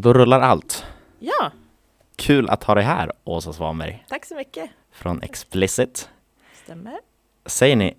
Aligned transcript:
Då 0.00 0.12
rullar 0.12 0.40
allt. 0.40 0.84
Ja, 1.18 1.52
Kul 2.16 2.48
att 2.48 2.64
ha 2.64 2.74
dig 2.74 2.84
här, 2.84 3.12
Åsa 3.24 3.52
Svanberg 3.52 4.04
tack 4.08 4.24
så 4.26 4.34
mycket. 4.34 4.70
från 4.92 5.22
Explicit. 5.22 6.08
Stämmer. 6.64 6.98
Säger 7.46 7.76
ni 7.76 7.96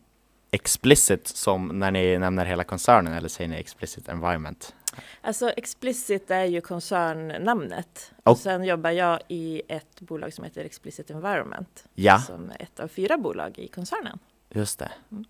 explicit 0.52 1.28
som 1.28 1.68
när 1.80 1.92
ni 1.92 2.18
nämner 2.18 2.46
hela 2.46 2.64
koncernen 2.64 3.14
eller 3.14 3.30
säger 3.30 3.48
ni 3.50 3.56
explicit 3.58 4.10
environment? 4.10 4.76
Alltså 5.22 5.50
Explicit 5.50 6.32
är 6.32 6.44
ju 6.46 6.62
koncernnamnet. 6.62 8.12
Och- 8.24 8.32
Och 8.32 8.38
sen 8.38 8.64
jobbar 8.64 8.90
jag 8.92 9.20
i 9.28 9.62
ett 9.68 10.02
bolag 10.02 10.34
som 10.34 10.44
heter 10.44 10.66
Explicit 10.66 11.10
Environment. 11.12 11.86
Ja, 11.96 12.20
Som 12.20 12.50
är 12.50 12.62
ett 12.62 12.80
av 12.80 12.88
fyra 12.88 13.18
bolag 13.18 13.60
i 13.60 13.68
koncernen. 13.68 14.20
just 14.50 14.80
det. 14.80 14.92
Mm. 15.12 15.26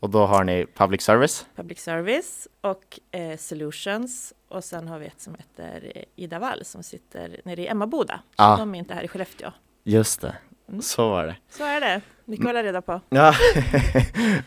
Och 0.00 0.10
då 0.10 0.26
har 0.26 0.44
ni 0.44 0.66
public 0.74 1.02
service. 1.02 1.46
Public 1.56 1.78
Service 1.80 2.48
och 2.60 3.00
eh, 3.10 3.36
Solutions. 3.36 4.32
Och 4.52 4.64
sen 4.64 4.88
har 4.88 4.98
vi 4.98 5.06
ett 5.06 5.20
som 5.20 5.34
heter 5.34 5.92
eh, 5.94 6.02
Ida 6.16 6.38
Wall 6.38 6.64
som 6.64 6.82
sitter 6.82 7.40
nere 7.44 7.60
i 7.62 7.66
Emmaboda. 7.68 8.20
Ja. 8.36 8.56
De 8.56 8.74
är 8.74 8.78
inte 8.78 8.94
här 8.94 9.02
i 9.02 9.08
Skellefteå. 9.08 9.50
Just 9.84 10.20
det, 10.20 10.36
Mm. 10.68 10.82
så 10.82 11.08
var 11.10 11.26
det. 11.26 11.36
Så 11.50 11.64
är 11.64 11.80
det. 11.80 12.00
Mycket 12.24 12.44
att 12.44 12.48
hålla 12.48 12.62
reda 12.62 12.82
på. 12.82 13.00
Ja, 13.08 13.34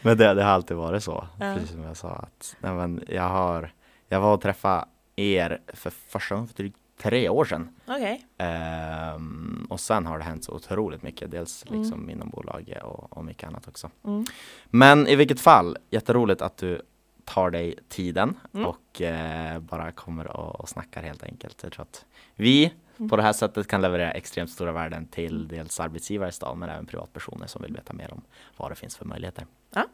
men 0.02 0.18
det, 0.18 0.34
det 0.34 0.44
har 0.44 0.52
alltid 0.52 0.78
varit 0.78 1.04
så, 1.04 1.28
Ja. 1.40 1.54
precis 1.54 1.72
som 1.72 1.84
jag 1.84 1.98
sa. 1.98 2.10
Att, 2.10 2.56
nej, 2.60 2.74
men 2.74 3.04
jag, 3.08 3.30
har, 3.30 3.74
jag 4.10 4.20
var 4.22 4.34
och 4.34 4.42
träffade 4.42 4.86
er 5.16 5.62
för 5.74 5.90
första 5.90 6.36
gången 6.36 6.48
för 6.48 6.56
drygt 6.56 6.78
tre 7.02 7.30
år 7.30 7.46
sedan. 7.46 7.70
Okej. 7.88 8.26
Ehm, 8.38 9.68
och 9.70 9.80
sen 9.80 10.06
har 10.06 10.18
det 10.18 10.24
hänt 10.24 10.44
så 10.44 10.52
otroligt 10.52 11.02
mycket, 11.04 11.32
dels 11.32 11.66
Mm. 11.68 11.80
liksom 11.82 12.10
inom 12.10 12.30
bolaget 12.30 12.84
och, 12.84 13.18
och 13.18 13.26
mycket 13.26 13.48
annat 13.50 13.68
också. 13.68 13.90
Mm. 14.06 14.26
Men 14.66 15.08
i 15.08 15.16
vilket 15.16 15.40
fall, 15.40 15.78
jätteroligt 15.90 16.42
att 16.42 16.58
du 16.58 16.82
tar 17.26 17.50
dig 17.50 17.76
tiden 17.90 18.38
Mm. 18.54 18.66
och 18.66 19.02
eh, 19.02 19.60
bara 19.60 19.92
kommer 19.92 20.28
och, 20.28 20.60
och 20.60 20.70
snackar 20.70 21.04
helt 21.04 21.24
enkelt. 21.24 21.64
Jag 21.64 21.72
tror 21.72 21.84
att 21.84 22.06
vi 22.36 22.74
Mm. 23.00 23.10
på 23.10 23.16
det 23.16 23.24
här 23.24 23.34
sättet 23.34 23.68
kan 23.68 23.82
leverera 23.82 24.12
extremt 24.12 24.50
stora 24.50 24.72
värden 24.72 25.06
till 25.08 25.48
dels 25.48 25.80
arbetsgivare 25.80 26.30
i 26.30 26.32
stan 26.32 26.60
men 26.60 26.70
även 26.70 26.86
privatpersoner 26.86 27.48
som 27.48 27.62
vill 27.62 27.74
veta 27.74 27.94
mer 27.94 28.14
om 28.14 28.22
vad 28.58 28.72
det 28.72 28.76
finns 28.76 28.98
för 28.98 29.06
möjligheter. 29.06 29.46
Ja, 29.74 29.86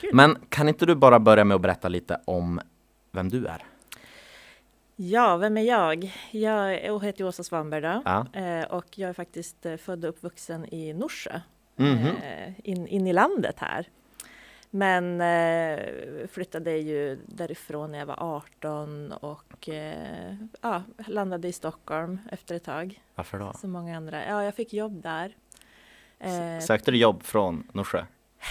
kul. 0.00 0.10
Men 0.14 0.36
kan 0.48 0.68
inte 0.68 0.86
du 0.86 0.94
bara 0.94 1.18
börja 1.20 1.44
med 1.44 1.54
att 1.54 1.60
berätta 1.60 1.88
lite 1.88 2.20
om 2.24 2.60
vem 3.12 3.28
du 3.28 3.46
är? 3.46 3.64
Ja, 4.96 5.36
vem 5.36 5.56
är 5.56 5.62
jag? 5.62 6.12
Jag 6.30 7.04
heter 7.04 7.24
Åsa 7.24 7.42
Svanberg 7.42 7.80
då. 7.80 8.02
Ja. 8.04 8.26
Eh, 8.40 8.64
och 8.64 8.98
jag 8.98 9.08
är 9.10 9.14
faktiskt 9.14 9.66
eh, 9.66 9.76
född 9.76 10.04
och 10.04 10.08
uppvuxen 10.10 10.74
i 10.74 10.92
Norsjö. 10.92 11.40
Mhm. 11.76 12.06
eh, 12.06 12.52
in, 12.64 12.86
in 12.86 13.06
i 13.06 13.12
landet 13.12 13.54
här. 13.58 13.86
Men 14.76 15.20
eh, 15.20 15.78
flyttade 16.28 16.70
ju 16.76 17.18
därifrån 17.26 17.92
när 17.92 17.98
jag 17.98 18.06
var 18.06 18.16
18 18.36 19.12
och 19.12 19.68
eh, 19.68 20.34
ja, 20.60 20.82
landade 21.06 21.48
i 21.48 21.52
Stockholm 21.52 22.18
efter 22.32 22.54
ett 22.54 22.64
tag. 22.64 23.02
Varför 23.14 23.38
då? 23.38 23.52
Som 23.52 23.70
många 23.70 23.96
andra. 23.96 24.26
Ja, 24.26 24.44
jag 24.44 24.54
fick 24.54 24.72
jobb 24.72 25.02
där. 25.02 25.36
Eh, 26.18 26.60
Sökte 26.60 26.90
du 26.90 26.96
jobb 26.98 27.22
från 27.22 27.70
Norsjö? 27.72 28.04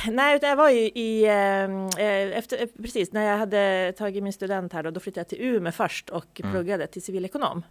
nej, 0.07 0.35
utan 0.35 0.49
jag 0.49 0.55
var 0.57 0.69
ju 0.69 0.79
i, 0.81 1.23
eh, 1.25 2.03
eh, 2.05 2.37
efter, 2.37 2.61
eh, 2.61 2.67
precis 2.81 3.11
när 3.13 3.21
jag 3.31 3.37
hade 3.37 3.93
tagit 3.97 4.23
min 4.23 4.33
student 4.33 4.73
här 4.73 4.83
då, 4.83 4.91
då 4.91 4.99
flyttade 4.99 5.19
jag 5.19 5.27
till 5.27 5.41
Umeå 5.41 5.71
först 5.71 6.09
och 6.09 6.39
Mm. 6.41 6.51
pluggade 6.51 6.87
till 6.87 7.01
civilekonom. 7.03 7.63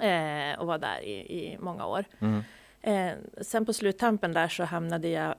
Eh, 0.00 0.58
och 0.60 0.66
var 0.66 0.78
där 0.78 1.00
i, 1.00 1.12
i 1.12 1.56
många 1.60 1.86
år. 1.86 2.04
Mm. 2.20 2.42
Eh, 2.82 3.12
sen 3.42 3.66
på 3.66 3.72
sluttampen 3.72 4.32
där 4.32 4.48
så 4.48 4.64
hamnade 4.64 5.08
jag 5.08 5.34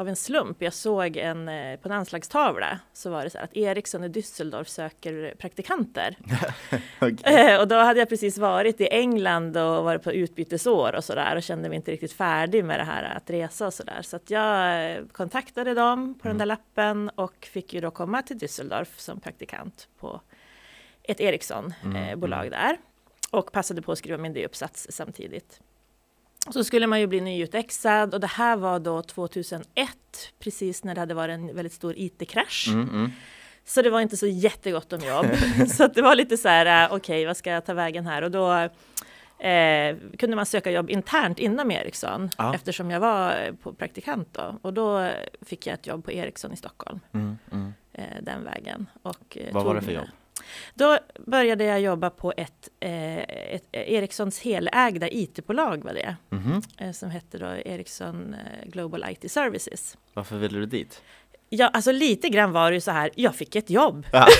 av 0.00 0.08
en 0.08 0.16
slump. 0.16 0.62
Jag 0.62 0.74
såg 0.74 1.16
en, 1.16 1.48
eh, 1.48 1.76
på 1.80 1.88
en 1.88 1.92
anslagstavla 1.92 2.80
så 2.92 3.10
var 3.10 3.24
det 3.24 3.30
så 3.30 3.38
här 3.38 3.44
att 3.44 3.56
Ericsson 3.56 4.04
i 4.04 4.08
Düsseldorf 4.08 4.64
söker 4.64 5.34
praktikanter. 5.38 6.16
Okej. 7.00 7.34
Eh, 7.34 7.60
och 7.60 7.68
då 7.68 7.76
hade 7.76 7.98
jag 7.98 8.08
precis 8.08 8.38
varit 8.38 8.80
i 8.80 8.88
England 8.90 9.56
och 9.56 9.84
varit 9.84 10.02
på 10.02 10.12
utbytesår 10.12 10.94
och 10.94 11.04
sådär 11.04 11.36
och 11.36 11.42
kände 11.42 11.68
mig 11.68 11.76
inte 11.76 11.92
riktigt 11.92 12.12
färdig 12.12 12.64
med 12.64 12.80
det 12.80 12.84
här 12.84 13.16
att 13.16 13.30
resa 13.30 13.66
och 13.66 13.74
sådär. 13.74 14.02
Så 14.02 14.16
att 14.16 14.30
jag 14.30 14.90
eh, 14.90 15.04
kontaktade 15.12 15.74
dem 15.74 16.18
på 16.22 16.28
den 16.28 16.38
där 16.38 16.46
lappen 16.46 17.08
och 17.14 17.48
fick 17.52 17.74
ju 17.74 17.80
då 17.80 17.90
komma 17.90 18.22
till 18.22 18.38
Düsseldorf 18.38 18.88
som 18.96 19.20
praktikant 19.20 19.88
på 19.98 20.20
ett 21.02 21.20
Mm, 21.20 21.28
Ericsson-bolag 21.28 22.50
där. 22.50 22.78
Och 23.30 23.52
passade 23.52 23.82
på 23.82 23.92
att 23.92 23.98
skriva 23.98 24.18
min 24.18 24.32
D-uppsats 24.32 24.86
samtidigt. 24.90 25.60
Så 26.48 26.64
skulle 26.64 26.86
man 26.86 27.00
ju 27.00 27.06
bli 27.06 27.20
nyutexad 27.20 28.14
och 28.14 28.20
det 28.20 28.26
här 28.26 28.56
var 28.56 28.78
då 28.78 29.02
2001, 29.02 29.64
precis 30.38 30.84
när 30.84 30.94
det 30.94 31.00
hade 31.00 31.14
varit 31.14 31.34
en 31.34 31.54
väldigt 31.56 31.72
stor 31.72 31.94
IT-krasch. 31.96 32.68
Mm, 32.68 32.88
mm. 32.88 33.12
Så 33.64 33.82
det 33.82 33.90
var 33.90 34.00
inte 34.00 34.16
så 34.16 34.26
jättegott 34.26 34.92
om 34.92 35.00
jobb. 35.00 35.26
så 35.68 35.84
att 35.84 35.94
det 35.94 36.02
var 36.02 36.14
lite 36.16 36.36
så 36.36 36.48
här, 36.48 36.84
äh, 36.84 36.94
okej, 36.96 37.26
vad 37.26 37.36
ska 37.36 37.50
jag 37.50 37.64
ta 37.66 37.74
vägen 37.74 38.06
här? 38.06 38.22
Och 38.22 38.30
då 38.30 38.52
eh, 39.46 39.96
kunde 40.18 40.36
man 40.36 40.46
söka 40.46 40.70
jobb 40.70 40.90
internt 40.90 41.38
inom 41.38 41.70
Ericsson 41.70 42.30
Ja. 42.38 42.54
eftersom 42.54 42.90
jag 42.90 43.00
var 43.00 43.30
eh, 43.42 43.52
på 43.54 43.72
praktikant 43.72 44.28
då. 44.32 44.58
Och 44.62 44.74
då 44.74 45.10
fick 45.42 45.66
jag 45.66 45.74
ett 45.74 45.86
jobb 45.86 46.04
på 46.04 46.12
Ericsson 46.12 46.52
i 46.52 46.56
Stockholm 46.56 47.00
Mm, 47.12 47.38
mm. 47.52 47.72
eh, 47.92 48.04
den 48.22 48.44
vägen. 48.44 48.86
Och, 49.02 49.38
eh, 49.40 49.54
Vad 49.54 49.64
var 49.64 49.74
det 49.74 49.82
för 49.82 49.92
jobb? 49.92 50.04
Då 50.74 50.98
började 51.26 51.64
jag 51.64 51.80
jobba 51.80 52.10
på 52.10 52.32
ett, 52.36 52.68
eh, 52.80 53.18
ett 53.54 53.64
Ericssons 53.72 54.38
helägda 54.40 55.08
IT-bolag 55.08 55.84
var 55.84 55.92
det, 55.94 56.16
Mhm. 56.30 56.62
eh, 56.78 56.92
som 56.92 57.10
hette 57.10 57.38
då 57.38 57.46
Ericsson 57.46 58.34
eh, 58.34 58.68
Global 58.68 59.04
IT 59.10 59.28
Services. 59.32 59.96
Varför 60.14 60.36
ville 60.36 60.58
du 60.58 60.66
dit? 60.66 61.02
Ja, 61.48 61.68
alltså 61.68 61.92
lite 61.92 62.28
grann 62.28 62.52
var 62.52 62.70
det 62.70 62.74
ju 62.74 62.80
så 62.80 62.90
här, 62.90 63.10
jag 63.14 63.34
fick 63.34 63.56
ett 63.56 63.70
jobb. 63.70 64.06
Ja. 64.12 64.26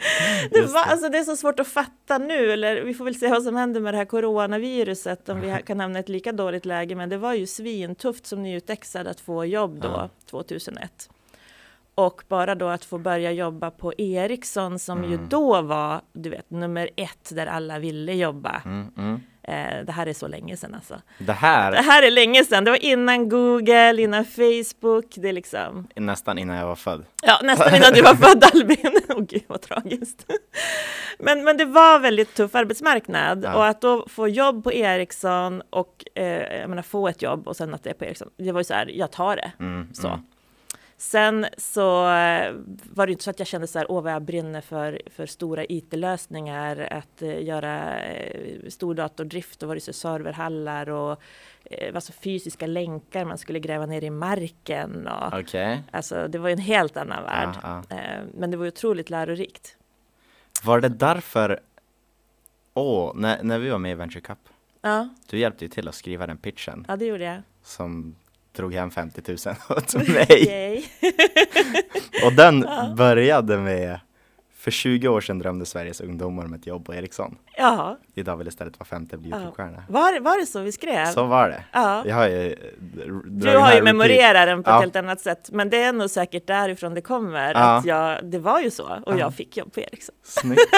Det, 0.50 0.60
var, 0.62 0.82
alltså 0.82 1.08
det 1.08 1.18
är 1.18 1.24
så 1.24 1.36
svårt 1.36 1.60
att 1.60 1.68
fatta 1.68 2.18
nu, 2.18 2.52
eller 2.52 2.82
vi 2.82 2.94
får 2.94 3.04
väl 3.04 3.14
se 3.14 3.28
vad 3.28 3.42
som 3.42 3.56
händer 3.56 3.80
med 3.80 3.94
det 3.94 3.98
här 3.98 4.04
coronaviruset, 4.04 5.28
om 5.28 5.40
vi 5.40 5.56
kan 5.66 5.80
hamna 5.80 5.98
i 5.98 6.00
ett 6.00 6.08
lika 6.08 6.32
dåligt 6.32 6.64
läge, 6.64 6.94
men 6.94 7.08
det 7.08 7.16
var 7.18 7.34
ju 7.34 7.46
svintufft 7.46 8.26
som 8.26 8.42
nyutexad 8.42 9.06
att 9.06 9.20
få 9.20 9.44
jobb 9.44 9.80
då, 9.80 9.88
Ja. 9.88 10.08
2001. 10.30 11.10
Och 11.94 12.22
bara 12.28 12.54
då 12.54 12.68
att 12.68 12.84
få 12.84 12.98
börja 12.98 13.32
jobba 13.32 13.70
på 13.70 13.92
Ericsson, 13.98 14.78
som 14.78 15.04
ju 15.04 15.14
Mm. 15.14 15.28
då 15.28 15.62
var, 15.62 16.00
du 16.12 16.30
vet, 16.30 16.50
nummer 16.50 16.90
ett 16.96 17.30
där 17.34 17.46
alla 17.46 17.78
ville 17.78 18.12
jobba. 18.14 18.62
Mm, 18.64 18.90
mm. 18.96 19.20
Eh, 19.42 19.84
det 19.86 19.92
här 19.92 20.06
är 20.06 20.12
så 20.12 20.28
länge 20.28 20.56
sedan 20.56 20.74
alltså. 20.74 20.94
Det 21.18 21.24
Det 21.24 21.32
här 21.32 21.72
här 21.72 22.02
är 22.02 22.10
länge 22.10 22.44
sedan, 22.44 22.64
det 22.64 22.70
var 22.70 22.84
innan 22.84 23.28
Google, 23.28 24.02
innan 24.02 24.24
Facebook, 24.24 25.14
det 25.16 25.28
är 25.28 25.32
liksom 25.32 25.88
nästan 25.96 26.38
innan 26.38 26.56
jag 26.56 26.66
var 26.66 26.76
född. 26.76 27.04
Ja, 27.22 27.40
nästan 27.42 27.74
innan 27.74 27.92
du 27.92 28.02
var 28.02 28.14
född 28.28 28.44
Albin. 28.54 29.00
Åh 29.08 29.20
gud 29.28 29.42
vad 29.46 29.60
tragiskt. 29.60 30.26
Men, 31.18 31.44
men 31.44 31.56
det 31.56 31.64
var 31.64 31.98
väldigt 31.98 32.34
tuff 32.34 32.54
arbetsmarknad 32.54 33.44
Ja. 33.44 33.54
och 33.54 33.66
att 33.66 33.80
då 33.80 34.06
få 34.08 34.28
jobb 34.28 34.64
på 34.64 34.72
Ericsson 34.72 35.62
och 35.70 36.04
eh, 36.14 36.58
jag 36.60 36.68
menar, 36.70 36.82
få 36.82 37.08
ett 37.08 37.22
jobb 37.22 37.48
och 37.48 37.56
sen 37.56 37.74
att 37.74 37.82
det 37.84 37.90
är 37.90 37.94
på 37.94 38.04
Ericsson. 38.04 38.28
Det 38.36 38.52
var 38.52 38.60
ju 38.60 38.64
så 38.64 38.74
här, 38.74 38.86
jag 38.94 39.10
tar 39.12 39.36
det. 39.36 39.52
Mm, 39.60 39.88
Så. 39.94 40.20
Sen 41.00 41.46
så 41.56 42.08
eh, 42.10 42.54
var 42.92 43.06
det 43.06 43.12
inte 43.12 43.24
så 43.24 43.30
att 43.30 43.38
jag 43.38 43.48
kände 43.48 43.66
så 43.66 43.78
här, 43.78 43.90
åh 43.90 44.02
vad 44.02 44.12
jag 44.12 44.22
brinner 44.22 44.60
för, 44.60 45.00
för 45.10 45.26
stora 45.26 45.64
IT-lösningar, 45.64 46.88
att 46.90 47.22
eh, 47.22 47.42
göra 47.44 48.00
eh, 48.00 48.68
stordatordrift 48.68 49.62
och 49.62 49.68
var 49.68 49.74
det 49.74 49.80
så 49.80 49.92
serverhallar 49.92 50.90
och 50.90 51.20
alltså 51.94 52.12
fysiska 52.12 52.66
länkar 52.66 53.24
man 53.24 53.38
skulle 53.38 53.60
gräva 53.60 53.86
ner 53.86 54.04
i 54.04 54.10
marken. 54.10 55.06
Och, 55.06 55.38
Okej. 55.40 55.82
Alltså 55.90 56.28
det 56.28 56.38
var 56.38 56.48
ju 56.48 56.52
en 56.52 56.58
helt 56.58 56.96
annan 56.96 57.22
värld. 57.22 57.56
Ja, 57.62 57.82
ja. 57.88 57.96
Men 58.34 58.50
det 58.50 58.56
var 58.56 58.66
otroligt 58.66 59.10
lärorikt. 59.10 59.76
Var 60.64 60.80
det 60.80 60.88
därför, 60.88 61.60
åh, 62.74 63.12
när, 63.14 63.42
när 63.42 63.58
vi 63.58 63.70
var 63.70 63.78
med 63.78 63.92
i 63.92 63.94
Venture 63.94 64.20
Cup, 64.20 64.38
Ja, 64.82 65.08
du 65.30 65.38
hjälpte 65.38 65.64
ju 65.64 65.68
till 65.68 65.88
att 65.88 65.94
skriva 65.94 66.26
den 66.26 66.36
pitchen 66.36 66.84
ja 66.88 66.96
det 66.96 67.04
gjorde 67.04 67.24
jag. 67.24 67.42
som 67.62 68.16
drog 68.56 68.74
hem 68.74 68.90
50 68.90 69.22
000 69.28 69.36
åt 69.68 69.94
mig. 70.08 70.84
Och 72.24 72.32
den 72.32 72.64
Ja. 72.68 72.94
började 72.96 73.56
med, 73.58 74.00
för 74.56 74.70
20 74.70 75.08
år 75.08 75.20
sedan 75.20 75.38
drömde 75.38 75.66
Sveriges 75.66 76.00
ungdomar 76.00 76.44
om 76.44 76.54
ett 76.54 76.66
jobb 76.66 76.84
på 76.86 76.94
Ericsson. 76.94 77.36
Ja, 77.56 77.98
Idag 78.14 78.36
vill 78.36 78.48
istället 78.48 78.78
vara 78.78 78.86
femte 78.86 79.16
bli. 79.16 79.30
Youtube-stjärna. 79.30 79.82
var, 79.88 80.20
var 80.20 80.40
det 80.40 80.46
så 80.46 80.60
vi 80.60 80.72
skrev? 80.72 81.06
Så 81.06 81.24
var 81.24 81.48
det. 81.48 81.64
Ja. 81.72 82.02
Jag 82.06 82.14
har 82.16 82.28
ju 82.28 82.56
Du 83.26 83.56
har 83.56 83.74
ju 83.74 83.82
memorerat 83.82 84.46
den 84.46 84.62
på 84.62 84.70
ett 84.70 84.74
Ja. 84.74 84.80
helt 84.80 84.96
annat 84.96 85.20
sätt, 85.20 85.48
men 85.52 85.70
det 85.70 85.82
är 85.82 85.92
nog 85.92 86.10
säkert 86.10 86.46
därifrån 86.46 86.94
det 86.94 87.00
kommer. 87.00 87.54
Ja. 87.54 87.58
Att 87.60 87.84
jag, 87.84 88.18
det 88.30 88.38
var 88.38 88.60
ju 88.60 88.70
så, 88.70 88.84
och 89.06 89.14
Ja. 89.14 89.18
jag 89.18 89.34
fick 89.34 89.56
jobb 89.56 89.72
på 89.74 89.80
Ericsson. 89.80 90.14
Snyggt. 90.22 90.60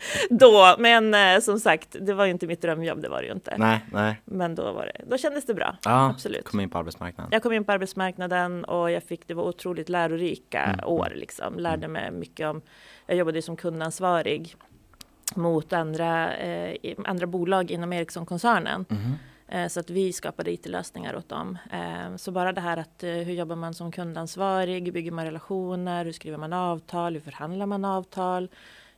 Då, 0.30 0.74
men 0.78 1.14
eh, 1.14 1.40
som 1.40 1.60
sagt, 1.60 1.96
det 2.00 2.14
var 2.14 2.24
ju 2.24 2.30
inte 2.30 2.46
mitt 2.46 2.62
drömjobb, 2.62 3.02
det 3.02 3.08
var 3.08 3.20
det 3.22 3.26
ju 3.26 3.32
inte. 3.32 3.54
Nej, 3.58 3.84
nej. 3.92 4.20
Men 4.24 4.54
då 4.54 4.72
var 4.72 4.86
det, 4.86 5.04
då 5.10 5.18
kändes 5.18 5.46
det 5.46 5.54
bra. 5.54 5.76
Ja, 5.84 6.10
Absolut. 6.10 6.44
kom 6.44 6.60
in 6.60 6.70
på 6.70 6.78
arbetsmarknaden. 6.78 7.32
Jag 7.32 7.42
kom 7.42 7.52
in 7.52 7.64
på 7.64 7.72
arbetsmarknaden 7.72 8.64
och 8.64 8.90
jag 8.90 9.02
fick, 9.02 9.28
det 9.28 9.34
var 9.34 9.44
otroligt 9.44 9.88
lärorika 9.88 10.62
Mm. 10.62 10.80
år 10.86 11.12
liksom. 11.14 11.58
Lärde 11.58 11.88
mig 11.88 12.10
mycket 12.10 12.46
om, 12.46 12.60
jag 13.06 13.16
jobbade 13.16 13.38
ju 13.38 13.42
som 13.42 13.56
kundansvarig 13.56 14.54
mot 15.34 15.72
andra, 15.72 16.36
eh, 16.36 16.76
andra 17.04 17.26
bolag 17.26 17.70
inom 17.70 17.92
Ericsson-koncernen. 17.92 18.84
Mhm. 18.88 19.14
Eh, 19.48 19.68
Så 19.68 19.80
att 19.80 19.90
vi 19.90 20.12
skapade 20.12 20.50
IT-lösningar 20.52 21.16
åt 21.16 21.28
dem. 21.28 21.58
Eh, 21.72 22.16
Så 22.16 22.30
bara 22.30 22.52
det 22.52 22.60
här 22.60 22.76
att 22.76 23.02
eh, 23.02 23.10
hur 23.10 23.32
jobbar 23.34 23.56
man 23.56 23.74
som 23.74 23.92
kundansvarig, 23.92 24.84
hur 24.84 24.92
bygger 24.92 25.10
man 25.12 25.24
relationer, 25.24 26.04
hur 26.04 26.12
skriver 26.12 26.38
man 26.38 26.52
avtal, 26.52 27.14
hur 27.14 27.20
förhandlar 27.20 27.66
man 27.66 27.84
avtal, 27.84 28.48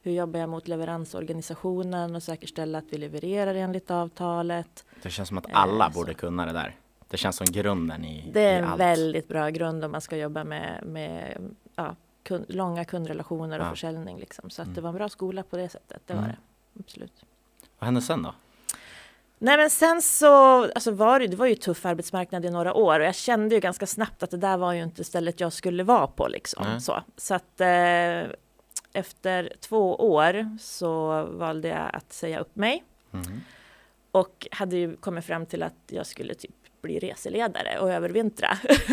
Hur 0.02 0.12
jobbar 0.12 0.41
jag 0.41 0.49
mot 0.49 0.69
leveransorganisationen 0.69 2.17
och 2.17 2.23
säkerställa 2.23 2.79
att 2.79 2.85
vi 2.91 2.99
levererar 2.99 3.55
enligt 3.55 3.91
avtalet? 3.91 4.85
Det 5.02 5.11
känns 5.11 5.29
som 5.29 5.38
att 5.38 5.47
alla 5.52 5.87
Eh, 5.87 5.93
borde 5.93 6.14
kunna 6.14 6.47
det 6.47 6.52
där. 6.52 6.76
Det 7.08 7.17
känns 7.17 7.37
som 7.37 7.47
grunden 7.47 8.05
i, 8.05 8.31
Det 8.32 8.41
är 8.41 8.58
en 8.58 8.64
allt. 8.64 8.81
väldigt 8.81 9.29
bra 9.29 9.49
grund 9.50 9.85
om 9.85 9.93
man 9.93 10.00
ska 10.00 10.17
jobba 10.17 10.44
med, 10.44 10.82
med 10.87 11.37
ja, 11.76 11.97
kund, 12.23 12.44
långa 12.49 12.85
kundrelationer 12.85 13.58
och 13.61 13.67
Ja. 13.67 13.70
försäljning. 13.70 14.19
Liksom. 14.19 14.50
Så 14.50 14.62
att 14.62 14.67
Mm. 14.67 14.75
det 14.75 14.81
var 14.81 14.88
en 14.88 14.94
bra 14.97 15.08
skola 15.08 15.43
på 15.43 15.56
det 15.56 15.69
sättet. 15.69 16.02
Det 16.06 16.14
var 16.14 16.23
Mm. 16.23 16.32
det. 16.75 16.81
Absolut. 16.81 17.25
Vad 17.79 17.85
hände 17.87 18.02
sen 18.02 18.23
då? 18.23 18.35
Nej 19.38 19.56
men 19.56 19.70
sen 19.70 20.02
så 20.02 20.62
alltså 20.64 20.91
var 20.91 21.20
det, 21.20 21.26
det 21.26 21.37
var 21.37 21.47
ju 21.47 21.55
tuff 21.55 21.87
arbetsmarknad 21.87 22.44
i 22.44 22.50
några 22.50 22.75
år 22.75 23.00
och 23.00 23.06
jag 23.06 23.14
kände 23.14 23.55
ju 23.55 23.61
ganska 23.61 23.87
snabbt 23.87 24.23
att 24.23 24.31
det 24.31 24.37
där 24.37 24.56
var 24.56 24.73
ju 24.73 24.82
inte 24.82 25.05
stället 25.05 25.41
jag 25.41 25.52
skulle 25.52 25.82
vara 25.82 26.06
på 26.06 26.29
liksom. 26.29 26.64
Nej. 26.69 26.81
Så, 26.81 27.02
så 27.17 27.35
att 27.35 27.61
eh, 27.61 28.31
efter 28.92 29.52
två 29.60 29.94
år 29.96 30.56
så 30.60 31.25
valde 31.25 31.69
jag 31.69 31.90
att 31.92 32.12
säga 32.12 32.38
upp 32.40 32.56
mig 32.56 32.84
Mhm. 33.10 33.40
och 34.10 34.46
hade 34.50 34.76
ju 34.76 34.96
kommit 34.96 35.25
fram 35.25 35.46
till 35.46 35.62
att 35.62 35.75
jag 35.90 36.06
skulle 36.06 36.34
typ 36.34 36.54
bli 36.82 36.98
reseledare 36.98 37.78
och 37.78 37.92
övervintra 37.92 38.48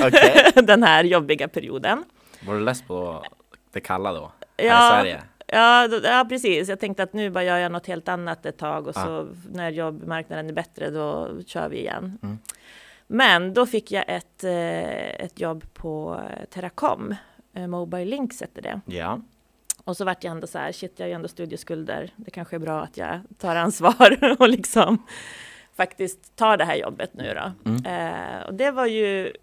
Okej. 0.05 0.51
den 0.63 0.83
här 0.83 1.03
jobbiga 1.03 1.47
perioden. 1.47 2.03
Var 2.47 2.53
du 2.53 2.59
less 2.59 2.81
på 2.81 3.23
det 3.71 3.79
kalla 3.79 4.13
då? 4.13 4.31
Här 4.57 4.65
i 4.65 4.67
Ja, 4.67 4.89
Sverige? 4.91 5.23
Ja, 5.47 5.87
ja, 6.03 6.25
precis. 6.29 6.69
Jag 6.69 6.79
tänkte 6.79 7.03
att 7.03 7.13
nu 7.13 7.29
bara 7.29 7.43
gör 7.43 7.57
jag 7.57 7.71
något 7.71 7.87
helt 7.87 8.07
annat 8.07 8.45
ett 8.45 8.57
tag 8.57 8.87
och 8.87 8.95
Ja. 8.95 9.03
så 9.05 9.27
när 9.51 9.69
jobbmarknaden 9.69 10.49
är 10.49 10.53
bättre 10.53 10.89
då 10.89 11.29
kör 11.45 11.69
vi 11.69 11.77
igen. 11.79 12.19
Mm. 12.23 12.37
Men 13.07 13.53
då 13.53 13.65
fick 13.65 13.91
jag 13.91 14.05
ett, 14.07 14.43
eh, 14.43 15.25
ett 15.25 15.39
jobb 15.39 15.73
på 15.73 16.21
Teracom, 16.49 17.15
eh, 17.53 17.67
Mobile 17.67 18.05
Links 18.05 18.41
hette 18.41 18.61
det. 18.61 18.81
Ja. 18.85 19.21
Och 19.87 19.97
så 19.97 20.05
vart 20.05 20.23
jag 20.23 20.31
ändå 20.31 20.47
så 20.47 20.57
här, 20.57 20.71
shit 20.71 20.93
jag 20.95 21.05
har 21.05 21.07
ju 21.07 21.13
ändå 21.13 21.27
studieskulder, 21.27 22.13
det 22.15 22.31
kanske 22.31 22.55
är 22.55 22.59
bra 22.59 22.81
att 22.81 22.97
jag 22.97 23.19
tar 23.37 23.55
ansvar 23.55 24.35
och 24.39 24.49
liksom 24.49 25.05
faktiskt 25.75 26.35
tar 26.35 26.57
det 26.57 26.65
här 26.65 26.75
jobbet 26.75 27.13
nu 27.13 27.33
då. 27.33 27.69
Mm. 27.69 27.85
Eh, 27.85 28.47
och 28.47 28.53
det 28.53 28.71
var 28.71 28.85
ju 28.85 29.33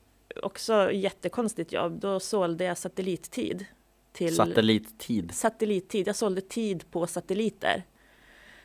också 0.43 0.93
jättekonstigt 0.93 1.73
jobb, 1.73 2.00
då 2.00 2.20
sålde 2.20 2.64
jag 2.64 2.79
satellittid. 2.79 3.64
Till 4.12 4.37
Satellittid. 4.37 5.35
satellittid. 5.35 6.08
Jag 6.08 6.17
sålde 6.17 6.41
tid 6.41 6.91
på 6.91 7.06
satelliter 7.06 7.82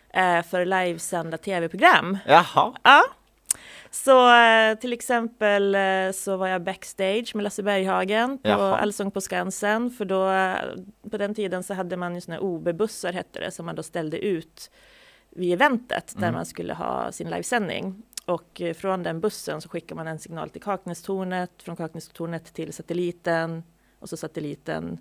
eh, 0.09 0.41
för 0.43 0.65
livesända 0.65 1.37
tv-program. 1.37 2.17
Jaha. 2.27 2.73
Ja. 2.83 3.03
Så 3.91 4.35
eh, 4.35 4.75
till 4.79 4.93
exempel 4.93 5.75
eh, 5.75 6.11
så 6.13 6.37
var 6.37 6.47
jag 6.47 6.61
backstage 6.63 7.31
med 7.35 7.43
Lasse 7.43 7.63
Berghagen 7.63 8.37
på 8.37 8.49
Jaha. 8.49 8.77
Allsång 8.77 9.11
på 9.11 9.21
Skansen 9.21 9.91
för 9.91 10.05
då 10.05 10.29
eh, 10.29 11.09
på 11.11 11.17
den 11.17 11.35
tiden 11.35 11.63
så 11.63 11.73
hade 11.73 11.97
man 11.97 12.15
ju 12.15 12.21
såna 12.21 12.39
OB-bussar 12.39 13.13
hette 13.13 13.39
det 13.39 13.51
som 13.51 13.65
man 13.65 13.75
då 13.75 13.83
ställde 13.83 14.19
ut 14.19 14.71
vid 15.29 15.53
eventet 15.53 16.13
där 16.17 16.23
Mm. 16.23 16.33
man 16.33 16.45
skulle 16.45 16.73
ha 16.73 17.11
sin 17.11 17.29
livesändning. 17.29 18.03
Och 18.25 18.61
från 18.77 19.03
den 19.03 19.19
bussen 19.19 19.61
så 19.61 19.69
skickar 19.69 19.95
man 19.95 20.07
en 20.07 20.19
signal 20.19 20.49
till 20.49 20.61
Kaknästornet, 20.61 21.51
från 21.63 21.75
Kaknästornet 21.75 22.53
till 22.53 22.73
satelliten 22.73 23.63
och 23.99 24.09
så 24.09 24.17
satelliten 24.17 24.97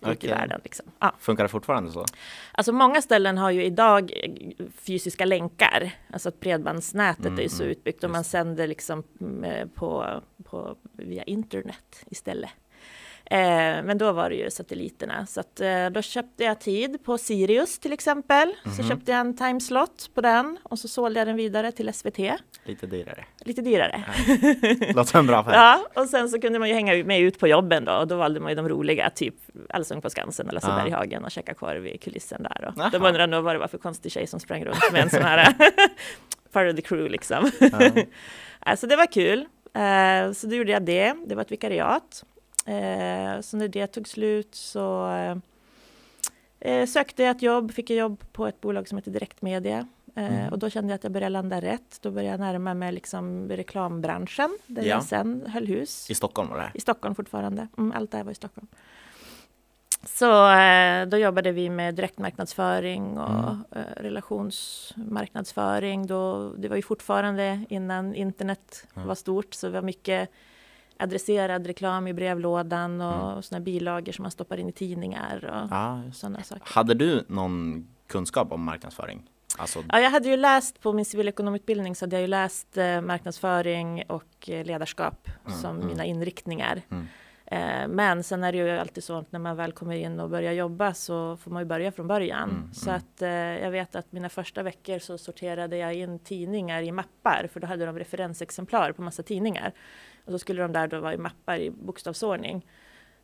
ut 0.00 0.08
Okej. 0.08 0.30
i 0.30 0.32
världen. 0.32 0.60
Liksom. 0.64 0.86
Ja. 0.98 1.14
Funkar 1.18 1.44
det 1.44 1.48
fortfarande 1.48 1.92
så? 1.92 2.04
Alltså 2.52 2.72
många 2.72 3.02
ställen 3.02 3.38
har 3.38 3.50
ju 3.50 3.64
idag 3.64 4.12
eh, 4.22 4.66
fysiska 4.74 5.24
länkar, 5.24 5.90
alltså 6.12 6.28
att 6.28 6.40
bredbandsnätet 6.40 7.26
Mm, 7.26 7.38
är 7.38 7.42
ju 7.42 7.48
så 7.48 7.62
mm, 7.62 7.72
utbyggt 7.72 8.04
och 8.04 8.10
man 8.10 8.24
sänder 8.24 8.66
liksom 8.66 9.02
mm, 9.20 9.44
eh, 9.44 9.66
på, 9.66 10.22
på, 10.44 10.76
via 10.92 11.22
internet 11.22 12.04
istället. 12.06 12.50
Eh, 13.30 13.38
men 13.84 13.98
då 13.98 14.12
var 14.12 14.30
det 14.30 14.36
ju 14.36 14.50
satelliterna, 14.50 15.26
så 15.26 15.40
att, 15.40 15.60
eh, 15.60 15.86
då 15.90 16.02
köpte 16.02 16.44
jag 16.44 16.60
tid 16.60 17.04
på 17.04 17.18
Sirius 17.18 17.78
till 17.78 17.92
exempel. 17.92 18.54
Så 18.76 18.82
Mhm. 18.82 18.88
köpte 18.90 19.10
jag 19.12 19.20
en 19.20 19.36
timeslot 19.36 20.10
på 20.14 20.20
den 20.20 20.58
och 20.62 20.78
så 20.78 20.88
sålde 20.88 21.20
jag 21.20 21.26
den 21.28 21.36
vidare 21.36 21.72
till 21.72 21.88
SVT, 21.88 22.18
Lite 22.64 22.86
dyrare. 22.86 23.24
lite 23.44 23.60
dyrare. 23.62 24.04
Låter 24.94 25.04
som 25.10 25.20
en 25.20 25.26
bra 25.26 25.36
affär. 25.40 25.52
Ja, 25.54 25.86
och 25.94 26.08
sen 26.08 26.28
så 26.28 26.40
kunde 26.40 26.58
man 26.58 26.68
ju 26.68 26.74
hänga 26.74 27.04
med 27.04 27.20
ut 27.20 27.38
på 27.38 27.48
jobben 27.48 27.84
då 27.84 27.92
och 27.92 28.06
då 28.08 28.16
valde 28.16 28.40
man 28.40 28.48
ju 28.50 28.56
de 28.56 28.68
roliga, 28.68 29.10
typ 29.10 29.34
Allsång 29.70 30.00
på 30.00 30.10
Skansen 30.10 30.46
eller 30.48 30.54
Lasse 30.54 30.68
Ja. 30.70 30.82
Berghagen 30.84 31.24
och 31.24 31.30
käka 31.30 31.54
korv 31.54 31.86
i 31.86 31.98
kulissen 31.98 32.42
där. 32.42 32.64
Och 32.76 32.90
de 32.90 32.96
undrade 33.02 33.26
nog 33.26 33.44
vad 33.44 33.54
det 33.54 33.58
var 33.58 33.68
för 33.68 33.78
konstig 33.78 34.12
tjej 34.12 34.26
som 34.26 34.40
sprang 34.40 34.64
runt 34.64 34.92
med 34.92 35.02
en 35.02 35.10
sån 35.10 35.22
här 35.22 35.54
part 36.52 36.70
of 36.70 36.76
the 36.76 36.82
crew 36.82 37.08
liksom. 37.12 37.50
Ja. 37.60 37.90
Alltså 38.60 38.86
det 38.86 38.96
var 38.96 39.06
kul. 39.12 39.38
Eh, 39.74 40.32
Så 40.32 40.46
då 40.46 40.54
gjorde 40.54 40.72
jag 40.72 40.82
det. 40.82 41.14
Det 41.26 41.34
var 41.34 41.42
ett 41.42 41.52
vikariat. 41.52 42.24
Eh, 42.66 43.40
Så 43.40 43.56
när 43.56 43.68
det 43.68 43.86
tog 43.86 44.08
slut 44.08 44.54
så 44.54 45.08
eh, 46.60 46.86
sökte 46.86 47.22
jag 47.22 47.36
ett 47.36 47.42
jobb, 47.42 47.72
fick 47.72 47.90
jag 47.90 47.98
jobb 47.98 48.24
på 48.32 48.46
ett 48.46 48.60
bolag 48.60 48.88
som 48.88 48.98
heter 48.98 49.10
Direktmedia. 49.10 49.78
Eh, 49.78 49.84
Mm. 50.16 50.52
Och 50.52 50.58
då 50.58 50.70
kände 50.70 50.90
jag 50.92 50.94
att 50.94 51.02
jag 51.04 51.12
började 51.12 51.32
landa 51.32 51.60
rätt. 51.60 51.98
Då 52.02 52.10
började 52.10 52.30
jag 52.30 52.40
närma 52.40 52.74
mig 52.74 52.92
liksom 52.92 53.48
reklambranschen 53.48 54.58
där 54.66 54.82
Ja. 54.82 54.88
jag 54.88 55.04
sen 55.04 55.46
höll 55.46 55.66
hus. 55.66 56.10
I 56.10 56.14
Stockholm 56.14 56.48
var 56.48 56.58
det. 56.58 56.70
I 56.74 56.80
Stockholm 56.80 57.14
fortfarande. 57.14 57.68
Mm, 57.78 57.92
allt 57.96 58.10
det 58.10 58.16
här 58.16 58.24
var 58.24 58.32
i 58.32 58.34
Stockholm. 58.34 58.66
Så 60.04 60.50
eh, 60.52 61.06
då 61.06 61.16
jobbade 61.18 61.52
vi 61.52 61.70
med 61.70 61.94
direktmarknadsföring 61.94 63.18
och 63.18 63.30
Mm. 63.50 63.64
eh, 63.70 63.80
relationsmarknadsföring. 63.96 66.06
Då, 66.06 66.52
det 66.58 66.68
var 66.68 66.76
ju 66.76 66.82
fortfarande 66.82 67.64
innan 67.68 68.14
internet 68.14 68.86
Ja. 68.94 69.04
var 69.04 69.14
stort, 69.14 69.54
så 69.54 69.66
det 69.66 69.72
var 69.72 69.82
mycket 69.82 70.28
adresserad 70.98 71.66
reklam 71.66 72.06
i 72.08 72.12
brevlådan 72.12 73.00
och 73.00 73.30
Mm. 73.30 73.42
såna 73.42 73.60
bilagor 73.60 74.12
som 74.12 74.22
man 74.22 74.30
stoppar 74.30 74.56
in 74.56 74.68
i 74.68 74.72
tidningar 74.72 75.44
och 75.44 76.06
just. 76.06 76.20
sådana 76.20 76.42
saker. 76.42 76.62
Hade 76.66 76.94
du 76.94 77.24
någon 77.28 77.86
kunskap 78.06 78.52
om 78.52 78.62
marknadsföring? 78.62 79.22
Alltså, 79.58 79.82
Ja, 79.88 80.00
jag 80.00 80.10
hade 80.10 80.28
ju 80.28 80.36
läst 80.36 80.80
på 80.80 80.92
min 80.92 81.04
civilekonomutbildning 81.04 81.94
så 81.96 82.04
hade 82.04 82.16
jag 82.16 82.20
ju 82.20 82.26
läst 82.26 82.76
eh, 82.76 83.00
marknadsföring 83.00 84.02
och 84.08 84.48
eh, 84.50 84.64
ledarskap 84.64 85.28
Mm, 85.46 85.58
som 85.58 85.76
mm. 85.76 85.86
mina 85.88 86.04
inriktningar. 86.04 86.82
Mm. 86.90 87.06
Eh, 87.46 87.88
men 87.88 88.22
sen 88.22 88.44
är 88.44 88.52
det 88.52 88.58
ju 88.58 88.70
alltid 88.70 89.04
så 89.04 89.18
att 89.18 89.32
när 89.32 89.38
man 89.40 89.56
väl 89.56 89.72
kommer 89.72 89.94
in 89.96 90.20
och 90.20 90.30
börjar 90.30 90.52
jobba 90.52 90.94
så 90.94 91.36
får 91.36 91.50
man 91.50 91.62
ju 91.62 91.66
börja 91.66 91.92
från 91.92 92.06
början. 92.08 92.50
Mm, 92.50 92.74
så 92.74 92.90
mm. 92.90 92.96
att 92.96 93.22
eh, 93.22 93.28
jag 93.28 93.70
vet 93.70 93.96
att 93.96 94.12
mina 94.12 94.28
första 94.28 94.62
veckor 94.62 94.98
så 94.98 95.18
sorterade 95.18 95.76
jag 95.76 95.94
in 95.94 96.18
tidningar 96.18 96.82
i 96.82 96.92
mappar 96.92 97.48
för 97.52 97.60
då 97.60 97.66
hade 97.66 97.86
de 97.86 97.98
referensexemplar 97.98 98.92
på 98.92 99.02
massa 99.02 99.22
tidningar. 99.22 99.72
Och 100.26 100.32
så 100.32 100.38
skulle 100.38 100.62
de 100.62 100.72
där 100.72 100.86
då 100.88 101.00
vara 101.00 101.14
i 101.14 101.18
mappar 101.18 101.56
i 101.56 101.70
bokstavsordning. 101.70 102.66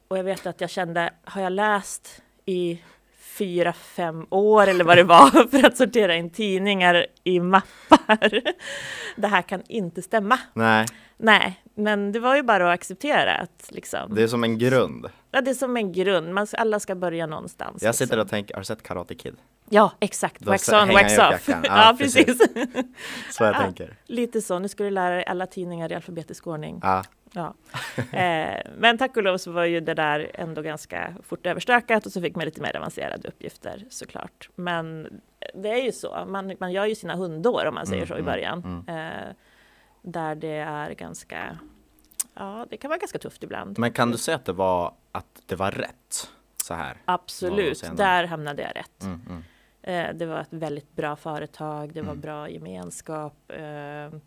Och 0.08 0.18
jag 0.18 0.24
vet 0.24 0.46
att 0.46 0.60
jag 0.60 0.70
kände, 0.70 1.10
har 1.24 1.42
jag 1.42 1.52
läst 1.52 2.22
i 2.46 2.82
fyra, 3.20 3.72
fem 3.72 4.26
år 4.30 4.66
eller 4.66 4.84
vad 4.84 4.96
det 4.96 5.04
var 5.04 5.48
för 5.50 5.66
att 5.66 5.76
sortera 5.76 6.14
in 6.14 6.30
tidningar 6.30 7.06
i 7.24 7.40
mappar. 7.40 8.40
Det 9.16 9.26
här 9.26 9.42
kan 9.42 9.62
inte 9.68 10.02
stämma. 10.02 10.38
nej, 10.54 10.86
Nej, 11.16 11.62
men 11.74 12.12
det 12.12 12.20
var 12.20 12.36
ju 12.36 12.42
bara 12.42 12.68
att 12.68 12.74
acceptera 12.74 13.34
att 13.34 13.68
liksom, 13.68 14.14
det 14.14 14.22
är 14.22 14.26
som 14.26 14.44
en 14.44 14.58
grund. 14.58 15.06
Ja, 15.32 15.40
det 15.40 15.50
är 15.50 15.54
som 15.54 15.76
en 15.76 15.92
grund, 15.92 16.34
man, 16.34 16.46
alla 16.52 16.80
ska 16.80 16.94
börja 16.94 17.26
någonstans. 17.26 17.82
Jag 17.82 17.94
sitter 17.94 18.04
liksom. 18.16 18.20
och 18.20 18.28
tänker, 18.28 18.54
har 18.54 18.60
du 18.60 18.64
sett 18.64 18.82
Karate 18.82 19.14
Kid? 19.14 19.36
Ja, 19.68 19.92
exakt. 20.00 20.40
Då 20.40 20.50
Wax 20.50 20.68
on, 20.68 20.88
wax 20.88 21.18
off. 21.18 21.48
Ja, 21.48 21.60
Ja, 21.64 21.96
precis. 21.98 22.38
Så 23.30 23.44
jag 23.44 23.54
Ja. 23.54 23.60
tänker. 23.60 23.96
Lite 24.06 24.40
så, 24.40 24.58
nu 24.58 24.68
ska 24.68 24.84
du 24.84 24.90
lära 24.90 25.14
dig 25.14 25.24
alla 25.26 25.46
tidningar 25.46 25.92
i 25.92 25.94
alfabetisk 25.94 26.46
ordning. 26.46 26.80
Ja, 26.82 27.04
Ja. 27.34 27.54
Eh, 28.18 28.60
men 28.78 28.98
tack 28.98 29.16
och 29.16 29.22
lov 29.22 29.38
så 29.38 29.50
var 29.52 29.64
ju 29.64 29.80
det 29.80 29.94
där 29.94 30.30
ändå 30.34 30.62
ganska 30.62 31.14
fort 31.22 31.46
överstökat 31.46 32.06
och 32.06 32.12
så 32.12 32.20
fick 32.20 32.36
man 32.36 32.44
lite 32.44 32.60
mer 32.60 32.76
avancerade 32.76 33.28
uppgifter 33.28 33.84
såklart. 33.90 34.48
Men 34.54 35.08
det 35.54 35.68
är 35.68 35.82
ju 35.84 35.92
så, 35.92 36.24
man, 36.28 36.54
man 36.60 36.72
gör 36.72 36.86
ju 36.86 36.94
sina 36.94 37.14
hundår 37.14 37.66
om 37.68 37.74
man 37.74 37.86
säger 37.86 38.02
Mm, 38.02 38.08
så 38.08 38.14
i 38.14 38.20
mm, 38.20 38.26
början. 38.26 38.84
Eh, 38.88 39.32
där 40.02 40.34
det 40.34 40.56
är 40.56 40.90
ganska, 40.94 41.58
ja 42.34 42.66
det 42.70 42.76
kan 42.76 42.88
vara 42.88 42.98
ganska 42.98 43.18
tufft 43.18 43.42
ibland. 43.42 43.78
men 43.78 43.92
kan 43.92 44.10
du 44.10 44.18
säga 44.18 44.34
att 44.36 44.44
det 44.44 44.52
var, 44.52 44.94
att 45.12 45.42
det 45.46 45.56
var 45.56 45.70
rätt? 45.70 46.30
Så 46.64 46.74
här? 46.74 46.96
Absolut, 47.04 47.90
där 47.96 48.24
hamnade 48.24 48.62
jag 48.62 48.76
rätt. 48.76 49.02
Mm, 49.02 49.20
mm. 49.28 49.42
Eh, 49.82 50.14
det 50.16 50.26
var 50.26 50.40
ett 50.40 50.52
väldigt 50.52 50.92
bra 50.96 51.16
företag, 51.16 51.92
det 51.94 52.00
var 52.02 52.08
Mm. 52.10 52.20
bra 52.20 52.48
gemenskap. 52.48 53.34
Eh, 53.50 54.18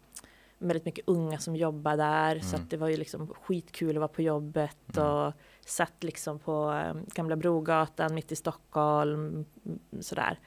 väldigt 0.58 0.86
mycket 0.86 1.08
unga 1.08 1.38
som 1.40 1.56
jobbar 1.56 1.98
där, 1.98 2.40
så 2.40 2.56
Mm. 2.56 2.62
att 2.64 2.70
det 2.70 2.78
var 2.78 2.88
ju 2.88 2.98
liksom 2.98 3.28
skitkul 3.28 3.90
att 3.90 4.00
vara 4.00 4.08
på 4.08 4.22
jobbet 4.22 4.98
Mm. 4.98 5.10
och 5.10 5.34
satt 5.66 6.04
liksom 6.04 6.40
på 6.40 6.72
eh, 6.72 6.94
Gamla 7.14 7.36
Brogatan 7.36 8.16
mitt 8.16 8.32
i 8.32 8.36
Stockholm, 8.36 9.46
mm, 9.66 9.80
sådär. 10.02 10.40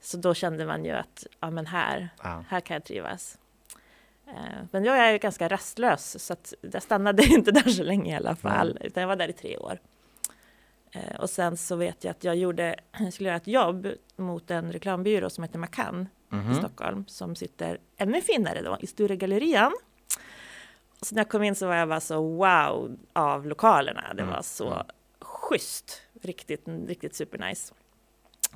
Så 0.00 0.16
då 0.16 0.34
kände 0.34 0.66
man 0.66 0.84
ju 0.84 0.90
att, 0.90 1.26
ja 1.40 1.50
men 1.50 1.66
här, 1.66 2.08
Ja. 2.22 2.44
här 2.48 2.60
kan 2.60 2.74
jag 2.74 2.84
trivas. 2.84 3.38
Eh, 4.26 4.64
men 4.70 4.84
jag 4.84 4.98
är 4.98 5.18
ganska 5.18 5.48
rastlös, 5.48 6.24
så 6.26 6.32
att 6.32 6.54
jag 6.60 6.82
stannade 6.82 7.24
inte 7.26 7.50
där 7.50 7.70
så 7.70 7.82
länge 7.82 8.12
i 8.12 8.16
alla 8.16 8.36
fall, 8.36 8.78
utan 8.80 9.00
jag 9.00 9.08
var 9.08 9.16
där 9.16 9.28
i 9.28 9.32
tre 9.32 9.56
år. 9.56 9.80
Eh, 10.90 11.16
och 11.20 11.30
sen 11.30 11.56
så 11.56 11.76
vet 11.76 12.04
jag 12.04 12.10
att 12.10 12.24
jag 12.24 12.36
gjorde, 12.36 12.76
jag 12.98 13.12
skulle 13.12 13.28
göra 13.28 13.36
ett 13.36 13.46
jobb 13.46 13.88
mot 14.16 14.50
en 14.50 14.72
reklambyrå 14.72 15.30
som 15.30 15.44
heter 15.44 15.58
Macan 15.58 16.08
i 16.32 16.34
Mhm. 16.34 16.54
Stockholm, 16.54 17.04
som 17.06 17.36
sitter 17.36 17.78
ännu 17.96 18.20
finare 18.20 18.62
då, 18.62 18.76
i 18.80 18.86
Stora 18.86 19.14
Gallerian. 19.14 19.72
Så 21.02 21.14
när 21.14 21.20
jag 21.20 21.28
kom 21.28 21.42
in 21.42 21.54
så 21.54 21.66
var 21.66 21.74
jag 21.74 21.88
bara 21.88 22.00
så 22.00 22.22
wow 22.22 22.96
av 23.12 23.46
lokalerna. 23.46 24.14
Det 24.14 24.22
Mm, 24.22 24.34
var 24.34 24.42
så 24.42 24.66
mm. 24.72 24.86
schysst, 25.20 26.02
riktigt, 26.22 26.64
riktigt 26.86 27.14
supernice. 27.14 27.74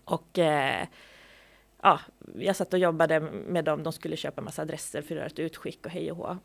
Och 0.05 0.39
eh, 0.39 0.87
ja, 1.83 2.01
jag 2.35 2.57
satt 2.57 2.73
och 2.73 2.79
jobbade 2.79 3.21
med 3.21 3.65
dem. 3.65 3.83
De 3.83 3.93
skulle 3.93 4.17
köpa 4.17 4.41
massa 4.43 4.63
adresser 4.63 5.03
för 5.03 5.15
att 5.15 5.17
göra 5.17 5.27
ett 5.27 5.39
utskick 5.39 5.87
och 5.87 5.93
hej 5.93 6.11
och 6.11 6.17
hå. 6.17 6.37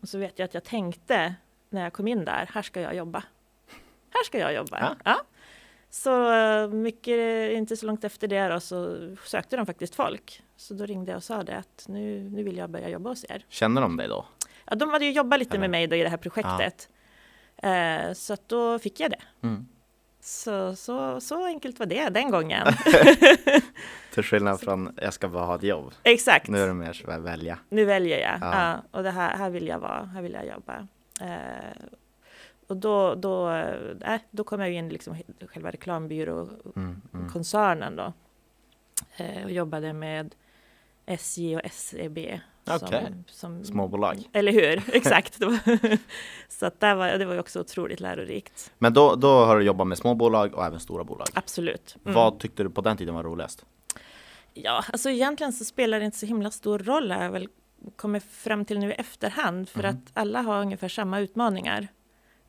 Och 0.00 0.08
så 0.08 0.18
vet 0.18 0.38
jag 0.38 0.44
att 0.44 0.54
jag 0.54 0.64
tänkte 0.64 1.34
när 1.70 1.82
jag 1.82 1.92
kom 1.92 2.08
in 2.08 2.24
där, 2.24 2.50
här 2.52 2.62
ska 2.62 2.80
jag 2.80 2.94
jobba. 2.94 3.24
Här 4.10 4.24
ska 4.24 4.38
jag 4.38 4.54
jobba. 4.54 4.80
Ja. 4.80 4.96
Ja. 5.04 5.20
Så 5.90 6.10
mycket, 6.68 7.52
inte 7.52 7.76
så 7.76 7.86
långt 7.86 8.04
efter 8.04 8.28
det 8.28 8.48
då, 8.48 8.60
så 8.60 8.96
sökte 9.24 9.56
de 9.56 9.66
faktiskt 9.66 9.94
folk. 9.94 10.42
Så 10.56 10.74
då 10.74 10.86
ringde 10.86 11.10
jag 11.10 11.16
och 11.16 11.22
sa 11.22 11.42
det 11.42 11.56
att 11.56 11.84
nu, 11.88 12.30
nu 12.30 12.42
vill 12.42 12.56
jag 12.56 12.70
börja 12.70 12.88
jobba 12.88 13.10
hos 13.10 13.24
er. 13.28 13.44
Känner 13.48 13.82
de 13.82 13.96
dig 13.96 14.08
då? 14.08 14.26
Ja, 14.64 14.74
de 14.74 14.90
hade 14.90 15.04
ju 15.04 15.12
jobbat 15.12 15.38
lite 15.38 15.50
Eller? 15.50 15.60
med 15.60 15.70
mig 15.70 15.86
då 15.86 15.96
i 15.96 16.02
det 16.02 16.08
här 16.08 16.16
projektet. 16.16 16.88
Eh, 17.56 18.12
så 18.12 18.32
att 18.32 18.48
då 18.48 18.78
fick 18.78 19.00
jag 19.00 19.10
det. 19.10 19.22
Mm. 19.42 19.66
Så, 20.24 20.76
så, 20.76 21.20
så 21.20 21.46
enkelt 21.46 21.78
var 21.78 21.86
det 21.86 22.08
den 22.08 22.30
gången. 22.30 22.66
Till 24.14 24.22
skillnad 24.22 24.60
från 24.60 24.98
jag 25.02 25.14
ska 25.14 25.28
bara 25.28 25.44
ha 25.44 25.54
ett 25.54 25.62
jobb. 25.62 25.92
Exakt. 26.02 26.48
Nu 26.48 26.58
är 26.58 26.66
det 26.66 26.74
mer 26.74 26.92
så 26.92 27.20
välja. 27.20 27.58
Nu 27.68 27.84
väljer 27.84 28.18
jag. 28.18 28.38
Ja. 28.40 28.72
Ja. 28.72 28.82
och 28.90 29.02
det 29.02 29.10
här, 29.10 29.36
här 29.36 29.50
vill 29.50 29.66
jag 29.66 29.78
vara. 29.78 30.04
Här 30.04 30.22
vill 30.22 30.32
jag 30.32 30.46
jobba. 30.46 30.88
Eh, 31.20 31.82
och 32.66 32.76
då, 32.76 33.14
då, 33.14 33.50
eh, 33.50 34.20
då 34.30 34.44
kom 34.44 34.60
jag 34.60 34.72
in 34.72 34.86
i 34.86 34.90
liksom 34.90 35.16
själva 35.48 35.70
reklambyråkoncernen 35.70 37.82
Mm, 37.82 37.92
mm. 37.92 37.96
då. 37.96 38.12
Eh, 39.16 39.44
och 39.44 39.50
jobbade 39.50 39.92
med 39.92 40.34
SJ 41.06 41.56
och 41.56 41.62
SEB. 41.72 42.18
Okej. 42.70 43.04
Som, 43.10 43.24
som, 43.26 43.64
Småbolag. 43.64 44.28
Eller 44.32 44.52
hur? 44.52 44.82
Exakt. 44.96 45.40
Det 45.40 45.98
Så 46.48 46.66
att 46.66 46.80
där 46.80 46.94
var, 46.94 47.08
det 47.18 47.24
var 47.24 47.38
också 47.38 47.60
otroligt 47.60 48.00
lärorikt. 48.00 48.72
Men 48.78 48.92
då, 48.92 49.14
då 49.14 49.28
har 49.44 49.56
du 49.58 49.64
jobbat 49.64 49.86
med 49.86 49.98
småbolag 49.98 50.54
och 50.54 50.64
även 50.64 50.80
stora 50.80 51.04
bolag. 51.04 51.26
Absolut. 51.34 51.96
Mm. 52.04 52.14
Vad 52.14 52.38
tyckte 52.38 52.62
du 52.62 52.70
på 52.70 52.80
den 52.80 52.96
tiden 52.96 53.14
var 53.14 53.22
roligast? 53.22 53.64
Ja, 54.54 54.84
alltså 54.92 55.10
egentligen 55.10 55.52
så 55.52 55.64
spelar 55.64 55.98
det 56.00 56.04
inte 56.06 56.18
så 56.18 56.26
himla 56.26 56.50
stor 56.50 56.78
roll 56.78 57.10
har 57.10 57.24
jag 57.24 57.30
väl 57.32 57.48
kommit 57.96 58.24
fram 58.24 58.64
till 58.64 58.78
nu 58.78 58.90
i 58.90 58.94
efterhand 58.94 59.68
för 59.68 59.78
Mhm. 59.82 59.88
att 59.90 60.10
alla 60.14 60.42
har 60.42 60.60
ungefär 60.60 60.88
samma 60.88 61.20
utmaningar. 61.20 61.88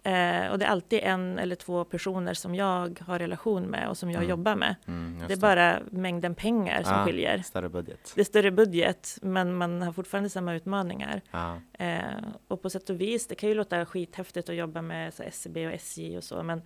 Eh, 0.05 0.47
och 0.51 0.59
det 0.59 0.65
är 0.65 0.69
alltid 0.69 0.99
en 1.03 1.39
eller 1.39 1.55
två 1.55 1.83
personer 1.83 2.33
som 2.33 2.55
jag 2.55 2.99
har 3.07 3.19
relation 3.19 3.63
med 3.63 3.89
och 3.89 3.97
som 3.97 4.11
jag 4.11 4.17
Mm. 4.23 4.29
jobbar 4.29 4.55
med. 4.55 4.75
Mm, 4.87 5.27
Det 5.27 5.33
är 5.33 5.37
bara 5.37 5.79
mängden 5.91 6.35
pengar 6.35 6.83
som 6.83 6.93
Ah. 6.93 7.05
skiljer. 7.05 7.37
Större 7.37 7.69
budget. 7.69 8.11
Det 8.15 8.21
är 8.21 8.25
större 8.25 8.51
budget, 8.51 9.17
men 9.21 9.55
man 9.55 9.81
har 9.81 9.93
fortfarande 9.93 10.29
samma 10.29 10.53
utmaningar. 10.53 11.21
Ja. 11.31 11.59
Eh, 11.73 11.99
och 12.47 12.61
på 12.61 12.69
sätt 12.69 12.89
och 12.89 13.01
vis, 13.01 13.27
det 13.27 13.35
kan 13.35 13.49
ju 13.49 13.55
låta 13.55 13.85
skithäftigt 13.85 14.49
att 14.49 14.55
jobba 14.55 14.81
med 14.81 15.13
så 15.13 15.23
SCB 15.23 15.67
och 15.67 15.73
SJ 15.73 16.17
och 16.17 16.23
så, 16.23 16.43
men 16.43 16.61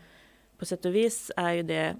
på 0.58 0.65
sätt 0.65 0.86
och 0.86 0.96
vis 0.96 1.32
är 1.38 1.51
ju 1.51 1.63
det 1.63 1.96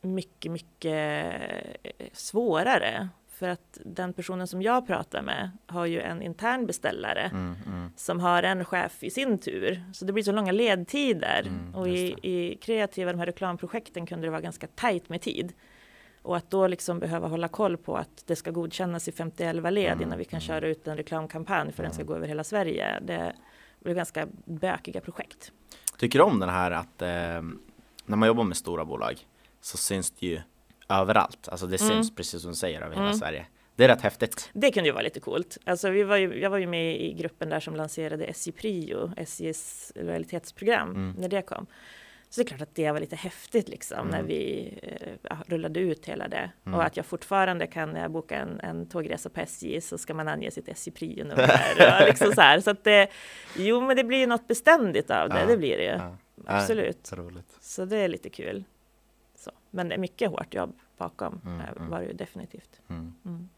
mycket, 0.00 0.52
mycket 0.52 1.34
eh, 1.82 2.06
svårare. 2.12 3.08
För 3.38 3.48
att 3.48 3.78
den 3.84 4.12
personen 4.12 4.46
som 4.46 4.62
jag 4.62 4.86
pratar 4.86 5.22
med 5.22 5.50
har 5.66 5.86
ju 5.86 6.00
en 6.00 6.22
intern 6.22 6.66
beställare 6.66 7.30
Mm, 7.32 7.56
mm. 7.66 7.90
som 7.96 8.20
har 8.20 8.42
en 8.42 8.64
chef 8.64 9.02
i 9.02 9.10
sin 9.10 9.38
tur. 9.38 9.84
Så 9.92 10.04
det 10.04 10.12
blir 10.12 10.22
så 10.22 10.32
långa 10.32 10.52
ledtider. 10.52 11.42
Mm, 11.46 11.74
och 11.74 11.88
i, 11.88 12.14
i 12.22 12.56
kreativa, 12.62 13.12
de 13.12 13.18
här 13.18 13.26
reklamprojekten 13.26 14.06
kunde 14.06 14.26
det 14.26 14.30
vara 14.30 14.40
ganska 14.40 14.66
tajt 14.66 15.08
med 15.08 15.20
tid. 15.20 15.52
Och 16.22 16.36
att 16.36 16.50
då 16.50 16.66
liksom 16.66 16.98
behöva 16.98 17.28
hålla 17.28 17.48
koll 17.48 17.76
på 17.76 17.96
att 17.96 18.24
det 18.26 18.36
ska 18.36 18.50
godkännas 18.50 19.08
i 19.08 19.12
50 19.12 19.70
led 19.70 19.92
Mm, 19.92 20.02
innan 20.02 20.18
vi 20.18 20.24
kan 20.24 20.36
mm. 20.38 20.40
köra 20.40 20.68
ut 20.68 20.88
en 20.88 20.96
reklamkampanj 20.96 21.72
för 21.72 21.82
den 21.82 21.92
ska 21.92 22.00
Mm. 22.02 22.06
gå 22.08 22.14
över 22.16 22.28
hela 22.28 22.44
Sverige. 22.44 23.00
Det 23.00 23.32
blir 23.80 23.94
ganska 23.94 24.26
bökiga 24.44 25.00
projekt. 25.00 25.52
Tycker 25.98 26.18
du 26.18 26.24
om 26.24 26.40
den 26.40 26.48
här 26.48 26.70
att 26.70 27.02
eh, 27.02 27.08
när 28.06 28.16
man 28.16 28.26
jobbar 28.26 28.44
med 28.44 28.56
stora 28.56 28.84
bolag 28.84 29.26
så 29.60 29.76
syns 29.76 30.10
det 30.10 30.26
ju 30.26 30.40
överallt. 30.88 31.48
Alltså 31.48 31.66
det 31.66 31.80
Mm. 31.80 31.92
syns 31.94 32.14
precis 32.14 32.42
som 32.42 32.50
du 32.50 32.56
säger 32.56 32.80
över 32.80 32.94
hela 32.94 33.06
Mm. 33.06 33.18
Sverige. 33.18 33.46
Det 33.76 33.84
är 33.84 33.88
rätt 33.88 34.00
häftigt. 34.00 34.50
Det 34.52 34.70
kunde 34.72 34.88
ju 34.88 34.92
vara 34.92 35.02
lite 35.02 35.20
coolt. 35.20 35.58
Alltså 35.66 35.90
vi 35.90 36.02
var 36.02 36.16
ju, 36.16 36.40
jag 36.40 36.50
var 36.50 36.58
ju 36.58 36.66
med 36.66 37.00
i 37.00 37.12
gruppen 37.12 37.48
där 37.48 37.60
som 37.60 37.76
lanserade 37.76 38.24
SJ 38.24 38.52
Prio, 38.52 39.12
SJs 39.16 39.92
lojalitetsprogram, 39.94 40.90
Mm. 40.90 41.14
när 41.18 41.28
det 41.28 41.42
kom. 41.42 41.66
Så 42.30 42.40
det 42.40 42.44
är 42.46 42.48
klart 42.48 42.60
att 42.62 42.74
det 42.74 42.92
var 42.92 43.00
lite 43.00 43.16
häftigt 43.16 43.68
liksom 43.68 44.06
när 44.08 44.18
Mm. 44.18 44.26
vi 44.26 44.72
eh, 44.82 45.08
ja, 45.22 45.36
rullade 45.46 45.80
ut 45.80 46.06
hela 46.06 46.28
det. 46.28 46.50
Mm. 46.66 46.78
Och 46.78 46.84
att 46.84 46.96
jag 46.96 47.06
fortfarande 47.06 47.66
kan, 47.66 47.90
när 47.90 48.00
jag 48.02 48.10
bokar 48.10 48.36
en, 48.40 48.60
en 48.60 48.86
tågresa 48.88 49.28
på 49.30 49.40
SJ 49.40 49.80
så 49.80 49.98
ska 49.98 50.14
man 50.14 50.28
ange 50.28 50.50
sitt 50.50 50.68
SJ 50.68 50.90
Prio-nummer. 50.90 51.50
och 52.00 52.06
liksom 52.06 52.32
så 52.32 52.40
här. 52.40 52.60
Så 52.60 52.70
att 52.70 52.84
det, 52.84 53.08
jo 53.56 53.80
men 53.80 53.96
det 53.96 54.04
blir 54.04 54.18
ju 54.18 54.26
något 54.26 54.48
beständigt 54.48 55.10
av 55.10 55.28
det, 55.28 55.40
Ja, 55.40 55.46
det 55.46 55.56
blir 55.56 55.76
det 55.76 55.82
ju. 55.84 55.90
Ja. 55.90 56.16
Absolut. 56.46 57.12
Roligt. 57.12 57.56
Så 57.60 57.84
det 57.84 57.96
är 57.96 58.08
lite 58.08 58.30
kul. 58.30 58.64
Så. 59.38 59.50
Men 59.70 59.88
det 59.88 59.94
är 59.94 59.98
mycket 59.98 60.30
hårt 60.30 60.54
jobb 60.54 60.76
bakom, 60.96 61.40
Mm, 61.44 61.60
eh, 61.60 61.68
mm. 61.76 61.90
var 61.90 62.00
det 62.00 62.06
ju 62.06 62.12
definitivt. 62.12 62.80
Mm. 62.90 63.14
Mm. 63.26 63.48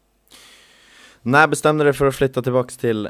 När 1.21 1.47
bestämde 1.47 1.83
du 1.83 1.85
dig 1.85 1.97
för 1.97 2.05
att 2.05 2.15
flytta 2.15 2.41
tillbaks 2.41 2.77
till 2.77 3.09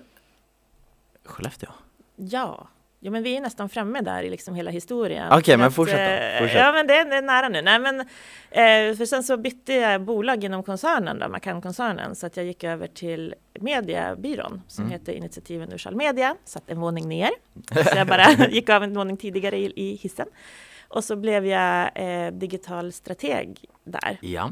Skellefteå? 1.25 1.69
Ja, 2.15 2.67
jo, 2.99 3.11
men 3.11 3.23
vi 3.23 3.37
är 3.37 3.41
nästan 3.41 3.69
framme 3.69 4.01
där 4.01 4.23
i 4.23 4.29
liksom 4.29 4.55
hela 4.55 4.71
historien. 4.71 5.27
Okej, 5.31 5.53
För 5.53 5.57
men 5.57 5.71
fortsätt 5.71 5.97
då, 5.97 6.25
eh, 6.25 6.39
fortsätt. 6.41 6.59
Ja, 6.59 6.71
men 6.71 6.87
det 6.87 6.93
är, 6.93 7.05
det 7.05 7.15
är 7.15 7.21
nära 7.21 7.49
nu. 7.49 7.61
Nej, 7.61 7.79
men, 7.79 7.99
eh, 7.99 8.97
för 8.97 9.05
sen 9.05 9.23
så 9.23 9.37
bytte 9.37 9.73
jag 9.73 10.01
bolag 10.01 10.43
inom 10.43 10.63
koncernen, 10.63 11.19
då, 11.19 11.27
Macan-koncernen, 11.29 12.15
så 12.15 12.25
att 12.25 12.37
jag 12.37 12.45
gick 12.45 12.63
över 12.63 12.87
till 12.87 13.35
mediebyrån 13.59 14.61
som 14.67 14.83
Mm. 14.83 14.91
heter 14.99 15.13
Initiativ 15.13 15.61
Universal 15.61 15.95
Media, 15.95 16.35
satt 16.45 16.63
en 16.69 16.79
våning 16.79 17.07
ner. 17.09 17.29
Så 17.91 17.97
jag 17.97 18.07
bara 18.07 18.31
gick 18.49 18.69
av 18.69 18.83
en 18.83 18.93
våning 18.93 19.17
tidigare 19.17 19.57
i, 19.57 19.73
i 19.75 19.95
hissen. 19.95 20.27
Och 20.91 21.03
så 21.03 21.15
blev 21.15 21.45
jag 21.45 21.91
eh, 21.95 22.31
digital 22.31 22.91
strateg 22.91 23.65
där. 23.83 24.17
Ja. 24.21 24.51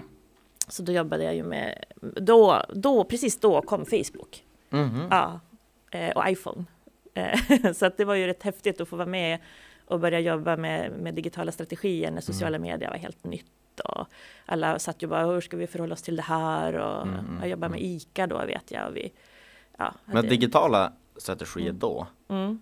Så 0.67 0.83
då 0.83 0.91
jobbade 0.91 1.23
jag 1.23 1.35
ju 1.35 1.43
med, 1.43 1.85
då, 2.01 2.65
då, 2.73 3.03
precis 3.03 3.39
då 3.39 3.61
kom 3.61 3.85
Facebook. 3.85 4.43
Mhm. 4.69 5.07
Ja, 5.11 5.39
eh, 5.91 6.09
och 6.09 6.29
iPhone. 6.29 6.65
Eh, 7.13 7.71
Så 7.73 7.85
att 7.85 7.97
det 7.97 8.05
var 8.05 8.15
ju 8.15 8.27
rätt 8.27 8.43
häftigt 8.43 8.81
att 8.81 8.87
få 8.87 8.95
vara 8.95 9.07
med 9.07 9.39
och 9.85 9.99
börja 9.99 10.19
jobba 10.19 10.57
med, 10.57 10.91
med 10.91 11.15
digitala 11.15 11.51
strategier 11.51 12.11
när 12.11 12.21
sociala 12.21 12.55
Mm. 12.57 12.71
medier 12.71 12.89
var 12.89 12.97
helt 12.97 13.23
nytt. 13.23 13.79
Och 13.83 14.07
alla 14.45 14.79
satt 14.79 15.03
ju 15.03 15.07
bara, 15.07 15.25
hur 15.25 15.41
ska 15.41 15.57
vi 15.57 15.67
förhålla 15.67 15.93
oss 15.93 16.01
till 16.01 16.15
det 16.15 16.21
här? 16.21 16.73
Och 16.73 17.01
Mm, 17.01 17.19
mm, 17.19 17.37
jag 17.39 17.49
jobbade 17.49 17.71
med 17.71 17.79
mm. 17.79 17.91
ICA 17.91 18.27
då 18.27 18.45
vet 18.45 18.71
jag. 18.71 18.87
Och 18.87 18.95
vi, 18.95 19.11
ja, 19.77 19.93
Men 20.05 20.27
digitala 20.27 20.93
strategier 21.17 21.69
Mm. 21.69 21.79
då, 21.79 22.07
mm. 22.27 22.59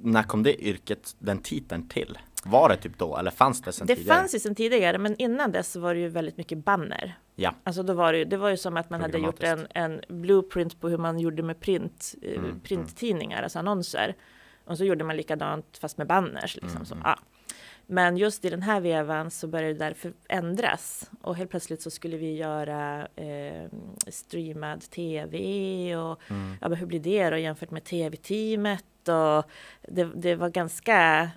när 0.00 0.22
kom 0.22 0.42
det 0.42 0.62
yrket, 0.64 1.16
den 1.18 1.38
titeln 1.38 1.88
till? 1.88 2.18
Var 2.44 2.68
det 2.68 2.76
typ 2.76 2.98
då 2.98 3.16
eller 3.16 3.30
fanns 3.30 3.60
det 3.62 3.72
sen 3.72 3.86
Det 3.86 3.96
tidigare? 3.96 4.16
fanns 4.16 4.34
ju 4.34 4.38
sedan 4.38 4.54
tidigare, 4.54 4.98
men 4.98 5.16
innan 5.16 5.52
dess 5.52 5.72
så 5.72 5.80
var 5.80 5.94
det 5.94 6.00
ju 6.00 6.08
väldigt 6.08 6.36
mycket 6.36 6.58
banner. 6.58 7.14
Ja. 7.34 7.54
Alltså 7.64 7.82
då 7.82 7.92
var 7.92 8.12
det, 8.12 8.18
ju- 8.18 8.24
det 8.24 8.36
var 8.36 8.50
ju 8.50 8.56
som 8.56 8.76
att 8.76 8.90
man 8.90 9.00
hade 9.00 9.18
gjort 9.18 9.42
en, 9.42 9.66
en 9.74 10.00
blueprint 10.08 10.80
på 10.80 10.88
hur 10.88 10.98
man 10.98 11.18
gjorde 11.18 11.42
med 11.42 11.60
print, 11.60 12.14
eh, 12.22 12.32
Mm, 12.38 12.60
printtidningar, 12.60 13.42
alltså 13.42 13.58
annonser. 13.58 14.14
Och 14.64 14.78
så 14.78 14.84
gjorde 14.84 15.04
man 15.04 15.16
likadant 15.16 15.78
fast 15.78 15.98
med 15.98 16.06
banners. 16.06 16.54
Liksom, 16.56 16.70
Mm, 16.70 16.84
så, 16.84 16.94
mm. 16.94 17.02
ja. 17.06 17.18
Men 17.86 18.16
just 18.16 18.44
i 18.44 18.50
den 18.50 18.62
här 18.62 18.80
vevan 18.80 19.30
så 19.30 19.46
började 19.48 19.72
det 19.74 19.78
därför 19.84 20.12
ändras. 20.28 21.10
Och 21.22 21.36
helt 21.36 21.50
plötsligt 21.50 21.82
så 21.82 21.90
skulle 21.90 22.16
vi 22.16 22.36
göra 22.36 23.08
eh, 23.16 23.68
streamad 24.08 24.80
tv 24.80 25.96
och 25.96 26.20
Mm. 26.30 26.54
ja, 26.60 26.68
men 26.68 26.78
hur 26.78 26.86
blir 26.86 27.00
det 27.00 27.30
då 27.30 27.36
jämfört 27.36 27.70
med 27.70 27.84
tv-teamet? 27.84 28.84
Och 29.08 29.50
det, 29.88 30.04
det 30.14 30.34
var 30.34 30.48
ganska 30.48 31.30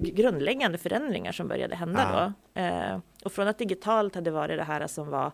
grundläggande 0.00 0.78
förändringar 0.78 1.32
som 1.32 1.48
började 1.48 1.76
hända 1.76 2.34
då. 2.54 2.60
Eh, 2.60 2.98
och 3.24 3.32
från 3.32 3.48
att 3.48 3.58
digitalt 3.58 4.14
hade 4.14 4.30
varit 4.30 4.58
det 4.58 4.64
här 4.64 4.86
som 4.86 5.10
var 5.10 5.32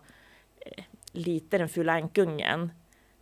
eh, 0.59 0.83
lite 1.11 1.57
den 1.57 1.69
fula 1.69 1.93
ankungen 1.93 2.71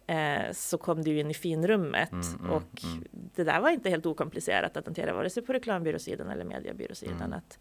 eh, 0.07 0.51
så 0.51 0.77
kom 0.77 1.01
ju 1.01 1.19
in 1.19 1.31
i 1.31 1.33
finrummet 1.33 2.11
Mm, 2.11 2.39
mm, 2.39 2.51
och 2.51 2.83
mm. 2.83 3.03
det 3.11 3.43
där 3.43 3.59
var 3.59 3.69
inte 3.69 3.89
helt 3.89 4.05
okomplicerat 4.05 4.77
att 4.77 4.85
hantera 4.85 5.13
vare 5.13 5.29
sig 5.29 5.43
på 5.43 5.53
reklambyråsidan 5.53 6.29
eller 6.29 6.45
mediebyråsidan. 6.45 7.21
Mm. 7.21 7.33
Att 7.33 7.59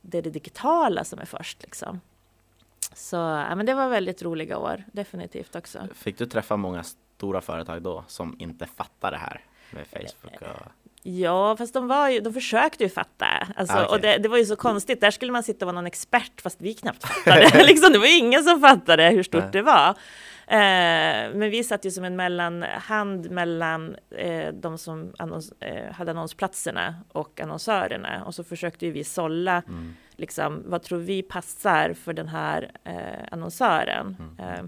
det 0.00 0.18
är 0.18 0.22
det 0.22 0.30
digitala 0.30 1.04
som 1.04 1.18
är 1.18 1.24
först 1.24 1.62
liksom. 1.62 2.00
Så 2.94 3.16
ja, 3.16 3.54
men 3.54 3.66
det 3.66 3.74
var 3.74 3.88
väldigt 3.88 4.22
roliga 4.22 4.58
år, 4.58 4.84
definitivt 4.92 5.56
också. 5.56 5.88
Fick 5.94 6.18
du 6.18 6.26
träffa 6.26 6.56
många 6.56 6.82
stora 6.82 7.40
företag 7.40 7.82
då 7.82 8.04
som 8.06 8.36
inte 8.38 8.66
fattar 8.66 9.10
det 9.10 9.16
här 9.16 9.40
med 9.70 9.86
Facebook? 9.86 10.42
Och... 10.42 10.72
Ja, 11.02 11.56
fast 11.56 11.74
de, 11.74 11.88
var 11.88 12.08
ju, 12.08 12.20
de 12.20 12.32
försökte 12.32 12.84
ju 12.84 12.90
fatta. 12.90 13.26
Alltså, 13.56 13.76
Ah, 13.76 13.84
okej. 13.84 13.94
Och 13.94 14.00
det, 14.00 14.18
det 14.18 14.28
var 14.28 14.38
ju 14.38 14.44
så 14.44 14.56
konstigt. 14.56 15.00
Där 15.00 15.10
skulle 15.10 15.32
man 15.32 15.42
sitta 15.42 15.64
och 15.64 15.66
vara 15.66 15.74
någon 15.74 15.86
expert, 15.86 16.40
fast 16.40 16.60
vi 16.60 16.74
knappt 16.74 17.04
fattade. 17.24 17.64
liksom, 17.66 17.92
det 17.92 17.98
var 17.98 18.18
ingen 18.18 18.44
som 18.44 18.60
fattade 18.60 19.08
hur 19.08 19.22
stort 19.22 19.42
Nej. 19.42 19.50
det 19.52 19.62
var. 19.62 19.88
Eh, 20.46 21.34
men 21.34 21.50
vi 21.50 21.64
satt 21.64 21.84
ju 21.84 21.90
som 21.90 22.04
en 22.04 22.16
mellanhand 22.16 23.30
mellan 23.30 23.96
eh, 24.16 24.52
de 24.54 24.78
som 24.78 25.12
annons, 25.18 25.52
eh, 25.60 25.92
hade 25.92 26.10
annonsplatserna 26.10 26.94
och 27.12 27.40
annonsörerna. 27.40 28.24
Och 28.24 28.34
så 28.34 28.44
försökte 28.44 28.86
ju 28.86 28.92
vi 28.92 29.04
sålla, 29.04 29.62
Mm. 29.68 29.96
liksom, 30.16 30.62
vad 30.66 30.82
tror 30.82 30.98
vi 30.98 31.22
passar 31.22 31.94
för 31.94 32.12
den 32.12 32.28
här 32.28 32.70
eh, 32.84 33.26
annonsören? 33.30 34.16
Mm. 34.38 34.54
Eh, 34.54 34.64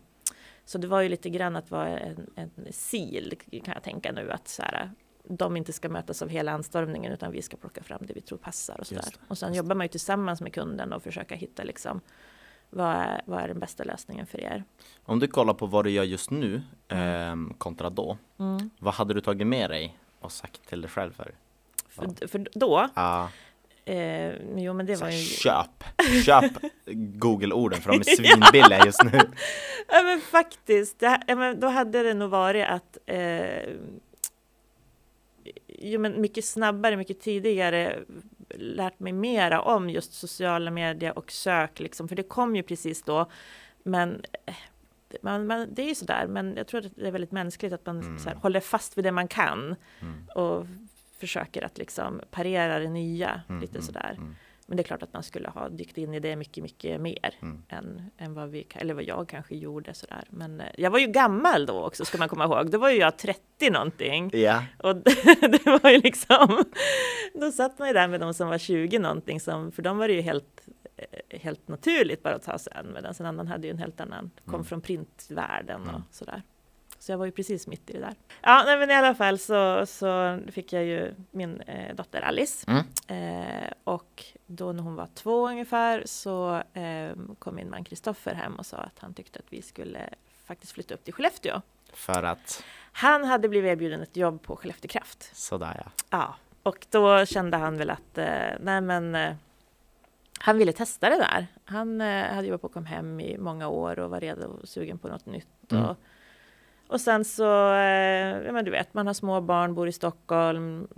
så 0.65 0.79
det 0.79 0.87
var 0.87 1.01
ju 1.01 1.09
lite 1.09 1.31
grann 1.31 1.57
att 1.57 1.71
vara 1.71 1.99
en, 1.99 2.27
en 2.37 2.51
sil, 2.89 3.29
kan 3.65 3.75
jag 3.75 3.83
tänka 3.83 4.13
nu. 4.13 4.31
Att 4.31 4.49
så 4.49 4.63
här, 4.63 4.91
de 5.29 5.57
inte 5.57 5.73
ska 5.73 5.89
mötas 5.89 6.23
av 6.23 6.29
hela 6.29 6.53
anstormningen 6.53 7.13
utan 7.13 7.33
vi 7.33 7.43
ska 7.43 7.57
plocka 7.57 7.83
fram 7.83 7.99
det 8.07 8.15
vi 8.15 8.21
tror 8.21 8.39
passar 8.39 8.81
och 8.81 8.87
sådär. 8.87 9.05
Och 9.29 9.39
sen 9.39 9.55
jobbar 9.55 9.75
man 9.75 9.85
ju 9.85 9.89
tillsammans 9.89 10.41
med 10.41 10.55
kunden 10.55 10.93
och 10.93 11.03
försöka 11.03 11.35
hitta 11.35 11.63
liksom 11.65 12.01
vad 12.71 12.87
är, 12.95 13.23
vad 13.27 13.43
är 13.43 13.49
den 13.49 13.59
bästa 13.59 13.85
lösningen 13.85 14.27
för 14.27 14.41
er? 14.41 14.65
Om 15.05 15.19
du 15.19 15.27
kollar 15.27 15.55
på 15.55 15.67
vad 15.67 15.85
du 15.85 15.91
gör 15.91 16.05
just 16.05 16.31
nu 16.31 16.63
Mm. 16.89 17.51
eh, 17.51 17.57
kontra 17.57 17.91
då, 17.91 18.19
Mm. 18.39 18.71
vad 18.79 18.95
hade 18.95 19.15
du 19.15 19.21
tagit 19.21 19.47
med 19.47 19.71
dig 19.71 19.99
och 20.21 20.33
sagt 20.33 20.67
till 20.69 20.81
dig 20.81 20.91
själv 20.91 21.13
för? 21.13 21.35
För, 21.89 22.29
för 22.29 22.49
då, 22.55 22.89
Ja, 22.95 23.29
eh, 23.85 24.33
jo 24.57 24.73
men 24.73 24.87
det 24.87 24.97
så 24.97 25.05
var 25.05 25.11
ju... 25.11 25.25
köp, 25.25 25.85
köp 26.25 26.53
Google-orden 27.19 27.81
för 27.81 27.91
de 27.91 27.99
är 28.01 28.17
svinbilliga 28.17 28.85
just 28.87 29.03
nu. 29.05 29.21
Ja 29.89 30.03
men 30.03 30.21
faktiskt, 30.21 30.99
det, 30.99 31.21
ja, 31.27 31.37
men 31.37 31.61
då 31.61 31.67
hade 31.69 32.03
det 32.03 32.15
nog 32.15 32.31
varit 32.31 32.67
att 32.69 32.99
eh, 33.07 33.71
jo, 35.93 36.01
men 36.01 36.21
mycket 36.21 36.45
snabbare, 36.45 36.97
mycket 36.97 37.21
tidigare 37.21 37.99
lärt 38.55 39.01
mig 39.01 39.13
mera 39.13 39.61
om 39.63 39.91
just 39.91 40.13
sociala 40.13 40.71
medier 40.71 41.19
och 41.19 41.33
sök, 41.33 41.81
liksom, 41.81 42.09
för 42.09 42.17
det 42.17 42.23
kom 42.23 42.57
ju 42.57 42.63
precis 42.63 43.03
då. 43.03 43.31
Men 43.83 44.23
eh, 44.47 44.55
man, 45.23 45.47
man, 45.47 45.69
det 45.75 45.83
är 45.83 45.87
ju 45.89 45.95
sådär, 45.95 46.27
men 46.27 46.57
jag 46.57 46.67
tror 46.67 46.87
att 46.87 46.93
det 46.97 47.07
är 47.07 47.13
väldigt 47.13 47.33
mänskligt 47.33 47.73
att 47.73 47.87
man 47.87 48.01
Mm. 48.01 48.19
här, 48.27 48.35
håller 48.35 48.61
fast 48.61 48.99
vid 48.99 49.05
det 49.05 49.13
man 49.13 49.29
kan 49.29 49.77
Mm, 50.01 50.29
och 50.35 50.67
försöker 51.19 51.65
att 51.65 51.79
liksom 51.79 52.21
parera 52.31 52.79
det 52.79 52.89
nya 52.91 53.41
mm, 53.49 53.61
lite 53.61 53.79
mm, 53.79 53.83
sådär. 53.87 54.15
mm, 54.19 54.35
Men 54.67 54.77
det 54.77 54.83
är 54.83 54.85
klart 54.85 55.03
att 55.03 55.13
man 55.13 55.23
skulle 55.23 55.49
ha 55.49 55.69
dykt 55.69 55.99
in 55.99 56.15
i 56.15 56.21
det 56.21 56.37
mycket, 56.37 56.63
mycket 56.63 57.01
mer 57.01 57.35
mm. 57.43 57.63
än, 57.69 58.11
än 58.19 58.35
vad 58.35 58.49
vi, 58.51 58.67
eller 58.75 58.95
vad 58.95 59.05
jag 59.05 59.29
kanske 59.29 59.57
gjorde 59.57 59.95
sådär. 59.95 60.25
Men 60.31 60.61
eh, 60.61 60.67
jag 60.79 60.91
var 60.91 60.99
ju 60.99 61.07
gammal 61.07 61.67
då 61.67 61.85
också, 61.85 62.05
ska 62.05 62.19
man 62.19 62.29
komma 62.29 62.45
ihåg. 62.45 62.71
Då 62.71 62.79
var 62.79 62.91
ju 62.91 62.99
jag 62.99 63.19
30 63.19 63.71
någonting. 63.71 64.31
Ja, 64.33 64.65
Och 64.79 64.97
det 65.41 65.67
var 65.83 65.91
ju 65.91 65.99
liksom, 66.01 66.65
då 67.35 67.53
satt 67.53 67.79
man 67.79 67.89
ju 67.89 67.95
där 67.95 68.09
med 68.09 68.21
de 68.21 68.35
som 68.35 68.49
var 68.49 68.59
20 68.59 68.99
någonting, 68.99 69.41
som, 69.41 69.73
för 69.73 69.83
de 69.83 69.99
var 69.99 70.09
det 70.09 70.15
ju 70.15 70.21
helt, 70.21 70.69
eh, 70.97 71.39
helt 71.41 71.69
naturligt 71.69 72.23
bara 72.23 72.35
att 72.35 72.43
ta 72.43 72.59
sig 72.59 72.73
an. 72.77 72.93
Medan 72.95 73.15
en 73.21 73.27
annan 73.27 73.47
hade 73.49 73.67
ju 73.67 73.71
en 73.71 73.79
helt 73.79 74.01
annan, 74.01 74.31
kom 74.45 74.55
Mm. 74.55 74.65
från 74.65 74.81
printvärlden 74.81 75.83
och 75.83 75.89
Mm. 75.89 76.03
sådär. 76.11 76.43
Så 77.05 77.13
jag 77.13 77.19
var 77.19 77.27
ju 77.27 77.33
precis 77.33 77.67
mitt 77.67 77.91
i 77.91 77.93
det 77.93 77.99
där. 77.99 78.15
Ja, 78.41 78.63
nej, 78.67 78.79
men 78.79 78.91
i 78.91 78.95
alla 78.95 79.15
fall 79.15 79.39
så, 79.39 79.87
så 79.87 80.41
fick 80.53 80.73
jag 80.73 80.85
ju 80.85 81.15
min 81.31 81.61
eh, 81.61 81.95
dotter 81.95 82.21
Alice. 82.21 82.67
Mm. 82.71 82.85
Eh, 83.07 83.71
och 83.85 84.25
då 84.47 84.73
när 84.73 84.83
hon 84.83 84.95
var 84.95 85.09
två 85.15 85.49
ungefär 85.49 86.03
så 86.07 86.63
eh, 86.73 87.13
kom 87.39 87.55
min 87.55 87.71
man 87.71 87.85
Kristoffer 87.85 88.35
hem 88.35 88.55
och 88.55 88.67
sa 88.67 88.77
att 88.77 88.99
han 88.99 89.15
tyckte 89.15 89.39
att 89.39 89.53
vi 89.53 89.63
skulle 89.63 90.09
faktiskt 90.45 90.73
flytta 90.73 90.95
upp 90.95 91.05
till 91.05 91.15
Skellefteå. 91.15 91.61
för 91.93 92.23
att 92.23 92.65
Han 92.93 93.25
hade 93.25 93.49
blivit 93.49 93.69
erbjuden 93.69 94.01
ett 94.01 94.17
jobb 94.17 94.43
på 94.43 94.57
Skellefteå 94.57 94.89
Kraft. 94.89 95.37
sådär 95.37 95.83
ja. 95.85 95.91
Ja, 96.11 96.37
och 96.63 96.87
då 96.91 97.27
kände 97.27 97.57
han 97.57 97.79
väl 97.79 97.91
att 97.91 98.19
eh, 98.19 98.51
nej 98.61 98.81
men 98.81 99.15
eh, 99.15 99.35
han 100.39 100.59
ville 100.59 100.73
testa 100.73 101.11
det 101.11 101.17
där. 101.17 101.47
Han 101.65 102.01
eh, 102.01 102.35
hade 102.35 102.47
jobbat 102.47 102.63
på 102.63 102.69
Kom 102.69 102.87
hem 102.87 103.21
i 103.21 103.39
många 103.39 103.69
år 103.69 103.99
och 103.99 104.11
var 104.11 104.21
redo 104.21 104.47
och 104.47 104.69
sugen 104.69 104.99
på 104.99 105.09
något 105.09 105.27
nytt. 105.27 105.73
Mm. 105.73 105.85
Och, 105.85 105.97
och 106.95 107.01
sen 107.01 107.25
så, 107.25 107.73
eh, 107.75 108.43
ja 108.47 108.53
men 108.53 108.65
du 108.65 108.71
vet, 108.71 108.95
man 108.95 109.07
har 109.07 109.15
små 109.15 109.41
barn, 109.41 109.75
bor 109.75 109.89
i 109.89 109.93
Stockholm. 109.93 110.89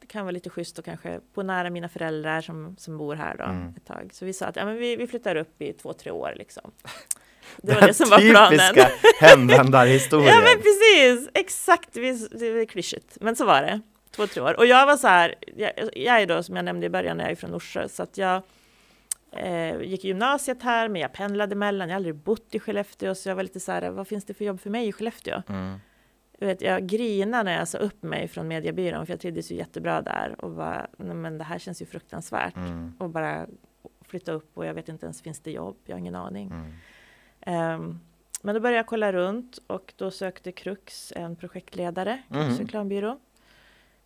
Det 0.00 0.06
kan 0.06 0.24
vara 0.24 0.30
lite 0.32 0.50
schysst 0.50 0.78
och 0.78 0.84
kanske 0.84 1.20
bo 1.34 1.42
nära 1.42 1.70
mina 1.70 1.88
föräldrar 1.88 2.40
som, 2.40 2.76
som 2.78 2.98
bor 2.98 3.14
här 3.14 3.36
då 3.36 3.44
Mm. 3.44 3.74
ett 3.76 3.84
tag. 3.86 4.10
Så 4.12 4.24
vi 4.24 4.32
sa 4.32 4.46
att 4.46 4.56
ja, 4.56 4.64
men 4.64 4.76
vi, 4.76 4.96
vi 4.96 5.06
flyttar 5.06 5.36
upp 5.36 5.62
i 5.62 5.72
två, 5.72 5.92
tre 5.92 6.10
år 6.10 6.32
liksom. 6.36 6.70
Det 7.56 7.74
var 7.74 7.86
det 7.86 7.94
som 7.94 8.10
var 8.10 8.18
planen. 8.30 8.50
typiska 8.58 8.88
hemvändarhistorien. 9.26 10.28
Ja 10.28 10.40
men 10.40 10.56
precis, 10.62 11.28
exakt, 11.34 11.88
det 11.92 12.00
är 12.46 12.64
klyschigt. 12.66 13.16
Men 13.20 13.36
så 13.36 13.44
var 13.44 13.62
det, 13.62 13.80
två, 14.10 14.26
tre 14.26 14.42
år. 14.42 14.56
Och 14.58 14.66
jag 14.66 14.86
var 14.86 14.96
så 14.96 15.06
här, 15.08 15.34
jag, 15.56 15.70
jag 15.94 16.20
är 16.22 16.26
då 16.26 16.42
som 16.42 16.56
jag 16.56 16.64
nämnde 16.64 16.86
i 16.86 16.90
början, 16.90 17.18
jag 17.18 17.30
är 17.30 17.34
från 17.34 17.50
Norsjö, 17.50 17.88
så 17.88 18.02
att 18.02 18.18
jag 18.18 18.42
eh, 19.38 19.80
gick 19.82 20.04
i 20.04 20.08
gymnasiet 20.08 20.62
här, 20.62 20.88
men 20.88 21.00
jag 21.02 21.12
pendlade 21.12 21.54
mellan, 21.54 21.88
jag 21.88 21.94
har 21.94 21.96
aldrig 21.96 22.14
bott 22.14 22.54
i 22.54 22.58
Skellefteå, 22.60 23.14
så 23.14 23.28
jag 23.28 23.36
var 23.36 23.42
lite 23.42 23.60
så 23.60 23.72
här, 23.72 23.90
vad 23.90 24.08
finns 24.08 24.24
det 24.24 24.34
för 24.34 24.44
jobb 24.44 24.60
för 24.60 24.70
mig 24.70 24.88
i 24.88 24.92
Skellefteå? 24.92 25.42
Mm. 25.48 25.78
Jag, 26.38 26.46
vet, 26.46 26.60
jag 26.60 26.86
grinade 26.86 27.42
när 27.42 27.58
jag 27.58 27.68
sa 27.68 27.78
upp 27.78 28.02
mig 28.02 28.28
från 28.28 28.48
mediebyrån, 28.48 29.06
för 29.06 29.12
jag 29.12 29.20
trivdes 29.20 29.52
ju 29.52 29.56
jättebra 29.56 30.02
där 30.02 30.34
och 30.44 30.50
bara, 30.50 30.86
nej 30.96 31.16
men 31.16 31.38
det 31.38 31.44
här 31.44 31.58
känns 31.58 31.82
ju 31.82 31.86
fruktansvärt. 31.86 32.56
Mm. 32.56 32.92
Och 32.98 33.10
bara 33.10 33.46
flytta 34.08 34.32
upp 34.32 34.50
och 34.58 34.66
jag 34.66 34.74
vet 34.74 34.88
inte 34.88 35.06
ens, 35.06 35.22
finns 35.22 35.40
det 35.40 35.50
jobb? 35.50 35.76
Jag 35.84 35.94
har 35.94 35.98
ingen 35.98 36.14
aning. 36.14 36.50
Mm. 36.50 36.72
Ehm, 37.40 38.00
men 38.42 38.54
då 38.54 38.60
började 38.60 38.76
jag 38.76 38.86
kolla 38.86 39.12
runt 39.12 39.58
och 39.66 39.92
då 39.96 40.10
sökte 40.10 40.52
Krux 40.52 41.12
en 41.16 41.36
projektledare, 41.36 42.22
Krux 42.32 42.48
Mhm. 42.48 42.58
reklambyrå. 42.58 43.18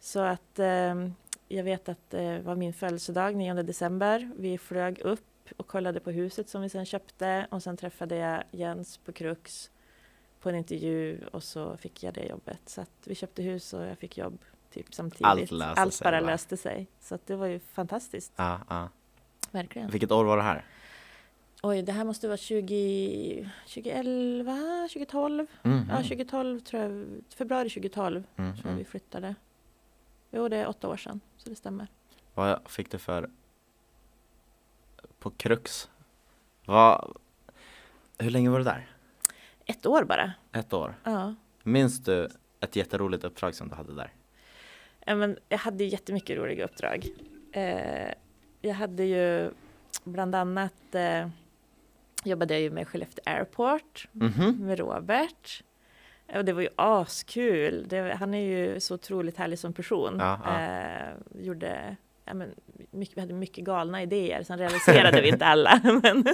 Så 0.00 0.20
att 0.20 0.58
ehm, 0.58 1.14
jag 1.48 1.64
vet 1.64 1.88
att 1.88 2.10
det 2.10 2.40
var 2.40 2.54
min 2.56 2.72
födelsedag 2.72 3.36
9 3.36 3.54
december. 3.62 4.30
Vi 4.36 4.58
flög 4.58 4.98
upp 5.00 5.29
och 5.56 5.66
kollade 5.66 6.00
på 6.00 6.10
huset 6.10 6.48
som 6.48 6.62
vi 6.62 6.68
sen 6.68 6.84
köpte 6.86 7.46
och 7.50 7.62
sen 7.62 7.76
träffade 7.76 8.16
jag 8.16 8.42
Jens 8.50 8.98
på 8.98 9.12
Krux 9.12 9.70
på 10.40 10.48
en 10.48 10.54
intervju 10.54 11.20
och 11.32 11.42
så 11.42 11.76
fick 11.76 12.02
jag 12.02 12.14
det 12.14 12.24
jobbet. 12.26 12.60
Så 12.66 12.80
att 12.80 12.90
vi 13.04 13.14
köpte 13.14 13.42
hus 13.42 13.72
och 13.72 13.82
jag 13.82 13.98
fick 13.98 14.18
jobb 14.18 14.38
typ 14.70 14.94
samtidigt. 14.94 15.26
Allt 15.26 15.50
löste 15.50 15.80
Allt 15.82 15.94
sig, 15.94 16.04
bara 16.04 16.20
va? 16.20 16.26
löste 16.26 16.56
sig. 16.56 16.86
Så 17.00 17.14
att 17.14 17.26
det 17.26 17.36
var 17.36 17.46
ju 17.46 17.58
fantastiskt, 17.58 18.32
Ja, 18.36 18.60
ja. 18.68 18.88
verkligen. 19.50 19.90
Vilket 19.90 20.10
år 20.12 20.24
var 20.24 20.36
det 20.36 20.42
här? 20.42 20.64
Oj, 21.62 21.82
det 21.82 21.92
här 21.92 22.04
måste 22.04 22.28
vara 22.28 22.36
20, 22.36 23.50
2011, 23.66 24.88
2012. 24.92 25.46
Mm. 25.62 25.86
Ja, 25.90 25.96
2012 25.96 26.60
tror 26.60 26.82
jag, 26.82 27.06
februari 27.34 27.68
2012 27.70 28.24
Mm. 28.36 28.52
tror 28.52 28.56
jag 28.56 28.64
Mm. 28.66 28.78
vi 28.78 28.84
flyttade. 28.84 29.34
Jo, 30.30 30.48
det 30.48 30.56
är 30.56 30.68
åtta 30.68 30.88
år 30.88 30.96
sedan, 30.96 31.20
så 31.36 31.48
det 31.50 31.56
stämmer. 31.56 31.86
Vad 32.34 32.60
fick 32.68 32.90
du 32.90 32.98
för 32.98 33.30
på 35.20 35.30
Krux? 35.30 35.88
Vad... 36.66 37.16
Hur 38.18 38.30
länge 38.30 38.50
var 38.50 38.58
du 38.58 38.64
där? 38.64 38.86
Ett 39.66 39.86
år 39.86 40.04
bara. 40.04 40.32
Ett 40.52 40.72
år. 40.72 40.94
Ja. 41.04 41.34
Minns 41.62 41.98
du 42.04 42.28
ett 42.60 42.76
jätteroligt 42.76 43.24
uppdrag 43.24 43.54
som 43.54 43.68
du 43.68 43.74
hade 43.74 43.94
där? 43.94 44.12
Ja, 45.06 45.14
men 45.14 45.38
jag 45.48 45.58
hade 45.58 45.84
ju 45.84 45.90
jättemycket 45.90 46.38
roliga 46.38 46.64
uppdrag. 46.64 47.06
Eh, 47.52 48.12
jag 48.60 48.74
hade 48.74 49.04
ju 49.04 49.50
bland 50.04 50.34
annat 50.34 50.94
eh, 50.94 51.28
jobbade 52.24 52.54
jag 52.54 52.60
ju 52.60 52.70
med 52.70 52.88
Skellefteå 52.88 53.22
Airport 53.26 54.08
Mhm. 54.12 54.56
med 54.66 54.78
Robert. 54.78 55.62
Och 56.34 56.44
det 56.44 56.52
var 56.52 56.62
ju 56.62 56.68
askul. 56.76 57.86
Det, 57.88 58.14
han 58.14 58.34
är 58.34 58.44
ju 58.46 58.80
så 58.80 58.94
otroligt 58.94 59.36
härlig 59.36 59.58
som 59.58 59.72
person. 59.72 60.16
Ja, 60.18 60.40
ja. 60.44 60.60
Eh, 60.60 61.14
gjorde, 61.40 61.96
ja, 62.30 62.34
men, 62.34 62.54
mycket, 62.90 63.16
vi 63.16 63.20
hade 63.20 63.34
mycket 63.34 63.64
galna 63.64 64.02
idéer, 64.02 64.42
sen 64.42 64.58
realiserade 64.58 65.20
vi 65.20 65.28
inte 65.28 65.46
alla. 65.46 65.80
Men, 66.02 66.24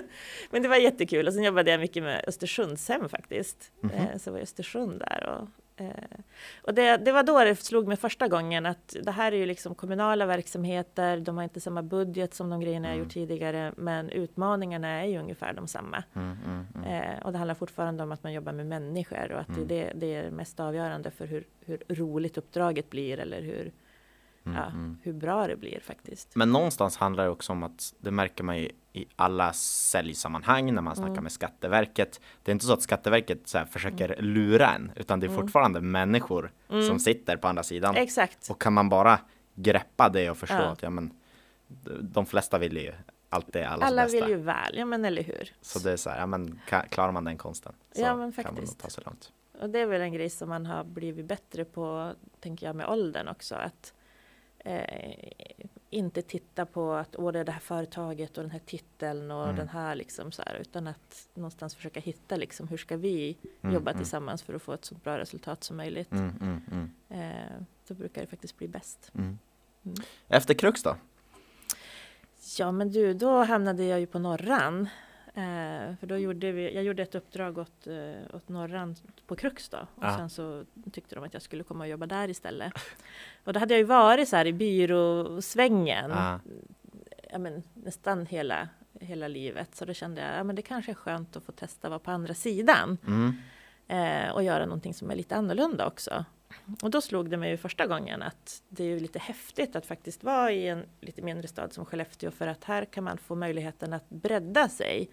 men 0.50 0.62
det 0.62 0.68
var 0.68 0.76
jättekul. 0.76 1.26
Och 1.26 1.34
sen 1.34 1.42
jobbade 1.42 1.70
jag 1.70 1.80
mycket 1.80 2.02
med 2.02 2.24
Östersundshem 2.26 3.08
faktiskt. 3.08 3.72
Mhm. 3.80 3.90
Eh, 3.92 4.18
så 4.18 4.30
var 4.30 4.38
jag 4.38 4.42
Östersund 4.42 4.98
där. 5.00 5.26
Och, 5.28 5.48
eh, 5.84 6.18
och 6.62 6.74
det, 6.74 6.96
det 6.96 7.12
var 7.12 7.22
då 7.22 7.44
det 7.44 7.56
slog 7.56 7.88
mig 7.88 7.96
första 7.96 8.28
gången 8.28 8.66
att 8.66 8.96
det 9.02 9.10
här 9.10 9.32
är 9.32 9.36
ju 9.36 9.46
liksom 9.46 9.74
kommunala 9.74 10.26
verksamheter, 10.26 11.16
de 11.20 11.36
har 11.36 11.44
inte 11.44 11.60
samma 11.60 11.82
budget 11.82 12.34
som 12.34 12.50
de 12.50 12.60
grejerna 12.60 12.88
jag 12.88 12.94
Mm. 12.94 13.04
gjort 13.04 13.12
tidigare, 13.12 13.72
men 13.76 14.10
utmaningarna 14.10 14.88
är 14.88 15.06
ju 15.06 15.18
ungefär 15.18 15.52
de 15.52 15.68
samma. 15.68 16.02
Mm, 16.14 16.36
mm, 16.46 16.66
mm. 16.74 17.02
Eh, 17.18 17.22
och 17.26 17.32
det 17.32 17.38
handlar 17.38 17.54
fortfarande 17.54 18.02
om 18.02 18.12
att 18.12 18.22
man 18.22 18.32
jobbar 18.32 18.52
med 18.52 18.66
människor 18.66 19.32
och 19.32 19.40
att 19.40 19.48
Mm. 19.48 19.68
det, 19.68 19.92
det 19.94 20.14
är 20.14 20.30
mest 20.30 20.60
avgörande 20.60 21.10
för 21.10 21.26
hur, 21.26 21.44
hur 21.66 21.82
roligt 21.88 22.38
uppdraget 22.38 22.90
blir 22.90 23.18
eller 23.20 23.42
hur, 23.42 23.60
Mm, 23.60 23.72
ja, 24.54 24.64
mm. 24.64 24.98
hur 25.02 25.12
bra 25.12 25.46
det 25.46 25.56
blir 25.56 25.80
faktiskt. 25.80 26.36
Men 26.36 26.52
någonstans 26.52 26.96
handlar 26.96 27.24
det 27.24 27.30
också 27.30 27.52
om 27.52 27.62
att 27.62 27.94
det 27.98 28.10
märker 28.10 28.44
man 28.44 28.58
ju 28.58 28.70
i 28.92 29.06
alla 29.16 29.52
säljsammanhang 29.52 30.74
när 30.74 30.82
man 30.82 30.96
snackar 30.96 31.10
Mm. 31.12 31.22
med 31.22 31.32
Skatteverket. 31.32 32.20
Det 32.42 32.50
är 32.50 32.52
inte 32.52 32.66
så 32.66 32.72
att 32.72 32.82
Skatteverket 32.82 33.48
så 33.48 33.64
försöker 33.66 34.22
lura 34.22 34.74
en, 34.74 34.92
utan 34.96 35.20
det 35.20 35.26
är 35.26 35.28
Mm. 35.28 35.40
fortfarande 35.40 35.80
människor 35.80 36.52
Mm. 36.70 36.82
som 36.86 36.98
sitter 36.98 37.36
på 37.36 37.48
andra 37.48 37.62
sidan. 37.62 37.96
Exakt. 37.96 38.50
Och 38.50 38.60
kan 38.60 38.72
man 38.72 38.88
bara 38.88 39.18
greppa 39.54 40.08
det 40.08 40.30
och 40.30 40.36
förstå 40.38 40.56
Ja. 40.56 40.62
att 40.64 40.82
ja, 40.82 40.90
men, 40.90 41.10
de 42.00 42.26
flesta 42.26 42.58
vill 42.58 42.76
ju 42.76 42.92
alltid 43.28 43.62
allas 43.62 43.86
Alla 43.88 44.02
bästa. 44.02 44.20
vill 44.20 44.28
ju 44.28 44.36
väl, 44.36 44.76
ja 44.78 44.84
men 44.84 45.04
eller 45.04 45.22
hur. 45.22 45.52
Så 45.60 45.78
det 45.78 45.92
är 45.92 45.96
så 45.96 46.10
här, 46.10 46.18
ja 46.20 46.26
men 46.26 46.60
klarar 46.90 47.12
man 47.12 47.24
den 47.24 47.36
konsten 47.38 47.72
så 47.92 48.00
Ja, 48.02 48.16
men 48.16 48.32
kan 48.32 48.44
man 48.44 48.54
faktiskt. 48.54 48.78
ta 48.80 48.88
sig 48.88 49.02
långt. 49.06 49.32
Och 49.60 49.70
det 49.70 49.78
är 49.80 49.86
väl 49.86 50.00
en 50.00 50.12
grej 50.12 50.30
som 50.30 50.48
man 50.48 50.66
har 50.66 50.84
blivit 50.84 51.26
bättre 51.26 51.64
på, 51.64 52.12
tänker 52.40 52.66
jag, 52.66 52.76
med 52.76 52.86
åldern 52.88 53.28
också. 53.28 53.54
Att 53.54 53.92
eh, 54.66 55.32
inte 55.90 56.22
titta 56.22 56.66
på 56.66 56.92
att 56.92 57.16
åh, 57.16 57.32
det 57.32 57.38
är 57.40 57.44
det 57.44 57.52
här 57.52 57.60
företaget 57.60 58.36
och 58.38 58.42
den 58.44 58.50
här 58.50 58.60
titeln 58.66 59.30
och 59.30 59.44
Mm. 59.44 59.56
den 59.56 59.68
här 59.68 59.94
liksom 59.94 60.32
så 60.32 60.42
här, 60.46 60.54
utan 60.54 60.86
att 60.86 61.28
någonstans 61.34 61.74
försöka 61.74 62.00
hitta 62.00 62.36
liksom 62.36 62.68
hur 62.68 62.76
ska 62.76 62.96
vi 62.96 63.36
Mm, 63.62 63.74
jobba 63.74 63.90
mm. 63.90 64.02
tillsammans 64.02 64.42
för 64.42 64.54
att 64.54 64.62
få 64.62 64.72
ett 64.72 64.84
så 64.84 64.94
bra 64.94 65.18
resultat 65.18 65.64
som 65.64 65.76
möjligt. 65.76 66.12
Mm, 66.12 66.32
mm, 66.40 66.62
mm, 66.72 66.90
Eh, 67.08 67.52
då 67.88 67.94
brukar 67.94 68.20
det 68.20 68.26
faktiskt 68.26 68.56
bli 68.58 68.68
bäst. 68.68 69.10
mm. 69.14 69.38
Efter 70.28 70.54
Krux 70.54 70.82
då? 70.82 70.96
Ja, 72.58 72.72
men 72.72 72.90
du, 72.90 73.14
då 73.14 73.42
hamnade 73.44 73.84
jag 73.84 74.00
ju 74.00 74.06
på 74.06 74.18
Norran. 74.18 74.88
Eh, 75.36 75.96
för 76.00 76.06
då 76.06 76.16
gjorde 76.18 76.52
vi, 76.52 76.74
jag 76.74 76.84
gjorde 76.84 77.02
ett 77.02 77.14
uppdrag 77.14 77.58
åt, 77.58 77.86
eh, 77.86 78.36
åt 78.36 78.48
Norran 78.48 78.96
på 79.26 79.36
Krux 79.36 79.68
då. 79.68 79.78
Och 79.78 80.04
Ja. 80.04 80.16
sen 80.16 80.30
så 80.30 80.64
tyckte 80.92 81.14
de 81.14 81.24
att 81.24 81.32
jag 81.34 81.42
skulle 81.42 81.64
komma 81.64 81.84
och 81.84 81.90
jobba 81.90 82.06
där 82.06 82.28
istället. 82.28 82.72
Och 83.44 83.52
då 83.52 83.60
hade 83.60 83.74
jag 83.74 83.78
ju 83.78 83.84
varit 83.84 84.28
så 84.28 84.36
här 84.36 84.46
i 84.46 84.52
byråsvängen. 84.52 86.10
Ja. 86.10 86.40
Ja, 87.30 87.38
men, 87.38 87.62
nästan 87.74 88.26
hela, 88.26 88.68
hela 89.00 89.28
livet. 89.28 89.76
Så 89.76 89.84
då 89.84 89.92
kände 89.92 90.20
jag, 90.20 90.38
ja 90.38 90.44
men 90.44 90.56
det 90.56 90.62
kanske 90.62 90.92
är 90.92 90.94
skönt 90.94 91.36
att 91.36 91.44
få 91.44 91.52
testa 91.52 91.88
vara 91.88 91.98
på 91.98 92.10
andra 92.10 92.34
sidan. 92.34 92.98
Mm. 93.06 93.32
Eh, 93.88 94.30
och 94.34 94.42
göra 94.42 94.64
någonting 94.66 94.94
som 94.94 95.10
är 95.10 95.14
lite 95.16 95.36
annorlunda 95.36 95.86
också. 95.86 96.24
Och 96.82 96.90
då 96.90 97.00
slog 97.00 97.30
det 97.30 97.36
mig 97.36 97.50
ju 97.50 97.56
första 97.56 97.86
gången 97.86 98.22
att 98.22 98.62
det 98.68 98.84
är 98.84 98.88
ju 98.88 99.00
lite 99.00 99.18
häftigt 99.18 99.76
att 99.76 99.86
faktiskt 99.86 100.24
vara 100.24 100.52
i 100.52 100.68
en 100.68 100.84
lite 101.00 101.22
mindre 101.22 101.48
stad 101.48 101.72
som 101.72 101.84
Skellefteå 101.84 102.30
för 102.30 102.46
att 102.46 102.64
här 102.64 102.84
kan 102.84 103.04
man 103.04 103.18
få 103.18 103.34
möjligheten 103.34 103.92
att 103.92 104.08
bredda 104.08 104.68
sig. 104.68 105.10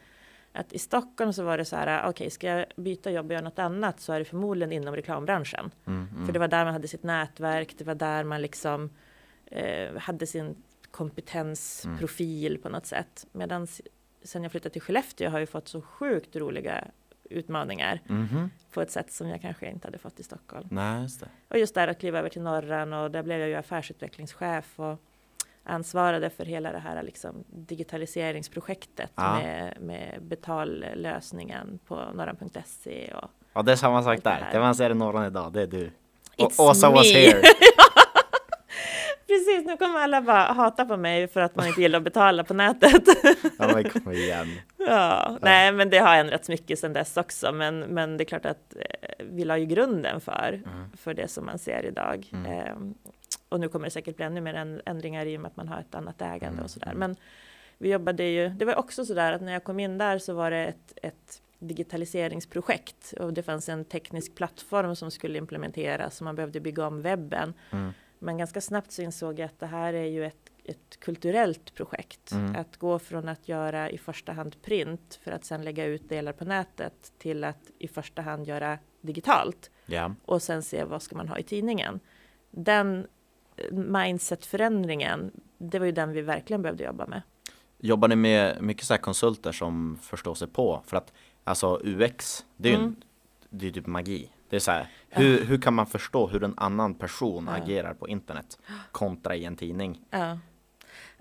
Att 0.55 0.73
i 0.73 0.79
Stockholm 0.79 1.33
så 1.33 1.43
var 1.43 1.57
det 1.57 1.65
så 1.65 1.75
här, 1.75 2.09
okej, 2.09 2.29
ska 2.29 2.47
jag 2.47 2.65
byta 2.75 3.11
jobb 3.11 3.25
och 3.25 3.31
göra 3.31 3.43
något 3.43 3.59
annat 3.59 3.99
så 3.99 4.13
är 4.13 4.19
det 4.19 4.25
förmodligen 4.25 4.71
inom 4.71 4.95
reklambranschen. 4.95 5.71
Mm. 5.87 6.07
Mm. 6.13 6.25
För 6.25 6.33
det 6.33 6.39
var 6.39 6.47
där 6.47 6.65
man 6.65 6.73
hade 6.73 6.87
sitt 6.87 7.03
nätverk, 7.03 7.75
det 7.77 7.83
var 7.83 7.95
där 7.95 8.23
man 8.23 8.41
liksom 8.41 8.89
eh, 9.45 9.95
hade 9.97 10.27
sin 10.27 10.55
kompetensprofil 10.91 12.57
på 12.57 12.69
något 12.69 12.85
sätt. 12.85 13.25
Medan 13.31 13.67
sen 14.23 14.43
jag 14.43 14.51
flyttade 14.51 14.73
till 14.73 14.81
Skellefteå 14.81 15.29
har 15.29 15.39
jag 15.39 15.49
fått 15.49 15.67
så 15.67 15.81
sjukt 15.81 16.35
roliga 16.35 16.87
utmaningar 17.29 17.99
Mhm. 18.07 18.49
på 18.71 18.81
ett 18.81 18.91
sätt 18.91 19.11
som 19.11 19.27
jag 19.29 19.41
kanske 19.41 19.69
inte 19.69 19.87
hade 19.87 19.97
fått 19.97 20.19
i 20.19 20.23
Stockholm. 20.23 20.67
Nej, 20.71 21.01
just. 21.01 21.23
Och 21.49 21.57
just 21.59 21.75
där 21.75 21.87
att 21.87 21.99
kliva 21.99 22.19
över 22.19 22.29
till 22.29 22.41
Norran 22.41 22.93
och 22.93 23.11
där 23.11 23.23
blev 23.23 23.39
jag 23.39 23.49
ju 23.49 23.55
affärsutvecklingschef 23.55 24.79
och 24.79 24.99
ansvarade 25.63 26.29
för 26.29 26.45
hela 26.45 26.71
det 26.71 26.79
här 26.79 27.03
liksom 27.03 27.43
digitaliseringsprojektet 27.47 29.11
Ja. 29.15 29.33
med, 29.39 29.77
med 29.81 30.19
betallösningen 30.21 31.79
på 31.87 31.95
norran.se 32.13 33.13
och 33.13 33.29
Ja, 33.53 33.61
det 33.61 33.71
är 33.71 33.75
samma 33.75 34.03
sak 34.03 34.19
det 34.23 34.29
där. 34.29 34.49
Det 34.51 34.59
man 34.59 34.75
ser 34.75 34.89
i 34.89 34.93
Norran 34.93 35.25
idag, 35.25 35.53
det 35.53 35.61
är 35.61 35.67
du. 35.67 35.91
It's 36.37 36.59
Och 36.59 36.65
Åsa 36.65 36.89
was 36.89 37.13
here. 37.13 37.41
Precis, 39.27 39.65
nu 39.65 39.77
kommer 39.77 39.99
alla 39.99 40.21
bara 40.21 40.43
hata 40.53 40.85
på 40.85 40.97
mig 40.97 41.27
för 41.27 41.39
att 41.41 41.55
man 41.55 41.67
inte 41.67 41.81
gillar 41.81 41.97
att 41.97 42.03
betala 42.03 42.43
på 42.43 42.53
nätet. 42.53 43.03
Ja, 43.59 43.67
men 43.73 43.89
kom 43.89 44.11
igen. 44.11 44.47
Ja, 44.87 45.37
nej, 45.41 45.71
men 45.71 45.89
det 45.89 45.97
har 45.97 46.15
ändrats 46.15 46.49
mycket 46.49 46.79
sedan 46.79 46.93
dess 46.93 47.17
också. 47.17 47.51
Men, 47.51 47.79
men 47.79 48.17
det 48.17 48.23
är 48.23 48.25
klart 48.25 48.45
att 48.45 48.75
eh, 48.75 49.25
vi 49.25 49.45
la 49.45 49.57
ju 49.57 49.65
grunden 49.65 50.21
för, 50.21 50.61
Mm. 50.65 50.91
för 50.97 51.13
det 51.13 51.27
som 51.27 51.45
man 51.45 51.59
ser 51.59 51.85
idag. 51.85 52.25
Mm. 52.33 52.93
Och 53.53 53.59
nu 53.59 53.69
kommer 53.69 53.85
det 53.87 53.91
säkert 53.91 54.15
bli 54.15 54.25
ännu 54.25 54.41
mer 54.41 54.53
änd- 54.53 54.81
ändringar 54.85 55.25
i 55.25 55.37
och 55.37 55.41
med 55.41 55.49
att 55.49 55.55
man 55.57 55.67
har 55.67 55.79
ett 55.79 55.95
annat 55.95 56.21
ägande 56.21 56.47
Mm, 56.47 56.63
och 56.63 56.69
sådär. 56.69 56.87
mm. 56.87 56.99
Men 56.99 57.15
vi 57.77 57.91
jobbade 57.91 58.23
ju, 58.23 58.49
det 58.49 58.65
var 58.65 58.75
också 58.75 59.05
sådär 59.05 59.33
att 59.33 59.41
när 59.41 59.53
jag 59.53 59.63
kom 59.63 59.79
in 59.79 59.97
där 59.97 60.17
så 60.19 60.33
var 60.33 60.51
det 60.51 60.65
ett, 60.65 60.93
ett 61.01 61.41
digitaliseringsprojekt 61.59 63.13
och 63.19 63.33
det 63.33 63.43
fanns 63.43 63.69
en 63.69 63.85
teknisk 63.85 64.35
plattform 64.35 64.95
som 64.95 65.11
skulle 65.11 65.37
implementeras 65.37 66.21
och 66.21 66.25
man 66.25 66.35
behövde 66.35 66.59
bygga 66.59 66.87
om 66.87 67.01
webben. 67.01 67.53
Mm. 67.71 67.91
Men 68.19 68.37
ganska 68.37 68.61
snabbt 68.61 68.91
så 68.91 69.01
insåg 69.01 69.39
jag 69.39 69.45
att 69.45 69.59
det 69.59 69.65
här 69.65 69.93
är 69.93 70.05
ju 70.05 70.25
ett, 70.25 70.51
ett 70.63 70.99
kulturellt 70.99 71.73
projekt. 71.73 72.31
Mm. 72.31 72.55
Att 72.55 72.77
gå 72.77 72.99
från 72.99 73.29
att 73.29 73.47
göra 73.47 73.89
i 73.89 73.97
första 73.97 74.31
hand 74.31 74.61
print 74.61 75.19
för 75.23 75.31
att 75.31 75.45
sen 75.45 75.63
lägga 75.63 75.85
ut 75.85 76.09
delar 76.09 76.33
på 76.33 76.45
nätet 76.45 77.13
till 77.17 77.43
att 77.43 77.71
i 77.79 77.87
första 77.87 78.21
hand 78.21 78.47
göra 78.47 78.77
digitalt 79.01 79.71
Ja. 79.85 80.15
och 80.25 80.41
sen 80.41 80.63
se 80.63 80.83
vad 80.83 81.01
ska 81.01 81.15
man 81.15 81.27
ha 81.27 81.37
i 81.37 81.43
tidningen. 81.43 81.99
Den 82.51 83.07
mindsetförändringen, 83.71 85.31
det 85.57 85.79
var 85.79 85.85
ju 85.85 85.91
den 85.91 86.11
vi 86.11 86.21
verkligen 86.21 86.61
behövde 86.61 86.83
jobba 86.83 87.05
med. 87.05 87.21
Jobbar 87.77 88.07
ni 88.07 88.15
med 88.15 88.61
mycket 88.61 88.85
så 88.85 88.97
konsulter 88.97 89.51
som 89.51 89.97
förstår 90.01 90.35
sig 90.35 90.47
på? 90.47 90.81
För 90.87 90.97
att 90.97 91.13
alltså 91.43 91.79
UX, 91.83 92.45
det 92.57 92.69
är 92.69 92.71
ju 92.73 92.77
Mm. 92.77 92.87
en, 92.89 93.03
det 93.49 93.67
är 93.67 93.71
typ 93.71 93.85
magi. 93.87 94.29
Det 94.49 94.55
är 94.55 94.59
så 94.59 94.71
här, 94.71 94.87
hur, 95.09 95.45
hur 95.45 95.61
kan 95.61 95.73
man 95.73 95.87
förstå 95.87 96.27
hur 96.27 96.43
en 96.43 96.53
annan 96.57 96.93
person 96.93 97.49
Ja. 97.51 97.63
agerar 97.63 97.93
på 97.93 98.07
internet 98.07 98.57
kontra 98.91 99.35
i 99.35 99.45
en 99.45 99.55
tidning? 99.55 99.99
Ja. 100.09 100.39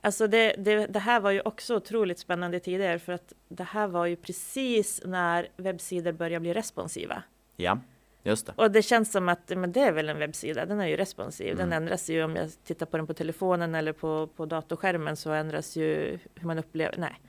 Alltså 0.04 0.26
det, 0.26 0.54
det, 0.58 0.86
det 0.86 0.98
här 0.98 1.20
var 1.20 1.30
ju 1.30 1.40
också 1.40 1.76
otroligt 1.76 2.18
spännande 2.18 2.60
tider 2.60 2.98
för 2.98 3.12
att 3.12 3.32
det 3.48 3.64
här 3.64 3.86
var 3.86 4.06
ju 4.06 4.16
precis 4.16 5.02
när 5.04 5.48
webbsidor 5.56 6.12
började 6.12 6.40
bli 6.40 6.54
responsiva. 6.54 7.22
Ja, 7.56 7.78
just 8.22 8.46
det. 8.46 8.52
Och 8.56 8.70
det 8.70 8.82
känns 8.82 9.12
som 9.12 9.28
att 9.28 9.48
men 9.56 9.72
det 9.72 9.80
är 9.80 9.92
väl 9.92 10.08
en 10.08 10.18
webbsida, 10.18 10.66
den 10.66 10.80
är 10.80 10.86
ju 10.86 10.96
responsiv. 10.96 11.56
Den 11.56 11.66
Mm. 11.66 11.76
ändras 11.82 12.10
ju 12.10 12.24
om 12.24 12.36
jag 12.36 12.50
tittar 12.64 12.86
på 12.86 12.96
den 12.96 13.06
på 13.06 13.14
telefonen 13.14 13.74
eller 13.74 13.92
på, 13.92 14.26
på 14.36 14.46
datorskärmen 14.46 15.16
så 15.16 15.30
ändras 15.32 15.76
ju 15.76 16.18
hur 16.34 16.46
man 16.46 16.58
upplever, 16.58 16.94
nej. 16.98 17.20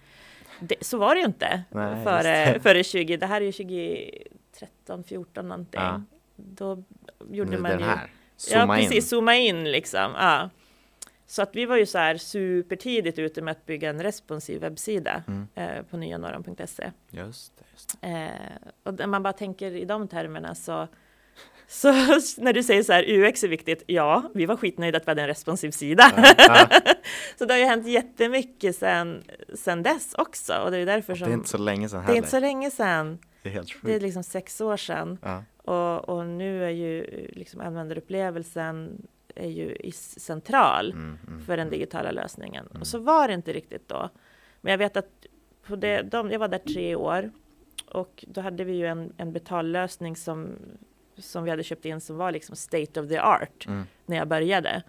Det, 0.59 0.75
så 0.81 0.97
var 0.97 1.15
det 1.15 1.19
ju 1.21 1.25
inte 1.27 1.63
Nej, 1.69 2.03
före, 2.03 2.59
före 2.63 2.83
20, 2.83 3.17
det 3.17 3.25
här 3.25 3.41
är 3.41 3.45
ju 3.45 3.51
2013, 3.51 5.03
14 5.03 5.47
någonting. 5.49 5.81
Ja. 5.81 6.01
Då 6.35 6.83
gjorde 7.31 7.51
Nu 7.51 7.57
man 7.57 7.71
den 7.71 7.79
ju 7.79 7.85
här. 7.85 8.09
Ja, 8.51 8.59
Zooma 8.61 8.75
precis. 8.75 8.95
in. 8.95 9.01
Zooma 9.01 9.35
in 9.35 9.71
liksom. 9.71 10.11
Ja. 10.15 10.49
Så 11.33 11.41
att 11.41 11.55
vi 11.55 11.65
var 11.65 11.77
ju 11.77 11.85
så 11.85 11.97
här 11.97 12.17
supertidigt 12.17 13.19
ute 13.19 13.41
med 13.41 13.51
att 13.51 13.65
bygga 13.65 13.89
en 13.89 14.03
responsiv 14.03 14.61
webbsida 14.61 15.23
Mm. 15.27 15.47
eh, 15.55 15.83
på 15.83 15.97
nyanorran.se. 15.97 16.91
Just 17.11 17.57
det, 17.57 17.63
just 17.71 18.01
det. 18.01 18.07
Eh, 18.07 18.67
och 18.83 18.93
när 18.99 19.07
man 19.07 19.23
bara 19.23 19.33
tänker 19.33 19.71
i 19.71 19.85
de 19.85 20.07
termerna 20.07 20.55
så, 20.55 20.87
så 21.67 21.91
när 22.37 22.53
du 22.53 22.63
säger 22.63 22.83
så 22.83 22.93
här 22.93 23.03
UX 23.09 23.43
är 23.43 23.47
viktigt, 23.47 23.83
ja, 23.87 24.31
vi 24.33 24.45
var 24.45 24.55
skitnöjda 24.57 24.97
att 24.97 25.07
vi 25.07 25.11
hade 25.11 25.21
en 25.21 25.27
responsiv 25.27 25.71
sida. 25.71 26.11
Ja, 26.17 26.33
ja. 26.37 26.67
så 27.37 27.45
det 27.45 27.53
har 27.53 27.59
ju 27.59 27.65
hänt 27.65 27.87
jättemycket 27.87 28.75
sen, 28.75 29.23
sen 29.53 29.83
dess 29.83 30.13
också 30.17 30.53
och 30.53 30.71
det 30.71 30.77
är 30.77 30.85
därför 30.85 31.13
Det 31.13 31.19
som 31.19 31.29
är 31.29 31.33
inte 31.33 31.49
så 31.49 31.57
länge 31.57 31.89
sedan 31.89 31.99
det 31.99 32.03
är 32.03 32.07
heller. 32.07 32.17
inte 32.17 32.29
så 32.29 32.39
länge 32.39 32.71
sedan. 32.71 33.19
Det 33.43 33.49
är 33.49 33.53
helt 33.53 33.67
Det 33.81 33.89
är 33.89 33.93
sjukt. 33.93 34.01
liksom 34.03 34.23
sex 34.23 34.61
år 34.61 34.77
sedan. 34.77 35.17
Ja. 35.21 35.43
Och, 35.57 36.09
och 36.09 36.25
nu 36.25 36.65
är 36.65 36.69
ju 36.69 37.05
liksom 37.33 37.61
användarupplevelsen 37.61 39.07
är 39.35 39.49
ju 39.49 39.91
central 39.91 40.91
Mm, 40.91 41.17
mm, 41.27 41.45
för 41.45 41.57
den 41.57 41.67
mm. 41.67 41.71
digitala 41.79 42.11
lösningen. 42.11 42.67
Mm. 42.69 42.81
Och 42.81 42.87
så 42.87 42.99
var 42.99 43.27
det 43.27 43.33
inte 43.33 43.53
riktigt 43.53 43.87
då. 43.89 44.09
Men 44.61 44.71
jag 44.71 44.77
vet 44.77 44.97
att 44.97 45.25
på 45.67 45.75
det, 45.75 46.01
de, 46.01 46.31
jag 46.31 46.39
var 46.39 46.47
där 46.47 46.57
tre 46.57 46.95
år 46.95 47.31
och 47.85 48.25
då 48.27 48.41
hade 48.41 48.63
vi 48.63 48.73
ju 48.73 48.87
en, 48.87 49.13
en 49.17 49.33
betallösning 49.33 50.15
som, 50.15 50.55
som 51.17 51.43
vi 51.43 51.49
hade 51.49 51.63
köpt 51.63 51.85
in 51.85 52.01
som 52.01 52.17
var 52.17 52.31
liksom 52.31 52.55
state 52.55 53.01
of 53.01 53.09
the 53.09 53.19
art 53.19 53.65
Mm. 53.67 53.83
när 54.05 54.17
jag 54.17 54.27
började. 54.27 54.83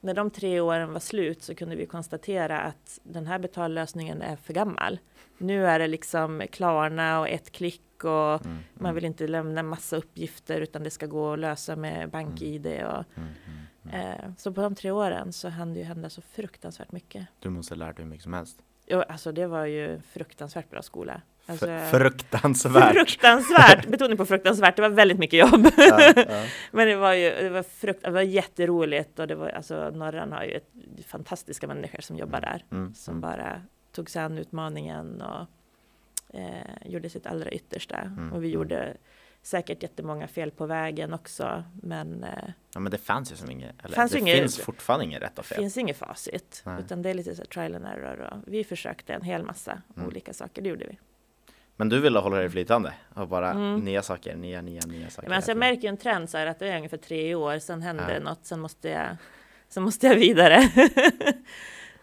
När 0.00 0.14
de 0.14 0.30
tre 0.30 0.60
åren 0.60 0.92
var 0.92 1.00
slut 1.00 1.42
så 1.42 1.54
kunde 1.54 1.76
vi 1.76 1.86
konstatera 1.86 2.60
att 2.60 3.00
den 3.02 3.26
här 3.26 3.38
betallösningen 3.38 4.22
är 4.22 4.36
för 4.36 4.52
gammal. 4.54 4.98
Nu 5.38 5.66
är 5.66 5.78
det 5.78 5.86
liksom 5.86 6.42
Klarna 6.52 7.20
och 7.20 7.28
ett 7.28 7.52
klick 7.52 8.04
och 8.04 8.44
Mm, 8.44 8.58
man 8.74 8.84
mm, 8.84 8.94
vill 8.94 9.04
inte 9.04 9.26
lämna 9.26 9.62
massa 9.62 9.96
uppgifter 9.96 10.60
utan 10.60 10.82
det 10.82 10.90
ska 10.90 11.06
gå 11.06 11.32
att 11.32 11.38
lösa 11.38 11.76
med 11.76 12.10
BankID. 12.10 12.66
Och, 12.66 12.72
mm, 12.72 13.04
mm, 13.16 13.57
mm. 13.94 14.00
eh, 14.00 14.30
så 14.36 14.52
på 14.52 14.60
de 14.60 14.74
tre 14.74 14.90
åren 14.90 15.32
så 15.32 15.48
hann 15.48 15.74
det 15.74 15.78
ju 15.78 15.84
hända 15.84 16.10
så 16.10 16.22
fruktansvärt 16.22 16.92
mycket. 16.92 17.26
Du 17.40 17.50
måste 17.50 17.74
ha 17.74 17.78
lärt 17.78 17.96
dig 17.96 18.04
hur 18.04 18.10
mycket 18.10 18.22
som 18.22 18.32
helst. 18.32 18.62
Jo, 18.86 19.02
alltså 19.08 19.32
det 19.32 19.46
var 19.46 19.64
ju 19.64 20.00
fruktansvärt 20.00 20.70
bra 20.70 20.82
skola. 20.82 21.22
Alltså, 21.46 21.66
fruktansvärt! 21.90 22.92
fruktansvärt! 22.92 23.86
Betoning 23.88 24.16
på 24.16 24.26
fruktansvärt, 24.26 24.76
det 24.76 24.82
var 24.82 24.88
väldigt 24.88 25.18
mycket 25.18 25.38
jobb. 25.38 25.66
ja, 25.76 26.12
ja. 26.16 26.44
Men 26.70 26.88
det 26.88 26.96
var 26.96 27.12
ju 27.12 27.30
det 27.30 27.50
var 27.50 27.62
frukt, 27.62 28.04
det 28.04 28.10
var 28.10 28.20
jätteroligt 28.20 29.18
och 29.18 29.26
det 29.26 29.34
var 29.34 29.48
alltså 29.48 29.90
Norran 29.94 30.32
har 30.32 30.44
ju 30.44 30.52
ett, 30.52 30.70
fantastiska 31.06 31.66
människor 31.66 32.00
som 32.00 32.16
jobbar 32.16 32.40
där 32.40 32.64
Mm, 32.70 32.94
som 32.94 33.12
mm. 33.12 33.20
bara 33.20 33.62
tog 33.92 34.10
sig 34.10 34.22
an 34.22 34.38
utmaningen 34.38 35.22
och 35.22 35.46
eh, 36.38 36.86
gjorde 36.86 37.10
sitt 37.10 37.26
allra 37.26 37.50
yttersta. 37.50 37.98
Mm, 37.98 38.32
Och 38.32 38.42
vi 38.42 38.48
mm. 38.48 38.54
gjorde 38.54 38.96
säkert 39.48 39.82
jättemånga 39.82 40.28
fel 40.28 40.50
på 40.50 40.66
vägen 40.66 41.14
också, 41.14 41.64
men 41.82 42.24
eh, 42.24 42.30
ja 42.74 42.80
men 42.80 42.92
det 42.92 42.98
fanns 42.98 43.32
ju 43.32 43.36
som 43.36 43.50
inget, 43.50 43.84
eller 43.84 43.94
Fanns 43.96 44.12
det 44.12 44.18
inget- 44.18 44.38
finns 44.38 44.58
fortfarande 44.60 45.04
inget 45.04 45.22
rätt 45.22 45.38
och 45.38 45.42
det 45.44 45.48
fel. 45.48 45.58
finns 45.58 45.76
inget 45.76 45.96
facit, 45.96 46.62
Nej. 46.66 46.80
utan 46.80 47.02
det 47.02 47.10
är 47.10 47.14
lite 47.14 47.34
så 47.36 47.42
här 47.42 47.46
trial 47.46 47.74
and 47.74 47.86
error. 47.86 48.20
Och 48.32 48.52
vi 48.52 48.64
försökte 48.64 49.12
en 49.14 49.22
hel 49.22 49.42
massa 49.44 49.82
Mm. 49.96 50.08
olika 50.08 50.32
saker, 50.32 50.62
det 50.62 50.68
gjorde 50.68 50.86
vi. 50.86 50.98
Men 51.76 51.88
du 51.88 52.00
ville 52.00 52.18
hålla 52.18 52.36
dig 52.36 52.50
flytande 52.50 52.92
och 53.14 53.28
bara 53.28 53.50
Mm. 53.50 53.80
nya 53.80 54.02
saker, 54.02 54.36
nya, 54.36 54.62
nya, 54.62 54.80
nya 54.86 55.10
saker. 55.10 55.28
Men 55.28 55.36
alltså 55.36 55.50
jag 55.50 55.58
märker 55.58 55.82
ju 55.82 55.88
en 55.88 55.96
trend 55.96 56.30
så 56.30 56.38
här 56.38 56.46
att 56.46 56.58
det 56.58 56.68
är 56.68 56.76
ungefär 56.76 56.96
tre 56.96 57.34
år, 57.34 57.58
sen 57.58 57.82
händer 57.82 58.08
Ja. 58.08 58.14
det 58.14 58.20
något, 58.20 58.46
sen 58.46 58.60
måste 58.60 58.88
jag, 58.88 59.16
sen 59.68 59.82
måste 59.82 60.06
jag 60.06 60.14
vidare. 60.14 60.70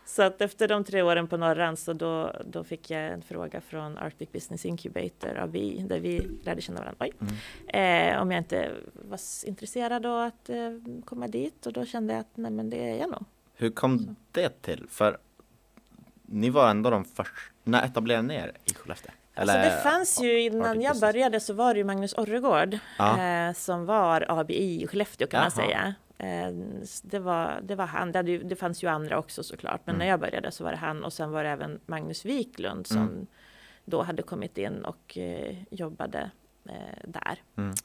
så 0.05 0.21
att 0.23 0.41
efter 0.41 0.67
de 0.67 0.83
tre 0.83 1.01
åren 1.01 1.27
på 1.27 1.37
Norran 1.37 1.77
så 1.77 1.93
då, 1.93 2.31
då 2.45 2.63
fick 2.63 2.89
jag 2.89 3.01
en 3.07 3.21
fråga 3.21 3.61
från 3.61 3.97
Arctic 3.97 4.31
Business 4.31 4.65
Incubator 4.65 5.37
av 5.37 5.51
vi, 5.51 5.77
där 5.89 5.99
vi 5.99 6.27
lärde 6.43 6.61
känna 6.61 6.79
varandra. 6.79 7.07
Mm. 7.21 8.15
Eh, 8.15 8.21
om 8.21 8.31
jag 8.31 8.39
inte 8.39 8.71
var 9.09 9.19
intresserad 9.45 10.01
då 10.01 10.15
att 10.17 10.49
eh, 10.49 10.55
komma 11.05 11.27
dit 11.27 11.65
och 11.65 11.73
då 11.73 11.85
kände 11.85 12.13
jag 12.13 12.19
att 12.19 12.29
nej 12.37 12.51
men 12.51 12.69
det 12.69 12.89
är 12.89 12.95
jag 12.99 13.09
nog. 13.11 13.23
Hur 13.55 13.69
kom 13.71 14.15
det 14.31 14.61
till? 14.61 14.85
För 14.89 15.17
ni 16.25 16.49
var 16.49 16.69
ändå 16.69 16.89
de 16.89 17.05
första, 17.05 17.31
när 17.63 17.85
etablerade 17.85 18.27
ni 18.27 18.35
er 18.35 18.51
i 18.65 18.73
Skellefteå? 18.73 19.11
Alltså 19.37 19.55
det 19.57 19.79
fanns 19.83 20.21
ju 20.21 20.41
innan 20.41 20.81
jag 20.81 20.99
började 20.99 21.39
så 21.39 21.53
var 21.53 21.73
det 21.73 21.77
ju 21.77 21.83
Magnus 21.83 22.13
Orregård 22.13 22.77
Ja. 22.97 23.21
eh, 23.23 23.53
som 23.53 23.85
var 23.85 24.25
ABI 24.29 24.83
i 24.83 24.87
Skellefteå 24.87 25.27
kan 25.27 25.39
man 25.39 25.51
Jaha. 25.55 25.65
säga. 25.67 25.93
Eh, 26.17 26.49
det, 27.03 27.19
var, 27.19 27.59
det 27.63 27.75
var 27.75 27.85
han, 27.85 28.11
det, 28.11 28.19
hade 28.19 28.37
det 28.37 28.55
fanns 28.55 28.83
ju 28.83 28.87
andra 28.87 29.19
också 29.19 29.43
såklart, 29.43 29.81
men 29.85 29.95
Mm. 29.95 29.99
när 30.05 30.11
jag 30.11 30.19
började 30.19 30.51
så 30.51 30.63
var 30.63 30.71
det 30.71 30.77
han 30.77 31.03
och 31.03 31.13
sen 31.13 31.31
var 31.31 31.43
det 31.43 31.49
även 31.49 31.79
Magnus 31.85 32.25
Wiklund 32.25 32.87
som 32.87 32.97
Mm. 32.97 33.27
då 33.85 34.01
hade 34.01 34.23
kommit 34.23 34.57
in 34.57 34.85
och 34.85 35.17
eh, 35.17 35.55
jobbade 35.71 36.31
eh, 36.65 37.03
där. 37.07 37.41
Mm. 37.55 37.75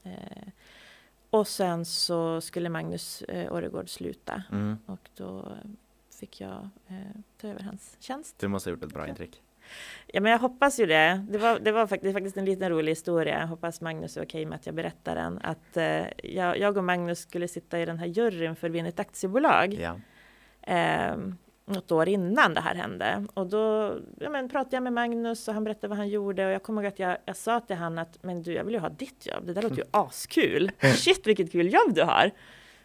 Och 1.30 1.48
sen 1.48 1.84
så 1.84 2.40
skulle 2.40 2.68
Magnus 2.68 3.22
eh, 3.22 3.52
Oregård 3.52 3.88
sluta 3.90 4.42
Mm. 4.52 4.78
och 4.86 5.08
då 5.16 5.52
fick 6.20 6.40
jag 6.40 6.68
eh, 6.88 6.96
ta 7.40 7.48
över 7.48 7.60
hans 7.60 7.96
tjänst. 8.00 8.38
Du 8.38 8.48
måste 8.48 8.70
ha 8.70 8.74
gjort 8.76 8.84
ett 8.84 8.92
bra 8.94 9.08
intryck. 9.08 9.42
Ja, 10.06 10.20
men 10.20 10.32
jag 10.32 10.38
hoppas 10.38 10.80
ju 10.80 10.86
det. 10.86 11.26
Det 11.30 11.38
var, 11.38 11.58
det 11.58 11.72
var 11.72 11.86
faktiskt, 11.86 12.12
faktiskt 12.14 12.36
en 12.36 12.44
liten 12.44 12.70
rolig 12.70 12.92
historia. 12.92 13.40
Jag 13.40 13.46
hoppas 13.46 13.80
Magnus 13.80 14.16
är 14.16 14.22
okej 14.24 14.46
med 14.46 14.56
att 14.56 14.66
jag 14.66 14.74
berättar 14.74 15.14
den. 15.14 15.38
Att 15.42 15.76
eh, 15.76 16.04
jag, 16.22 16.58
jag 16.58 16.76
och 16.76 16.84
Magnus 16.84 17.18
skulle 17.18 17.48
sitta 17.48 17.80
i 17.80 17.84
den 17.84 17.98
här 17.98 18.06
juryn 18.06 18.56
för 18.56 18.68
Vinn 18.68 18.86
ett 18.86 19.00
aktiebolag 19.00 19.74
Ja. 19.74 19.96
eh, 20.74 21.16
något 21.66 21.92
år 21.92 22.08
innan 22.08 22.54
det 22.54 22.60
här 22.60 22.74
hände. 22.74 23.26
Och 23.34 23.46
då 23.46 23.94
ja, 24.18 24.30
men, 24.30 24.48
pratade 24.48 24.76
jag 24.76 24.82
med 24.82 24.92
Magnus 24.92 25.48
och 25.48 25.54
han 25.54 25.64
berättade 25.64 25.88
vad 25.88 25.98
han 25.98 26.08
gjorde. 26.08 26.46
Och 26.46 26.52
jag 26.52 26.62
kommer 26.62 26.82
ihåg 26.82 26.88
att 26.92 26.98
jag, 26.98 27.16
jag 27.24 27.36
sa 27.36 27.60
till 27.60 27.76
honom 27.76 27.98
att 27.98 28.22
men 28.22 28.42
du, 28.42 28.52
jag 28.52 28.64
vill 28.64 28.74
ju 28.74 28.80
ha 28.80 28.88
ditt 28.88 29.26
jobb. 29.26 29.46
Det 29.46 29.52
där 29.52 29.62
låter 29.62 29.76
ju 29.76 29.84
askul. 29.90 30.70
Shit, 30.96 31.26
vilket 31.26 31.52
kul 31.52 31.72
jobb 31.72 31.94
du 31.94 32.02
har. 32.02 32.30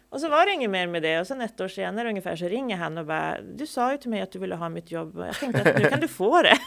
Och 0.08 0.20
så 0.20 0.28
var 0.28 0.46
det 0.46 0.52
inget 0.52 0.70
mer 0.70 0.86
med 0.86 1.02
det. 1.02 1.20
Och 1.20 1.26
sen 1.26 1.40
ett 1.40 1.60
år 1.60 1.68
senare 1.68 2.08
ungefär 2.08 2.36
så 2.36 2.44
ringer 2.48 2.76
han 2.76 2.98
och 2.98 3.06
bara, 3.06 3.40
du 3.40 3.66
sa 3.66 3.92
ju 3.92 3.98
till 3.98 4.10
mig 4.10 4.20
att 4.20 4.32
du 4.32 4.38
ville 4.38 4.54
ha 4.54 4.68
mitt 4.68 4.90
jobb. 4.90 5.16
Och 5.18 5.26
jag 5.26 5.34
tänkte 5.34 5.70
att 5.70 5.78
nu 5.82 5.88
kan 5.88 6.00
du 6.00 6.08
få 6.08 6.42
det. 6.42 6.56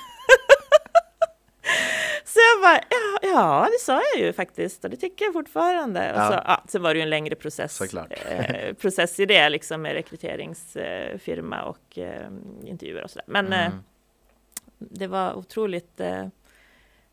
Så 2.26 2.40
jag 2.40 2.62
bara, 2.62 2.84
ja, 2.90 3.20
ja, 3.30 3.68
det 3.72 3.80
sa 3.86 4.02
jag 4.14 4.26
ju 4.26 4.34
faktiskt 4.34 4.84
och 4.84 4.90
det 4.90 4.98
tycker 4.98 5.26
jag 5.26 5.34
fortfarande. 5.34 6.14
Och 6.14 6.20
Ja. 6.20 6.28
så, 6.28 6.34
ja, 6.46 6.64
sen 6.68 6.82
var 6.82 6.94
det 6.94 6.98
ju 6.98 7.04
en 7.04 7.10
längre 7.10 7.36
process, 7.36 7.82
eh, 7.82 8.74
process 8.74 9.20
i 9.20 9.26
det, 9.26 9.50
liksom 9.50 9.82
med 9.82 9.94
rekryteringsfirma 9.94 11.62
och 11.64 11.98
eh, 11.98 12.28
intervjuer 12.64 13.04
och 13.04 13.10
sådär. 13.10 13.26
Men 13.28 13.54
eh, 13.54 13.66
Mm. 13.66 13.80
det 14.78 15.08
var 15.08 15.34
otroligt, 15.34 16.00
eh, 16.00 16.26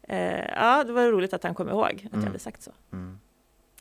eh, 0.09 0.45
ja, 0.57 0.85
det 0.87 0.93
var 0.93 1.07
roligt 1.07 1.35
att 1.35 1.43
han 1.43 1.55
kom 1.55 1.69
ihåg 1.69 1.85
att 1.95 2.03
jag 2.03 2.13
Mm. 2.15 2.27
hade 2.27 2.39
sagt 2.39 2.63
så. 2.63 2.73
Mm. 2.93 3.19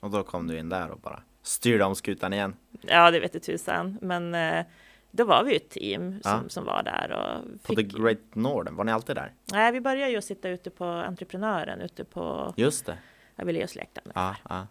Och 0.02 0.10
då 0.12 0.24
kom 0.24 0.48
du 0.48 0.60
in 0.60 0.70
där 0.70 0.90
och 0.92 1.00
bara 1.00 1.22
styrde 1.46 1.84
om 1.86 1.96
skutan 1.96 2.34
igen. 2.34 2.56
Ja, 2.82 3.12
det 3.12 3.20
vet 3.20 3.34
du 3.34 3.40
tusan, 3.40 3.98
men 4.02 4.36
eh, 4.36 4.66
då 5.12 5.26
var 5.26 5.44
vi 5.44 5.52
ju 5.52 5.58
ett 5.58 5.70
team 5.70 6.22
som, 6.24 6.32
Ja. 6.44 6.50
som 6.50 6.66
var 6.66 6.84
där 6.84 7.12
och 7.12 7.62
På 7.64 7.76
fick, 7.76 7.92
The 7.94 8.00
Great 8.00 8.18
Northern, 8.36 8.76
var 8.76 8.84
ni 8.84 8.92
alltid 8.92 9.16
där? 9.16 9.32
Nej, 9.52 9.72
vi 9.72 9.82
började 9.82 10.12
ju 10.12 10.18
att 10.18 10.24
sitta 10.26 10.50
ute 10.50 10.70
på 10.70 10.86
entreprenören, 10.86 11.82
ute 11.82 12.04
på 12.04 12.54
Just 12.58 12.86
det. 12.86 12.98
Avileusläktaren. 13.36 14.12
Ja, 14.16 14.36
ja. 14.50 14.68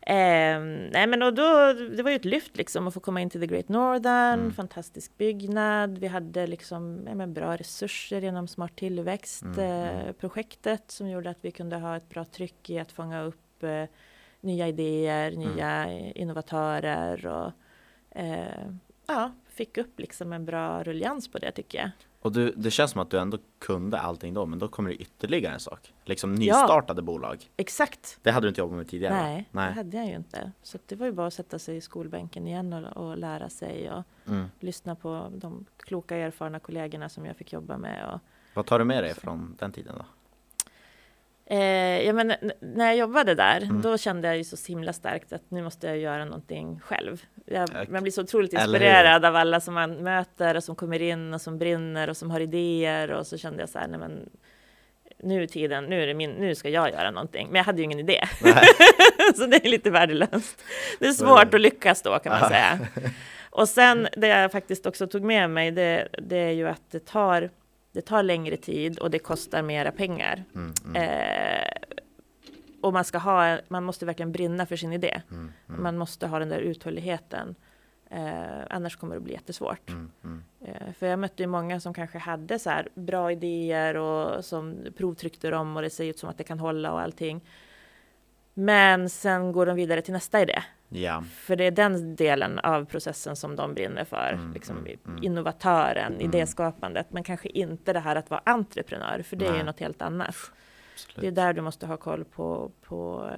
Eh, 0.00 0.60
nej 0.92 1.06
men 1.06 1.22
och 1.22 1.34
då, 1.34 1.72
det 1.72 2.02
var 2.02 2.10
ju 2.10 2.16
ett 2.16 2.24
lyft 2.24 2.56
liksom 2.56 2.88
att 2.88 2.94
få 2.94 3.00
komma 3.00 3.20
in 3.20 3.30
till 3.30 3.40
The 3.40 3.46
Great 3.46 3.68
Northern, 3.68 4.40
Mm. 4.40 4.52
fantastisk 4.52 5.16
byggnad. 5.18 5.98
Vi 5.98 6.06
hade 6.06 6.46
liksom 6.46 7.00
ja, 7.06 7.14
men 7.14 7.34
bra 7.34 7.56
resurser 7.56 8.20
genom 8.20 8.48
Smart 8.48 8.76
tillväxt 8.76 9.42
Mm, 9.42 9.58
mm. 9.58 10.06
eh, 10.06 10.12
projektet 10.12 10.90
som 10.90 11.08
gjorde 11.10 11.30
att 11.30 11.38
vi 11.44 11.50
kunde 11.50 11.76
ha 11.76 11.96
ett 11.96 12.08
bra 12.08 12.24
tryck 12.24 12.70
i 12.70 12.78
att 12.78 12.92
fånga 12.92 13.22
upp 13.22 13.62
eh, 13.62 13.84
nya 14.40 14.68
idéer, 14.68 15.32
Mm. 15.32 15.48
nya 15.54 15.92
innovatörer 16.50 17.26
och 17.26 17.52
eh, 18.20 18.66
ja, 19.06 19.32
fick 19.48 19.78
upp 19.78 20.00
liksom 20.00 20.32
en 20.32 20.44
bra 20.44 20.82
rullians 20.82 21.28
på 21.30 21.38
det 21.38 21.52
tycker 21.52 21.78
jag. 21.78 21.90
Och 22.20 22.32
du, 22.32 22.52
det 22.56 22.70
känns 22.70 22.90
som 22.90 23.00
att 23.00 23.10
du 23.10 23.18
ändå 23.18 23.38
kunde 23.58 23.98
allting 23.98 24.34
då, 24.34 24.46
men 24.46 24.58
då 24.58 24.68
kommer 24.68 24.90
det 24.90 24.96
ytterligare 24.96 25.54
en 25.54 25.60
sak. 25.60 25.92
Liksom 26.04 26.34
nystartade 26.34 27.02
bolag. 27.02 27.50
Exakt. 27.56 28.18
Det 28.22 28.30
hade 28.30 28.44
du 28.46 28.48
inte 28.48 28.60
jobbat 28.60 28.76
med 28.76 28.88
tidigare? 28.88 29.14
Nej, 29.14 29.48
Nej. 29.50 29.68
det 29.68 29.74
hade 29.74 29.96
jag 29.96 30.06
ju 30.06 30.14
inte. 30.16 30.52
Så 30.62 30.78
det 30.86 30.96
var 30.96 31.06
ju 31.06 31.12
bara 31.12 31.26
att 31.26 31.34
sätta 31.34 31.58
sig 31.58 31.76
i 31.76 31.80
skolbänken 31.80 32.46
igen 32.46 32.72
och, 32.72 33.06
och 33.08 33.18
lära 33.18 33.48
sig 33.48 33.90
och 33.90 34.02
Mm. 34.28 34.46
lyssna 34.60 34.94
på 34.94 35.28
de 35.34 35.66
kloka 35.76 36.16
erfarna 36.16 36.58
kollegorna 36.58 37.08
som 37.08 37.26
jag 37.26 37.36
fick 37.36 37.52
jobba 37.52 37.78
med. 37.78 38.10
Och, 38.14 38.20
Vad 38.54 38.66
tar 38.66 38.78
du 38.78 38.84
med 38.84 39.02
dig 39.04 39.14
från 39.14 39.56
den 39.58 39.72
tiden 39.72 39.94
då? 39.98 40.04
Eh, 41.46 42.02
ja, 42.06 42.12
men, 42.12 42.32
när 42.60 42.86
jag 42.86 42.96
jobbade 42.96 43.34
där, 43.34 43.62
Mm. 43.62 43.82
då 43.82 43.98
kände 43.98 44.28
jag 44.28 44.36
ju 44.36 44.44
så 44.44 44.56
himla 44.68 44.92
starkt 44.92 45.32
att 45.32 45.42
nu 45.50 45.62
måste 45.62 45.86
jag 45.86 45.98
göra 45.98 46.24
någonting 46.24 46.80
själv. 46.84 47.22
Jag, 47.46 47.68
Ja, 47.74 47.84
man 47.88 48.02
blir 48.02 48.12
så 48.12 48.22
otroligt 48.22 48.52
inspirerad 48.52 49.24
av 49.24 49.36
alla 49.36 49.60
som 49.60 49.74
man 49.74 49.90
möter 49.96 50.54
och 50.56 50.64
som 50.64 50.76
kommer 50.76 51.02
in 51.02 51.34
och 51.34 51.40
som 51.40 51.58
brinner 51.58 52.10
och 52.10 52.16
som 52.16 52.30
har 52.30 52.40
idéer 52.40 53.10
och 53.10 53.26
så 53.26 53.38
kände 53.38 53.62
jag 53.62 53.68
så 53.68 53.78
här, 53.78 53.88
nej 53.88 53.98
men 53.98 54.28
nu 55.22 55.42
är 55.42 55.46
tiden, 55.46 55.84
nu, 55.84 56.02
är 56.02 56.06
det 56.06 56.14
min, 56.14 56.30
nu 56.30 56.54
ska 56.54 56.68
jag 56.68 56.90
göra 56.90 57.10
någonting. 57.10 57.46
Men 57.46 57.56
jag 57.56 57.64
hade 57.64 57.78
ju 57.78 57.84
ingen 57.84 57.98
idé. 58.00 58.20
Så 59.36 59.46
det 59.46 59.64
är 59.66 59.68
lite 59.68 59.90
värdelöst. 59.90 60.62
Det 60.98 61.06
är 61.06 61.12
svårt 61.12 61.54
att 61.54 61.60
lyckas 61.60 62.02
då 62.02 62.18
kan 62.18 62.40
man 62.40 62.48
säga. 62.48 62.78
Och 63.50 63.68
sen 63.68 64.08
det 64.16 64.26
jag 64.26 64.52
faktiskt 64.52 64.86
också 64.86 65.06
tog 65.06 65.22
med 65.22 65.50
mig, 65.50 65.70
det, 65.70 66.08
det 66.22 66.36
är 66.36 66.50
ju 66.50 66.68
att 66.68 66.82
det 66.90 67.06
tar, 67.06 67.50
det 67.96 68.02
tar 68.02 68.22
längre 68.22 68.56
tid 68.56 68.98
och 68.98 69.10
det 69.10 69.18
kostar 69.18 69.62
mera 69.62 69.92
pengar. 69.92 70.44
Mm, 70.54 70.74
mm, 70.84 70.96
Eh, 71.02 71.98
och 72.80 72.92
man 72.92 73.04
ska 73.04 73.18
ha, 73.18 73.58
man 73.68 73.84
måste 73.84 74.06
verkligen 74.06 74.32
brinna 74.32 74.66
för 74.66 74.76
sin 74.76 74.92
idé. 74.92 75.20
mm, 75.30 75.52
mm, 75.68 75.82
Man 75.82 75.98
måste 75.98 76.26
ha 76.26 76.38
den 76.38 76.48
där 76.48 76.58
uthålligheten. 76.58 77.54
Eh, 78.10 78.60
annars 78.70 78.96
kommer 78.96 79.14
det 79.14 79.20
bli 79.20 79.32
jättesvårt. 79.32 79.90
mm, 79.90 80.10
mm. 80.24 80.42
Eh, 80.64 80.92
För 80.92 81.06
jag 81.06 81.18
mötte 81.18 81.42
ju 81.42 81.46
många 81.46 81.80
som 81.80 81.94
kanske 81.94 82.18
hade 82.18 82.58
så 82.58 82.70
här 82.70 82.88
bra 82.94 83.32
idéer 83.32 83.96
och 83.96 84.44
som 84.44 84.76
provtryckte 84.96 85.50
dem 85.50 85.76
och 85.76 85.82
det 85.82 85.90
ser 85.90 86.04
ut 86.04 86.18
som 86.18 86.28
att 86.28 86.38
det 86.38 86.44
kan 86.44 86.58
hålla 86.60 86.92
och 86.92 87.00
allting. 87.00 87.40
Men 88.54 89.10
sen 89.10 89.52
går 89.52 89.66
de 89.66 89.76
vidare 89.76 90.02
till 90.02 90.12
nästa 90.12 90.40
idé. 90.40 90.62
Ja, 90.88 91.24
För 91.32 91.56
det 91.56 91.64
är 91.64 91.70
den 91.70 92.16
delen 92.16 92.58
av 92.58 92.84
processen 92.84 93.36
som 93.36 93.56
de 93.56 93.74
brinner 93.74 94.04
för. 94.04 94.32
Mm, 94.32 94.52
liksom 94.52 94.78
mm, 94.78 94.98
mm. 95.06 95.22
Innovatören, 95.24 96.12
Mm. 96.12 96.20
idéskapandet. 96.26 97.06
Men 97.12 97.22
kanske 97.24 97.48
inte 97.48 97.92
det 97.92 98.00
här 98.00 98.16
att 98.16 98.30
vara 98.30 98.42
entreprenör. 98.44 99.22
För 99.22 99.36
det 99.36 99.44
är 99.44 99.50
ju 99.50 99.56
Nej. 99.56 99.64
något 99.64 99.80
helt 99.80 100.02
annat. 100.02 100.36
absolut. 100.94 101.20
Det 101.20 101.26
är 101.26 101.30
där 101.46 101.52
du 101.52 101.60
måste 101.60 101.86
ha 101.86 101.96
koll 101.96 102.24
på, 102.24 102.70
på 102.82 103.30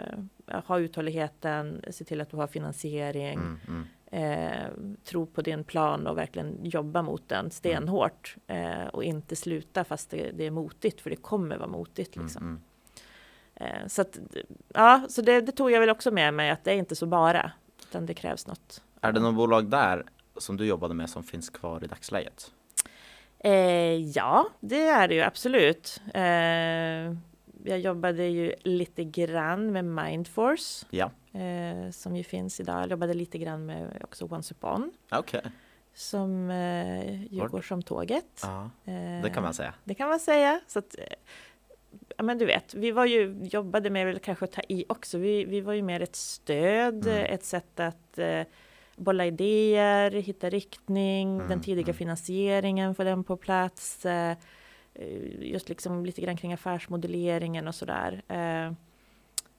eh, 0.47 0.61
ha 0.65 0.79
uthålligheten, 0.79 1.83
se 1.91 2.05
till 2.05 2.21
att 2.21 2.31
du 2.31 2.37
har 2.37 2.47
finansiering. 2.47 3.39
Mm, 3.39 3.61
mm, 3.69 3.85
Eh, 4.11 4.69
tro 5.05 5.27
på 5.27 5.43
din 5.43 5.65
plan 5.65 6.07
och 6.07 6.19
verkligen 6.19 6.65
jobba 6.65 7.03
mot 7.03 7.29
den 7.29 7.51
stenhårt 7.51 8.37
eh, 8.47 8.87
och 8.87 9.05
inte 9.05 9.37
sluta 9.37 9.85
fast 9.85 10.11
det, 10.11 10.31
det 10.35 10.47
är 10.47 10.51
motigt 10.51 11.01
för 11.01 11.11
det 11.11 11.17
kommer 11.17 11.57
vara 11.57 11.69
motigt 11.69 12.17
mm, 12.17 12.27
liksom. 12.27 12.61
Eh, 13.61 13.87
så 13.87 14.03
att, 14.03 14.19
ja, 14.75 15.07
så 15.09 15.23
det, 15.23 15.41
det 15.41 15.53
tog 15.53 15.71
jag 15.71 15.81
väl 15.81 15.91
också 15.91 16.11
med 16.11 16.35
mig 16.35 16.51
att 16.51 16.65
det 16.65 16.71
är 16.73 16.77
inte 16.77 16.97
så 16.97 17.07
bara 17.07 17.53
utan 17.83 18.07
det 18.07 18.15
krävs 18.15 18.47
något. 18.47 18.83
Är 19.01 19.13
det 19.13 19.21
något 19.21 19.35
bolag 19.35 19.71
där 19.71 20.05
som 20.37 20.57
du 20.57 20.67
jobbade 20.67 20.95
med 20.95 21.11
som 21.11 21.23
finns 21.23 21.51
kvar 21.51 21.85
i 21.85 21.87
dagsläget? 21.87 22.51
Eh, 23.39 23.53
ja, 23.97 24.49
det 24.61 24.83
är 24.89 25.09
det 25.09 25.15
ju 25.15 25.23
absolut. 25.23 26.01
Eh, 26.15 26.23
jag 27.65 27.79
jobbade 27.81 28.25
ju 28.27 28.55
lite 28.65 29.05
grann 29.05 29.73
med 29.73 29.85
Mindforce 29.85 30.87
Ja, 30.91 31.11
eh, 31.41 31.91
som 31.91 32.17
ju 32.17 32.25
finns 32.25 32.61
idag. 32.61 32.83
Jag 32.83 32.91
jobbade 32.91 33.15
lite 33.15 33.39
grann 33.39 33.67
med 33.67 34.01
också 34.05 34.25
Once 34.31 34.55
Upon 34.55 34.93
okej. 35.11 35.43
som 35.95 36.51
eh, 36.51 37.23
ju 37.35 37.49
går 37.49 37.63
som 37.63 37.83
tåget. 37.83 38.41
Ja, 38.43 38.71
Eh, 38.85 39.23
det 39.23 39.31
kan 39.35 39.43
man 39.43 39.55
säga. 39.55 39.75
Det 39.85 39.95
kan 39.95 40.09
man 40.09 40.21
säga. 40.21 40.61
Så 40.67 40.79
att, 40.79 40.95
eh, 40.99 41.05
men 42.23 42.39
du 42.39 42.45
vet, 42.47 42.75
vi 42.75 42.91
var 42.91 43.07
ju, 43.07 43.37
jobbade 43.43 43.91
med, 43.91 44.07
väl 44.07 44.19
kanske 44.19 44.45
att 44.45 44.53
ta 44.53 44.63
i 44.69 44.85
också, 44.89 45.19
vi, 45.19 45.45
vi 45.45 45.61
var 45.61 45.73
ju 45.73 45.83
mer 45.83 46.01
ett 46.03 46.17
stöd, 46.17 47.07
Mm. 47.07 47.35
ett 47.35 47.45
sätt 47.45 47.81
att 47.81 48.19
eh, 48.19 48.43
bolla 48.97 49.27
idéer, 49.27 50.11
hitta 50.11 50.51
riktning, 50.51 51.35
Mm, 51.37 51.49
den 51.49 51.61
tidiga 51.61 51.85
mm. 51.87 51.95
finansieringen, 51.95 52.95
få 52.95 53.05
den 53.05 53.25
på 53.25 53.37
plats, 53.37 54.07
eh, 54.07 54.37
eh, 54.95 55.41
just 55.41 55.69
liksom 55.69 56.07
lite 56.07 56.21
grann 56.21 56.37
kring 56.37 56.53
affärsmodelleringen 56.53 57.69
och 57.69 57.75
sådär. 57.75 58.23
Eh, 58.29 58.73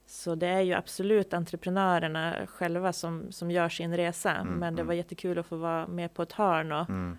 så 0.06 0.34
det 0.34 0.46
är 0.46 0.60
ju 0.60 0.72
absolut 0.74 1.34
entreprenörerna 1.34 2.34
själva 2.46 2.92
som, 2.92 3.32
som 3.32 3.50
gör 3.50 3.68
sin 3.68 3.96
resa, 3.96 4.30
Mm, 4.30 4.54
men 4.54 4.74
det 4.74 4.80
mm. 4.82 4.86
var 4.86 4.94
jättekul 4.94 5.38
att 5.38 5.46
få 5.46 5.56
vara 5.56 5.86
med 5.86 6.14
på 6.14 6.22
ett 6.22 6.32
hörn 6.32 6.72
och 6.72 6.90
Mm. 6.90 7.18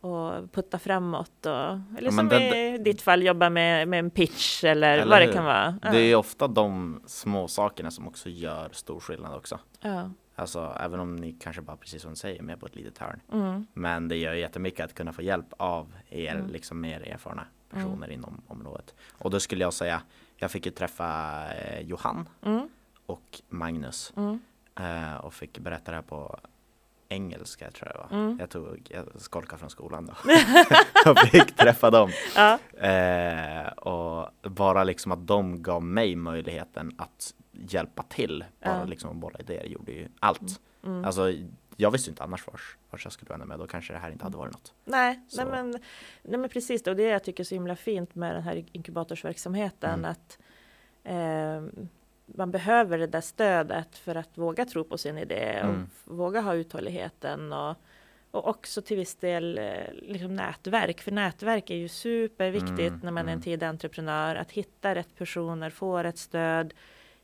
Och 0.00 0.52
putta 0.52 0.78
framåt 0.78 1.46
och 1.46 1.52
eller 1.52 2.02
Ja, 2.02 2.10
som 2.10 2.28
det- 2.28 2.74
i 2.74 2.78
ditt 2.78 3.02
fall 3.02 3.22
jobba 3.22 3.50
med, 3.50 3.88
med 3.88 3.98
en 3.98 4.10
pitch 4.10 4.64
eller, 4.64 4.98
Eller 4.98 5.10
vad 5.10 5.20
det 5.20 5.26
hur? 5.26 5.32
kan 5.32 5.44
vara. 5.44 5.78
Ja. 5.82 5.90
Det 5.90 6.00
är 6.00 6.14
ofta 6.16 6.48
de 6.48 7.00
små 7.06 7.48
sakerna 7.48 7.90
som 7.90 8.08
också 8.08 8.28
gör 8.28 8.68
stor 8.72 9.00
skillnad 9.00 9.34
också. 9.34 9.58
ja. 9.80 10.10
Alltså 10.34 10.76
även 10.80 11.00
om 11.00 11.16
ni 11.16 11.32
kanske 11.32 11.62
bara 11.62 11.76
precis 11.76 12.02
som 12.02 12.10
du 12.10 12.16
säger 12.16 12.42
med 12.42 12.60
på 12.60 12.66
ett 12.66 12.76
litet 12.76 12.98
hörn. 12.98 13.20
Mm. 13.32 13.66
Men 13.72 14.08
det 14.08 14.16
gör 14.16 14.32
jättemycket 14.34 14.84
att 14.84 14.94
kunna 14.94 15.12
få 15.12 15.22
hjälp 15.22 15.46
av 15.56 15.92
er 16.08 16.34
Mm. 16.34 16.50
liksom 16.50 16.80
mer 16.80 17.08
erfarna 17.08 17.44
personer 17.70 18.10
inom 18.10 18.42
området. 18.46 18.94
Och 19.18 19.30
då 19.30 19.40
skulle 19.40 19.64
jag 19.64 19.72
säga, 19.72 20.02
jag 20.36 20.50
fick 20.50 20.66
ju 20.66 20.72
träffa 20.72 21.38
eh, 21.54 21.80
Johan 21.80 22.28
Mm. 22.42 22.68
och 23.06 23.40
Magnus 23.48 24.12
Mm. 24.16 24.40
eh, 24.80 25.14
och 25.14 25.34
fick 25.34 25.58
berätta 25.58 25.90
det 25.90 25.96
här 25.96 26.02
på 26.02 26.38
engelska 27.10 27.70
tror 27.70 27.88
jag 27.94 27.94
det 28.08 28.14
var. 28.16 28.22
Mm. 28.24 28.36
Jag 28.40 28.50
tog, 28.50 28.86
jag 28.90 29.06
skolkade 29.20 29.58
från 29.60 29.70
skolan 29.70 30.06
då 30.06 30.12
och 31.10 31.18
fick 31.18 31.56
träffa 31.56 31.90
dem. 31.90 32.10
Ja. 32.36 32.58
Eh, 32.88 33.68
och 33.72 34.28
bara 34.50 34.84
liksom 34.84 35.12
att 35.12 35.26
de 35.26 35.62
gav 35.62 35.82
mig 35.82 36.16
möjligheten 36.16 36.92
att 36.98 37.34
hjälpa 37.52 38.02
till. 38.02 38.44
Bara 38.64 38.78
Ja. 38.78 38.84
liksom 38.84 39.20
bolla 39.20 39.38
idéer 39.38 39.64
gjorde 39.64 39.92
ju 39.92 40.08
allt. 40.20 40.60
Mm. 40.84 41.04
Alltså 41.04 41.32
jag 41.76 41.90
visste 41.90 42.10
inte 42.10 42.22
annars 42.22 42.46
vars, 42.46 42.76
vars 42.90 43.04
jag 43.04 43.12
skulle 43.12 43.28
vända 43.28 43.46
mig, 43.46 43.58
då 43.58 43.66
kanske 43.66 43.92
det 43.92 43.98
här 43.98 44.10
inte 44.10 44.24
hade 44.24 44.36
varit 44.36 44.52
något. 44.52 44.72
Nej, 44.84 45.20
Så. 45.28 45.44
nej, 45.44 45.50
men, 45.50 45.70
nej 46.22 46.38
men 46.40 46.48
precis, 46.50 46.86
och 46.86 46.96
det 46.96 47.02
jag 47.02 47.24
tycker 47.24 47.42
är 47.42 47.44
så 47.44 47.54
himla 47.54 47.76
fint 47.76 48.14
med 48.14 48.34
den 48.34 48.42
här 48.42 48.64
inkubatorsverksamheten, 48.72 49.90
Mm. 50.04 50.10
att 50.10 50.38
eh, 51.04 51.84
man 52.34 52.50
behöver 52.50 52.98
det 52.98 53.06
där 53.06 53.20
stödet 53.20 53.96
för 53.98 54.14
att 54.14 54.38
våga 54.38 54.64
tro 54.64 54.84
på 54.84 54.98
sin 54.98 55.18
idé 55.18 55.58
och 55.62 55.68
Mm. 55.68 55.88
våga 56.04 56.40
ha 56.40 56.54
uthålligheten 56.54 57.52
och, 57.52 57.76
och 58.30 58.48
också 58.48 58.82
till 58.82 58.96
viss 58.96 59.14
del 59.14 59.58
eh, 59.58 59.92
liksom 59.92 60.36
nätverk, 60.36 61.00
för 61.00 61.12
nätverk 61.12 61.70
är 61.70 61.74
ju 61.76 61.88
superviktigt 61.88 62.78
Mm, 62.80 63.00
när 63.02 63.10
man 63.10 63.24
är 63.24 63.32
en 63.32 63.38
mm. 63.38 63.42
tidig 63.42 63.66
entreprenör, 63.66 64.34
att 64.36 64.50
hitta 64.50 64.94
rätt 64.94 65.14
personer, 65.18 65.70
få 65.70 65.98
rätt 66.02 66.18
stöd, 66.18 66.74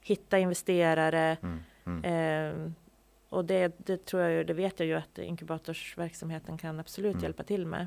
hitta 0.00 0.38
investerare, 0.38 1.36
Mm, 1.42 2.04
Eh, 2.04 2.70
och 3.28 3.44
det, 3.44 3.74
det 3.86 4.04
tror 4.06 4.22
jag 4.22 4.32
ju, 4.32 4.44
det 4.44 4.54
vet 4.54 4.80
jag 4.80 4.86
ju 4.86 4.94
att 4.94 5.18
inkubatorsverksamheten 5.18 6.58
kan 6.58 6.80
absolut 6.80 7.12
Mm. 7.12 7.22
hjälpa 7.22 7.42
till 7.42 7.66
med. 7.66 7.86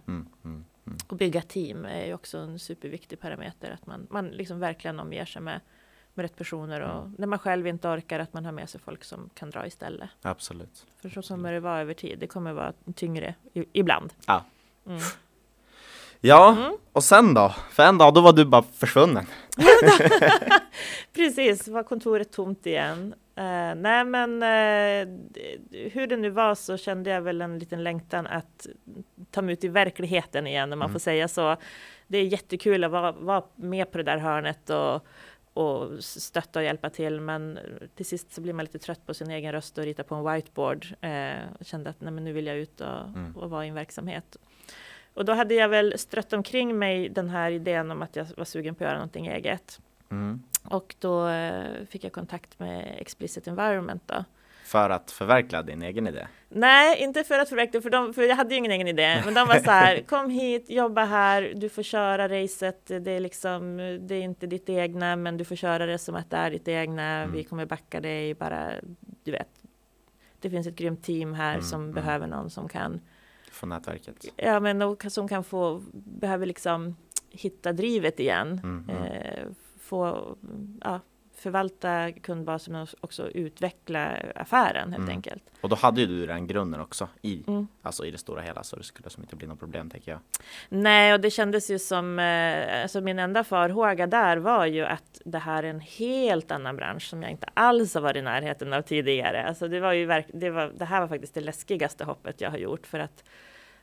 Och 1.07 1.17
bygga 1.17 1.41
team 1.41 1.85
är 1.85 2.05
ju 2.05 2.13
också 2.13 2.37
en 2.37 2.59
superviktig 2.59 3.19
parameter, 3.19 3.71
att 3.71 3.85
man, 3.85 4.07
man 4.09 4.27
liksom 4.27 4.59
verkligen 4.59 4.99
omger 4.99 5.25
sig 5.25 5.41
med, 5.41 5.59
med 6.13 6.23
rätt 6.23 6.35
personer 6.37 6.81
och 6.81 6.99
Mm. 7.01 7.15
när 7.17 7.27
man 7.27 7.39
själv 7.39 7.67
inte 7.67 7.87
orkar 7.87 8.19
att 8.19 8.33
man 8.33 8.45
har 8.45 8.51
med 8.51 8.69
sig 8.69 8.81
folk 8.81 9.03
som 9.03 9.29
kan 9.33 9.49
dra 9.49 9.67
istället. 9.67 10.09
Absolut. 10.21 10.85
För 11.01 11.09
så 11.09 11.21
kommer 11.21 11.53
det 11.53 11.59
vara 11.59 11.81
över 11.81 11.93
tid, 11.93 12.19
det 12.19 12.27
kommer 12.27 12.53
vara 12.53 12.73
tyngre 12.95 13.35
i, 13.53 13.65
ibland. 13.73 14.13
Ja. 14.27 14.45
Mm. 14.87 14.99
Ja, 16.21 16.51
Mm. 16.57 16.77
och 16.93 17.03
sen 17.03 17.33
då? 17.33 17.55
För 17.71 17.83
en 17.83 17.97
dag, 17.97 18.13
då 18.13 18.21
var 18.21 18.33
du 18.33 18.45
bara 18.45 18.61
försvunnen. 18.63 19.25
Precis, 21.15 21.67
var 21.67 21.83
kontoret 21.83 22.31
tomt 22.31 22.65
igen. 22.65 23.13
Eh, 23.35 23.75
nej 23.75 24.05
men 24.05 24.39
d- 24.39 25.89
hur 25.93 26.07
det 26.07 26.17
nu 26.17 26.29
var 26.29 26.55
så 26.55 26.77
kände 26.77 27.09
jag 27.09 27.21
väl 27.21 27.41
en 27.41 27.59
liten 27.59 27.83
längtan 27.83 28.27
att 28.27 28.67
ta 29.31 29.41
mig 29.41 29.53
ut 29.53 29.63
i 29.63 29.67
verkligheten 29.67 30.47
igen 30.47 30.73
om 30.73 30.79
man 30.79 30.85
Mm. 30.85 30.93
får 30.93 30.99
säga 30.99 31.27
så. 31.27 31.55
Det 32.07 32.17
är 32.17 32.23
jättekul 32.23 32.83
att 32.83 32.91
vara, 32.91 33.11
vara 33.11 33.43
med 33.55 33.91
på 33.91 33.97
det 33.97 34.03
där 34.03 34.17
hörnet 34.17 34.69
och, 34.69 35.05
och 35.59 36.03
stötta 36.03 36.59
och 36.59 36.65
hjälpa 36.65 36.89
till 36.89 37.21
men 37.21 37.59
till 37.95 38.05
sist 38.05 38.33
så 38.33 38.41
blir 38.41 38.53
man 38.53 38.65
lite 38.65 38.79
trött 38.79 39.05
på 39.05 39.13
sin 39.13 39.31
egen 39.31 39.51
röst 39.51 39.77
och 39.77 39.83
rita 39.83 40.03
på 40.03 40.15
en 40.15 40.33
whiteboard. 40.33 40.87
Eh, 41.01 41.33
och 41.59 41.65
kände 41.65 41.89
att 41.89 42.01
nej, 42.01 42.11
men 42.11 42.23
nu 42.23 42.33
vill 42.33 42.45
jag 42.47 42.57
ut 42.57 42.81
och, 42.81 42.87
Mm. 42.87 43.37
och 43.37 43.49
vara 43.49 43.65
i 43.65 43.69
en 43.69 43.75
verksamhet. 43.75 44.37
Och 45.13 45.25
då 45.25 45.33
hade 45.33 45.53
jag 45.53 45.69
väl 45.69 45.97
strött 45.99 46.33
omkring 46.33 46.77
mig 46.79 47.09
den 47.09 47.29
här 47.29 47.51
idén 47.51 47.91
om 47.91 48.01
att 48.01 48.15
jag 48.15 48.27
var 48.37 48.45
sugen 48.45 48.75
på 48.75 48.83
att 48.83 48.87
göra 48.87 48.97
någonting 48.97 49.27
eget. 49.27 49.79
Mm. 50.11 50.43
Och 50.63 50.95
då 50.99 51.27
eh, 51.27 51.85
fick 51.89 52.03
jag 52.03 52.11
kontakt 52.13 52.59
med 52.59 52.95
Explicit 52.99 53.47
Environment 53.47 54.03
då. 54.05 54.23
För 54.69 54.89
att 54.89 55.11
förverkliga 55.11 55.63
din 55.63 55.81
egen 55.81 56.07
idé. 56.07 56.27
Nej, 56.49 57.03
inte 57.03 57.23
för 57.23 57.39
att 57.39 57.49
förverkliga, 57.49 57.81
för, 57.81 57.89
de, 57.89 58.13
för 58.13 58.23
jag 58.23 58.35
hade 58.35 58.53
ju 58.53 58.57
ingen 58.57 58.71
egen 58.71 58.87
idé. 58.87 59.21
Men 59.25 59.33
de 59.33 59.47
var 59.47 59.59
så 59.59 59.71
här, 59.71 60.01
kom 60.07 60.29
hit, 60.29 60.69
jobba 60.69 61.05
här, 61.05 61.53
du 61.55 61.69
får 61.69 61.83
köra 61.83 62.29
racet. 62.29 62.85
Det 62.87 63.11
är 63.11 63.19
liksom, 63.19 63.77
det 64.01 64.15
är 64.15 64.21
inte 64.21 64.47
ditt 64.47 64.69
egna, 64.69 65.15
men 65.15 65.37
du 65.37 65.45
får 65.45 65.55
köra 65.55 65.85
det 65.85 65.97
som 65.97 66.15
att 66.15 66.29
det 66.29 66.37
är 66.37 66.51
ditt 66.51 66.67
egna. 66.67 67.03
Mm. 67.03 67.31
Vi 67.31 67.43
kommer 67.43 67.65
backa 67.65 68.01
dig, 68.01 68.33
bara, 68.33 68.71
du 69.23 69.31
vet. 69.31 69.49
Det 70.39 70.49
finns 70.49 70.67
ett 70.67 70.75
grymt 70.75 71.03
team 71.03 71.33
här 71.33 71.53
Mm, 71.53 71.65
som 71.65 71.81
mm. 71.81 71.93
behöver 71.93 72.27
någon 72.27 72.49
som 72.49 72.69
kan, 72.69 73.01
Från 73.51 73.69
nätverket. 73.69 74.25
ja 74.35 74.59
men 74.59 74.81
och 74.81 75.05
som 75.09 75.27
kan 75.27 75.43
få, 75.43 75.81
behöver 75.93 76.45
liksom 76.45 76.95
hitta 77.29 77.73
drivet 77.73 78.19
igen. 78.19 78.61
Mm, 78.63 78.89
mm. 78.89 79.03
eh, 79.03 79.45
få 79.79 80.35
ja, 80.81 80.99
förvalta 81.39 82.11
kundbasen 82.11 82.75
och 82.75 82.89
också 83.01 83.29
utveckla 83.29 84.13
affären 84.35 84.89
helt 84.93 84.97
Mm. 85.03 85.09
enkelt. 85.09 85.43
Och 85.61 85.69
då 85.69 85.75
hade 85.75 86.01
ju 86.01 86.07
du 86.07 86.25
den 86.25 86.47
grunden 86.47 86.81
också 86.81 87.07
i, 87.21 87.43
Mm. 87.47 87.67
alltså 87.81 88.05
i 88.05 88.11
det 88.11 88.17
stora 88.17 88.41
hela 88.41 88.63
så 88.63 88.75
det 88.75 88.83
skulle 88.83 89.09
som 89.09 89.23
inte 89.23 89.35
bli 89.35 89.47
något 89.47 89.59
problem 89.59 89.89
tänker 89.89 90.11
jag. 90.11 90.19
Nej, 90.69 91.13
och 91.13 91.19
det 91.19 91.29
kändes 91.31 91.71
ju 91.71 91.79
som, 91.79 92.19
eh, 92.19 92.81
alltså 92.81 93.01
min 93.01 93.19
enda 93.19 93.43
farhåga 93.43 94.07
där 94.07 94.37
var 94.37 94.65
ju 94.65 94.85
att 94.85 95.21
det 95.25 95.39
här 95.39 95.63
är 95.63 95.67
en 95.69 95.79
helt 95.79 96.51
annan 96.51 96.75
bransch 96.75 97.03
som 97.09 97.21
jag 97.23 97.31
inte 97.31 97.47
alls 97.53 97.93
har 97.93 98.01
varit 98.01 98.17
i 98.17 98.21
närheten 98.21 98.73
av 98.73 98.81
tidigare. 98.81 99.43
Alltså 99.43 99.67
det 99.67 99.79
var 99.79 99.93
ju 99.93 100.05
verk, 100.05 100.25
det, 100.33 100.49
var, 100.49 100.71
det 100.77 100.85
här 100.85 101.01
var 101.01 101.07
faktiskt 101.07 101.33
det 101.33 101.41
läskigaste 101.41 102.03
hoppet 102.03 102.41
jag 102.41 102.49
har 102.51 102.57
gjort 102.57 102.87
för 102.87 102.99
att 102.99 103.23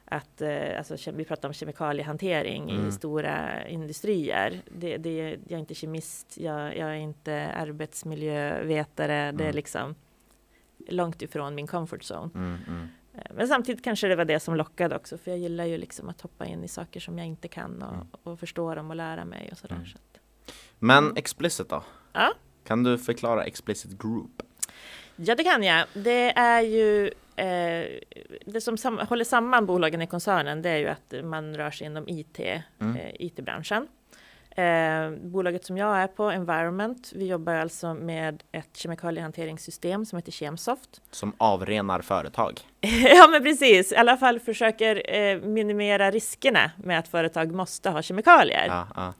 att 0.08 0.40
eh, 0.42 0.78
alltså, 0.78 1.10
vi 1.12 1.24
pratar 1.24 1.48
om 1.48 1.52
kemikaliehantering 1.54 2.70
Mm. 2.70 2.88
i 2.88 2.92
stora 2.92 3.66
industrier. 3.68 4.60
Det, 4.78 4.96
det, 4.96 5.16
jag 5.48 5.52
är 5.52 5.58
inte 5.58 5.74
kemist, 5.74 6.36
jag, 6.38 6.76
jag 6.76 6.88
är 6.90 6.94
inte 6.94 7.50
arbetsmiljövetare. 7.56 9.32
Det 9.32 9.44
är 9.44 9.48
Mm. 9.48 9.54
liksom 9.56 9.94
långt 10.88 11.22
ifrån 11.22 11.54
min 11.54 11.66
comfort 11.66 12.02
zone. 12.02 12.30
Mm, 12.34 12.58
mm. 12.68 12.88
Eh, 13.14 13.22
Men 13.34 13.48
samtidigt 13.48 13.84
kanske 13.84 14.08
det 14.08 14.16
var 14.16 14.24
det 14.24 14.40
som 14.40 14.54
lockade 14.56 14.96
också, 14.96 15.18
för 15.18 15.30
jag 15.30 15.40
gillar 15.40 15.64
ju 15.64 15.78
liksom 15.78 16.08
att 16.08 16.20
hoppa 16.20 16.46
in 16.46 16.64
i 16.64 16.68
saker 16.68 17.00
som 17.00 17.18
jag 17.18 17.26
inte 17.26 17.48
kan 17.48 17.82
och, 17.82 17.94
Mm. 17.94 18.06
och 18.22 18.40
förstå 18.40 18.74
dem 18.74 18.90
och 18.90 18.96
lära 18.96 19.24
mig 19.24 19.48
och 19.52 19.58
sådär. 19.58 19.74
Mm. 19.74 19.86
Så 19.86 19.96
att, 19.96 20.20
Men 20.78 21.16
explicit 21.16 21.68
då? 21.68 21.82
Ja. 22.12 22.32
Kan 22.64 22.82
du 22.82 22.98
förklara 22.98 23.44
explicit 23.44 23.98
group? 24.02 24.42
ja, 25.16 25.34
det 25.34 25.44
kan 25.44 25.62
jag. 25.62 25.86
Det 25.94 26.38
är 26.38 26.60
ju 26.62 27.10
eh, 27.36 27.86
det 28.46 28.60
som 28.60 28.76
sam- 28.78 28.98
håller 29.08 29.24
samman 29.24 29.66
bolagen 29.66 30.02
i 30.02 30.06
koncernen, 30.06 30.62
det 30.62 30.70
är 30.70 30.76
ju 30.78 30.88
att 30.88 31.14
man 31.24 31.56
rör 31.56 31.70
sig 31.70 31.86
inom 31.86 32.08
IT, 32.08 32.38
Mm. 32.80 32.96
eh, 32.96 33.10
IT-branschen. 33.18 33.88
Eh, 34.50 35.10
bolaget 35.10 35.64
som 35.64 35.76
jag 35.78 35.96
är 35.98 36.06
på, 36.06 36.30
Environment, 36.30 37.12
vi 37.14 37.26
jobbar 37.26 37.54
alltså 37.54 37.94
med 37.94 38.42
ett 38.52 38.76
kemikaliehanteringssystem 38.76 40.04
som 40.06 40.16
heter 40.18 40.32
Kemsoft. 40.32 41.00
Som 41.10 41.32
avrenar 41.38 42.00
företag? 42.00 42.60
ja, 43.14 43.28
men 43.30 43.42
precis. 43.42 43.92
I 43.92 43.96
alla 43.96 44.16
fall 44.16 44.40
försöker 44.40 45.14
eh, 45.14 45.40
minimera 45.40 46.10
riskerna 46.10 46.70
med 46.76 46.98
att 46.98 47.08
företag 47.08 47.52
måste 47.52 47.90
ha 47.90 48.02
kemikalier. 48.02 48.66
Ja, 48.66 48.88
ja. 48.96 49.14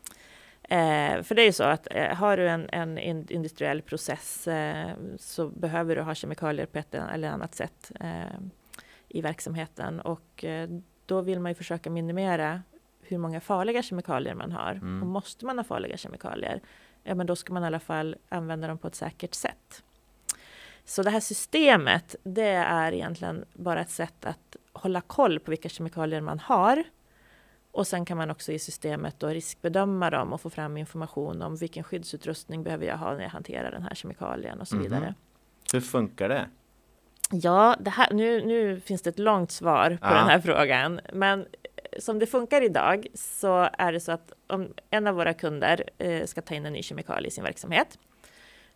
Eh, 0.69 1.23
för 1.23 1.35
det 1.35 1.43
är 1.43 1.47
ju 1.47 1.53
så 1.53 1.65
att 1.65 1.89
eh, 1.91 2.15
har 2.15 2.37
du 2.37 2.49
en, 2.49 2.69
en 2.73 2.99
in- 2.99 3.27
industriell 3.31 3.83
process 3.83 4.49
eh, 4.49 4.91
så 5.19 5.49
behöver 5.49 5.97
du 5.97 6.03
ha 6.03 6.15
kemikalier 6.15 6.67
på 6.67 6.79
ett 6.79 6.95
eller 6.95 7.29
annat 7.29 7.55
sätt 7.55 7.93
eh, 8.01 8.39
i 9.09 9.21
verksamheten 9.21 10.01
och 10.01 10.45
eh, 10.45 10.69
då 11.07 11.21
vill 11.21 11.41
man 11.41 11.51
ju 11.51 11.55
försöka 11.55 11.91
minimera 11.91 12.63
hur 13.03 13.19
många 13.19 13.41
farliga 13.41 13.83
kemikalier 13.83 14.35
man 14.35 14.53
har. 14.53 14.73
Mm. 14.73 15.03
Och 15.03 15.09
måste 15.09 15.47
man 15.47 15.59
ha 15.59 15.65
farliga 15.65 15.97
kemikalier, 15.97 16.61
ja 17.03 17.15
men 17.15 17.27
då 17.27 17.37
ska 17.37 17.53
man 17.53 17.63
i 17.63 17.67
alla 17.67 17.81
fall 17.81 18.17
använda 18.29 18.69
dem 18.69 18.79
på 18.79 18.89
ett 18.89 18.95
säkert 18.95 19.35
sätt. 19.35 19.83
Så 20.85 21.03
det 21.03 21.11
här 21.11 21.21
systemet, 21.21 22.17
det 22.23 22.51
är 22.51 22.93
egentligen 22.93 23.45
bara 23.53 23.81
ett 23.81 23.91
sätt 23.91 24.25
att 24.25 24.57
hålla 24.73 25.01
koll 25.01 25.41
på 25.41 25.51
vilka 25.51 25.69
kemikalier 25.69 26.21
man 26.21 26.39
har 26.39 26.85
och 27.77 27.87
sen 27.87 28.05
kan 28.05 28.17
man 28.17 28.31
också 28.31 28.53
i 28.53 28.59
systemet 28.59 29.15
då 29.21 29.27
riskbedöma 29.29 30.11
dem 30.11 30.33
och 30.33 30.41
få 30.41 30.51
fram 30.51 30.77
information 30.77 31.43
om 31.43 31.57
vilken 31.57 31.85
skyddsutrustning 31.85 32.63
behöver 32.63 32.87
jag 32.87 32.97
ha 32.97 33.15
när 33.15 33.23
jag 33.23 33.31
hanterar 33.31 33.71
den 33.71 33.83
här 33.83 33.95
kemikalien 33.95 34.61
och 34.61 34.69
så 34.69 34.75
Mhm. 34.77 34.83
vidare. 34.85 35.15
Hur 35.73 35.81
funkar 35.81 36.29
det? 36.29 36.47
Ja, 37.31 37.77
det 37.81 37.91
här, 37.91 38.13
nu, 38.13 38.45
nu 38.45 38.81
finns 38.81 39.03
det 39.03 39.11
ett 39.11 39.19
långt 39.19 39.51
svar 39.51 39.91
på 39.91 40.07
Ja. 40.07 40.15
den 40.15 40.27
här 40.29 40.41
frågan. 40.41 41.01
Men 41.13 41.41
eh, 41.41 41.47
som 42.01 42.19
det 42.19 42.27
funkar 42.27 42.63
idag 42.63 43.07
så 43.15 43.69
är 43.73 43.93
det 43.93 44.01
så 44.01 44.13
att 44.13 44.33
om 44.47 44.69
en 44.91 45.07
av 45.07 45.15
våra 45.15 45.35
kunder 45.35 45.91
eh, 45.99 46.25
ska 46.27 46.43
ta 46.43 46.55
in 46.55 46.67
en 46.67 46.73
ny 46.73 46.83
kemikalie 46.83 47.29
i 47.29 47.31
sin 47.31 47.45
verksamhet, 47.45 47.99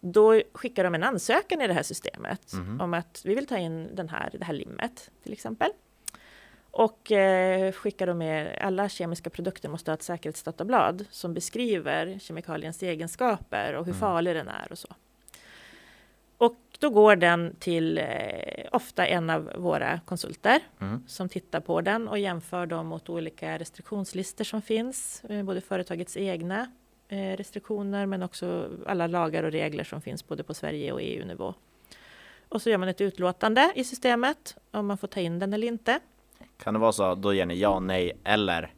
då 0.01 0.43
skickar 0.55 0.85
de 0.85 0.95
en 0.95 1.03
ansökan 1.03 1.61
i 1.61 1.67
det 1.67 1.75
här 1.75 1.83
systemet 1.83 2.53
Mhm. 2.55 2.81
om 2.81 2.95
att 2.95 3.23
vi 3.25 3.35
vill 3.35 3.47
ta 3.47 3.59
in 3.59 3.95
den 3.97 4.09
här, 4.09 4.31
det 4.39 4.45
här 4.45 4.55
limmet 4.55 5.11
till 5.23 5.33
exempel. 5.33 5.71
Och 6.71 7.13
eh, 7.13 7.73
skickar 7.73 8.07
de 8.07 8.19
med, 8.19 8.59
alla 8.61 8.89
kemiska 8.89 9.31
produkter 9.31 9.69
måste 9.69 9.91
ha 9.91 9.95
ett 9.95 10.03
säkerhetsdatablad 10.03 11.05
som 11.11 11.35
beskriver 11.35 12.19
kemikaliens 12.19 12.83
egenskaper 12.83 13.73
och 13.75 13.85
hur 13.85 13.93
Mm. 13.93 14.01
farlig 14.01 14.35
den 14.37 14.49
är 14.49 14.73
och 14.73 14.79
så. 14.79 14.89
Och 16.39 16.57
då 16.79 16.91
går 16.91 17.17
den 17.17 17.55
till 17.59 17.99
eh, 17.99 18.05
ofta 18.73 19.07
en 19.07 19.31
av 19.31 19.53
våra 19.59 20.01
konsulter 20.05 20.61
Mm. 20.81 21.03
som 21.07 21.29
tittar 21.29 21.61
på 21.61 21.81
den 21.81 22.09
och 22.09 22.19
jämför 22.19 22.67
dem 22.67 22.87
mot 22.87 23.09
olika 23.09 23.59
restriktionslistor 23.59 24.45
som 24.45 24.63
finns, 24.63 25.25
eh, 25.29 25.43
både 25.43 25.61
företagets 25.61 26.17
egna 26.17 26.71
eh, 27.09 27.37
restriktioner 27.37 28.07
men 28.07 28.23
också 28.23 28.69
alla 28.87 29.07
lagar 29.07 29.43
och 29.43 29.53
regler 29.53 29.85
som 29.85 30.01
finns 30.03 30.29
både 30.29 30.43
på 30.43 30.55
Sverige 30.55 30.93
och 30.93 31.03
EU-nivå. 31.03 31.55
Och 32.49 32.63
så 32.63 32.71
gör 32.71 32.79
man 32.79 32.89
ett 32.89 33.01
utlåtande 33.01 33.73
i 33.75 33.85
systemet 33.85 34.57
om 34.71 34.87
man 34.87 34.99
får 34.99 35.09
ta 35.09 35.21
in 35.21 35.39
den 35.39 35.53
eller 35.53 35.67
inte. 35.67 36.01
Kan 36.63 36.75
det 36.75 36.81
vara 36.81 36.93
så, 36.93 37.15
då 37.15 37.35
ger 37.35 37.47
ni 37.47 37.55
ja, 37.59 37.81
nej 37.81 38.13
eller 38.25 38.73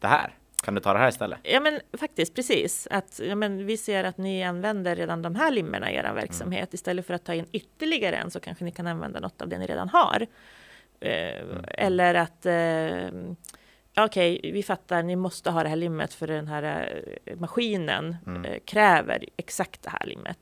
det 0.00 0.06
här? 0.06 0.34
Kan 0.62 0.74
du 0.74 0.80
ta 0.80 0.92
det 0.92 0.98
här 0.98 1.08
istället? 1.08 1.38
Ja 1.42 1.60
men 1.60 1.80
faktiskt 1.98 2.34
precis, 2.34 2.88
att 2.90 3.20
ja, 3.24 3.34
men 3.34 3.66
vi 3.66 3.76
ser 3.76 4.04
att 4.04 4.18
ni 4.18 4.44
använder 4.44 4.96
redan 4.96 5.22
de 5.22 5.34
här 5.34 5.50
limmerna 5.50 5.90
i 5.92 5.94
er 5.94 6.12
verksamhet. 6.14 6.74
Istället 6.74 7.06
för 7.06 7.14
att 7.14 7.24
ta 7.24 7.34
in 7.34 7.46
ytterligare 7.52 8.16
en 8.16 8.30
så 8.30 8.40
kanske 8.40 8.64
ni 8.64 8.70
kan 8.72 8.86
använda 8.86 9.20
något 9.20 9.42
av 9.42 9.48
det 9.48 9.58
ni 9.58 9.66
redan 9.66 9.88
har. 9.88 10.26
Eh, 11.00 11.42
Eller 11.68 12.14
att 12.14 12.46
eh, 12.46 14.04
okej, 14.04 14.40
vi 14.52 14.62
fattar, 14.62 15.02
ni 15.02 15.16
måste 15.16 15.50
ha 15.50 15.62
det 15.62 15.68
här 15.68 15.76
limmet 15.76 16.14
för 16.14 16.26
den 16.26 16.48
här 16.48 17.02
eh, 17.24 17.36
maskinen 17.36 18.16
Mm. 18.26 18.44
eh, 18.44 18.58
kräver 18.64 19.24
exakt 19.36 19.82
det 19.82 19.90
här 19.90 20.06
limmet. 20.06 20.38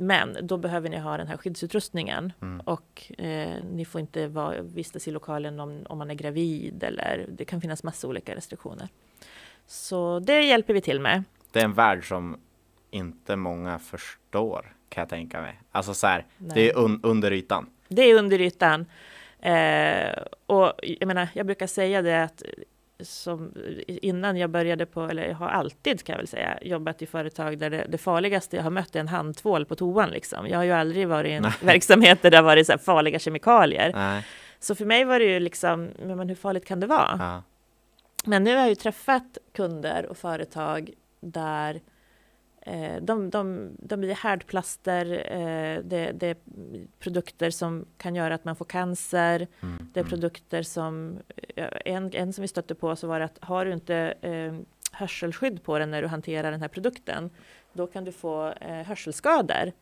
Men 0.00 0.36
då 0.42 0.56
behöver 0.56 0.88
ni 0.88 0.98
ha 0.98 1.16
den 1.16 1.26
här 1.28 1.36
skyddsutrustningen 1.36 2.32
Mm. 2.42 2.60
och 2.60 3.12
eh, 3.18 3.54
ni 3.72 3.84
får 3.84 4.00
inte 4.00 4.26
vara, 4.26 4.62
vistas 4.62 5.08
i 5.08 5.10
lokalen 5.10 5.60
om, 5.60 5.82
om 5.88 5.98
man 5.98 6.10
är 6.10 6.14
gravid 6.14 6.82
eller 6.82 7.26
det 7.28 7.44
kan 7.44 7.60
finnas 7.60 7.82
massa 7.82 8.08
olika 8.08 8.34
restriktioner. 8.34 8.88
Så 9.66 10.18
det 10.20 10.42
hjälper 10.42 10.74
vi 10.74 10.80
till 10.80 11.00
med. 11.00 11.24
Det 11.52 11.60
är 11.60 11.64
en 11.64 11.74
värld 11.74 12.08
som 12.08 12.40
inte 12.90 13.36
många 13.36 13.78
förstår 13.78 14.74
kan 14.88 15.02
jag 15.02 15.08
tänka 15.08 15.40
mig. 15.40 15.60
Alltså 15.72 15.94
så 15.94 16.06
här, 16.06 16.26
Nej. 16.38 16.50
det 16.54 16.70
är 16.70 16.78
un 16.78 17.00
under 17.02 17.32
ytan. 17.32 17.70
Det 17.88 18.02
är 18.02 18.14
under 18.18 18.40
ytan. 18.40 18.86
Eh, 19.40 20.22
och 20.46 20.72
jag 20.82 21.06
menar, 21.06 21.28
jag 21.34 21.46
brukar 21.46 21.66
säga 21.66 22.02
det 22.02 22.22
att 22.22 22.42
som 23.02 23.54
innan 23.86 24.36
jag 24.36 24.50
började 24.50 24.86
på, 24.86 25.02
eller 25.02 25.28
jag 25.28 25.34
har 25.34 25.48
alltid 25.48 26.04
kan 26.04 26.12
jag 26.12 26.18
väl 26.18 26.26
säga, 26.26 26.58
jobbat 26.62 27.02
i 27.02 27.06
företag 27.06 27.58
där 27.58 27.70
det, 27.70 27.86
det 27.88 27.98
farligaste 27.98 28.56
jag 28.56 28.62
har 28.62 28.70
mött 28.70 28.96
är 28.96 29.00
en 29.00 29.08
handtvål 29.08 29.64
på 29.64 29.74
toan 29.74 30.10
liksom. 30.10 30.48
Jag 30.48 30.58
har 30.58 30.64
ju 30.64 30.72
aldrig 30.72 31.08
varit 31.08 31.28
i 31.28 31.32
en 31.32 31.42
Nej. 31.42 31.52
verksamhet 31.62 32.22
där 32.22 32.30
det 32.30 32.36
har 32.36 32.44
varit 32.44 32.66
så 32.66 32.78
farliga 32.78 33.18
kemikalier. 33.18 33.92
Nej. 33.94 34.26
Så 34.58 34.74
för 34.74 34.84
mig 34.84 35.04
var 35.04 35.18
det 35.18 35.24
ju 35.24 35.40
liksom, 35.40 35.90
men 35.98 36.28
hur 36.28 36.36
farligt 36.36 36.64
kan 36.64 36.80
det 36.80 36.86
vara? 36.86 37.16
Ja. 37.18 37.42
Men 38.24 38.44
nu 38.44 38.50
har 38.54 38.60
jag 38.60 38.68
ju 38.68 38.74
träffat 38.74 39.38
kunder 39.52 40.06
och 40.06 40.16
företag 40.16 40.90
där 41.20 41.80
de, 43.00 43.30
de, 43.30 43.70
de 43.78 44.00
blir 44.00 44.14
härdplaster, 44.14 45.06
eh, 45.32 45.82
det, 45.84 46.12
det 46.12 46.26
är 46.26 46.36
produkter 46.98 47.50
som 47.50 47.86
kan 47.96 48.14
göra 48.14 48.34
att 48.34 48.44
man 48.44 48.56
får 48.56 48.64
cancer, 48.64 49.46
Mm. 49.60 49.88
det 49.92 50.00
är 50.00 50.04
mm. 50.04 50.10
produkter 50.10 50.62
som, 50.62 51.18
eh, 51.56 51.68
en, 51.84 52.10
en 52.14 52.32
som 52.32 52.42
vi 52.42 52.48
stötte 52.48 52.74
på 52.74 52.96
så 52.96 53.06
var 53.06 53.20
att 53.20 53.38
har 53.40 53.64
du 53.64 53.72
inte 53.72 54.14
eh, 54.20 54.54
hörselskydd 54.92 55.62
på 55.62 55.78
den 55.78 55.90
när 55.90 56.02
du 56.02 56.08
hanterar 56.08 56.50
den 56.50 56.60
här 56.60 56.68
produkten, 56.68 57.30
då 57.72 57.86
kan 57.86 58.04
du 58.04 58.12
få 58.12 58.52
eh, 58.60 58.86
hörselskador 58.86 59.72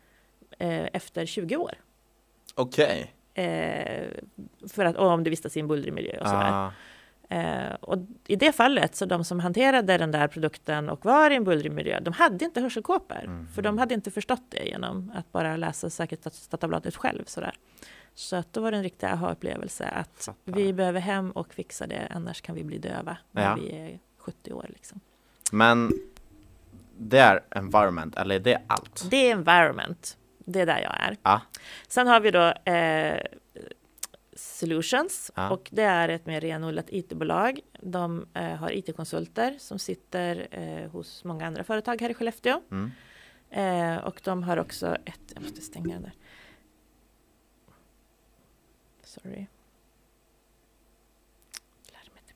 eh, 0.58 0.86
efter 0.92 1.26
20 1.26 1.56
år. 1.56 1.74
Okej. 2.54 3.14
Eh, 3.34 4.06
för 4.68 4.84
att, 4.84 4.96
om 4.96 5.24
du 5.24 5.30
vistas 5.30 5.56
i 5.56 5.60
en 5.60 5.68
bullrig 5.68 5.92
miljö 5.92 6.18
och 6.20 6.26
sådär. 6.26 6.52
Ah, 6.52 6.72
Eh, 7.28 7.74
och 7.80 7.98
i 8.26 8.36
det 8.36 8.52
fallet, 8.52 8.96
så 8.96 9.04
de 9.06 9.24
som 9.24 9.40
hanterade 9.40 9.98
den 9.98 10.10
där 10.10 10.28
produkten 10.28 10.88
och 10.88 11.04
var 11.04 11.30
i 11.30 11.34
en 11.36 11.44
bullrig 11.44 11.72
miljö, 11.72 12.00
de 12.00 12.14
hade 12.14 12.44
inte 12.44 12.60
hörselkåpor. 12.60 13.26
Mhm. 13.26 13.48
För 13.54 13.62
de 13.62 13.78
hade 13.78 13.94
inte 13.94 14.10
förstått 14.10 14.42
det 14.48 14.64
genom 14.68 15.12
att 15.14 15.32
bara 15.32 15.56
läsa 15.56 15.90
säkerhetsdatabladet 15.90 16.96
själv. 16.96 17.24
Sådär. 17.24 17.54
Så 18.14 18.36
att 18.36 18.52
då 18.52 18.60
var 18.60 18.70
det 18.70 18.76
en 18.76 18.82
riktig 18.82 19.06
aha-upplevelse 19.06 19.84
att 19.88 20.24
fattar. 20.24 20.52
vi 20.52 20.72
behöver 20.72 21.00
hem 21.00 21.30
och 21.30 21.54
fixa 21.54 21.86
det, 21.86 22.08
annars 22.10 22.40
kan 22.40 22.54
vi 22.54 22.64
bli 22.64 22.78
döva 22.78 23.16
när 23.30 23.42
Ja. 23.42 23.54
vi 23.60 23.70
är 23.76 23.98
70 24.18 24.52
år. 24.52 24.66
Liksom. 24.68 25.00
Men 25.52 25.92
det 26.98 27.18
är 27.18 27.40
environment, 27.50 28.16
eller 28.16 28.34
är 28.34 28.40
det 28.40 28.58
allt? 28.66 29.06
Det 29.10 29.16
är 29.30 29.32
environment, 29.32 30.16
det 30.38 30.60
är 30.60 30.66
där 30.66 30.80
jag 30.80 30.94
är. 31.00 31.16
Ja. 31.22 31.40
Sen 31.88 32.06
har 32.06 32.20
vi 32.20 32.30
då 32.30 32.70
eh, 32.72 33.20
Solutions 34.38 35.30
Ja. 35.34 35.50
och 35.50 35.68
det 35.72 35.82
är 35.82 36.08
ett 36.08 36.26
mer 36.26 36.40
renodlat 36.40 36.86
IT-bolag. 36.88 37.60
De 37.80 38.26
eh, 38.34 38.42
har 38.54 38.72
IT-konsulter 38.72 39.56
som 39.58 39.78
sitter 39.78 40.48
eh, 40.50 40.90
hos 40.90 41.24
många 41.24 41.46
andra 41.46 41.64
företag 41.64 42.00
här 42.00 42.10
i 42.10 42.14
Skellefteå. 42.14 42.60
Mm. 42.70 42.90
Eh, 43.50 44.04
och 44.04 44.20
de 44.24 44.42
har 44.42 44.56
också 44.56 44.96
ett, 45.04 45.32
jag 45.34 45.42
måste 45.42 45.60
stänga 45.60 45.94
den 45.94 46.02
där. 46.02 46.12
Sorry. 49.02 49.46
Mig 52.12 52.22
inte 52.22 52.34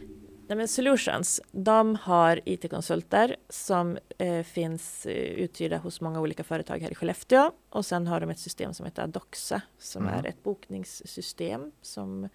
på. 0.00 0.07
Nej, 0.48 0.56
men 0.58 0.68
Solutions, 0.68 1.40
de 1.52 1.96
har 1.96 2.40
IT-konsulter 2.44 3.36
som 3.48 3.98
eh, 4.18 4.42
finns 4.42 5.06
eh, 5.06 5.12
uthyrda 5.14 5.78
hos 5.78 6.00
många 6.00 6.20
olika 6.20 6.44
företag 6.44 6.78
här 6.78 6.90
i 6.90 6.94
Skellefteå. 6.94 7.50
Och 7.70 7.86
sen 7.86 8.06
har 8.06 8.20
de 8.20 8.30
ett 8.30 8.38
system 8.38 8.74
som 8.74 8.86
heter 8.86 9.02
Adoxa 9.02 9.62
som 9.78 10.02
Mhm. 10.04 10.14
är 10.14 10.26
ett 10.26 10.42
bokningssystem 10.42 11.72
som, 11.82 12.28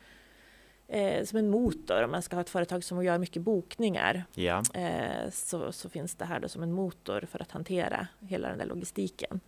eh, 0.87 1.23
som 1.25 1.37
en 1.39 1.49
motor. 1.49 2.03
Om 2.03 2.11
man 2.11 2.21
ska 2.21 2.35
ha 2.35 2.41
ett 2.41 2.49
företag 2.49 2.83
som 2.83 3.03
gör 3.03 3.17
mycket 3.17 3.41
bokningar 3.41 4.23
Ja. 4.33 4.63
eh, 4.73 5.29
så, 5.31 5.71
så 5.71 5.89
finns 5.89 6.15
det 6.15 6.25
här 6.25 6.39
då 6.39 6.47
som 6.49 6.63
en 6.63 6.71
motor 6.71 7.27
för 7.31 7.41
att 7.41 7.51
hantera 7.51 8.07
hela 8.19 8.49
den 8.49 8.57
där 8.57 8.65
logistiken. 8.65 9.39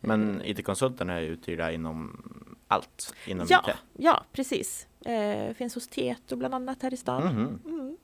Men 0.00 0.42
IT-konsulterna 0.44 1.12
är 1.14 1.22
uthyrda 1.22 1.72
inom 1.72 2.24
allt 2.68 3.14
inom 3.26 3.46
Ja, 3.50 3.64
IT. 3.68 3.74
ja 3.98 4.24
precis. 4.32 4.86
Eh, 5.04 5.54
finns 5.54 5.74
hos 5.74 5.88
Tieto 5.88 6.36
bland 6.36 6.54
annat 6.54 6.82
här 6.82 6.94
i 6.94 6.96
stan. 6.96 7.22
Mhm. 7.34 7.60
Mm. 7.64 7.96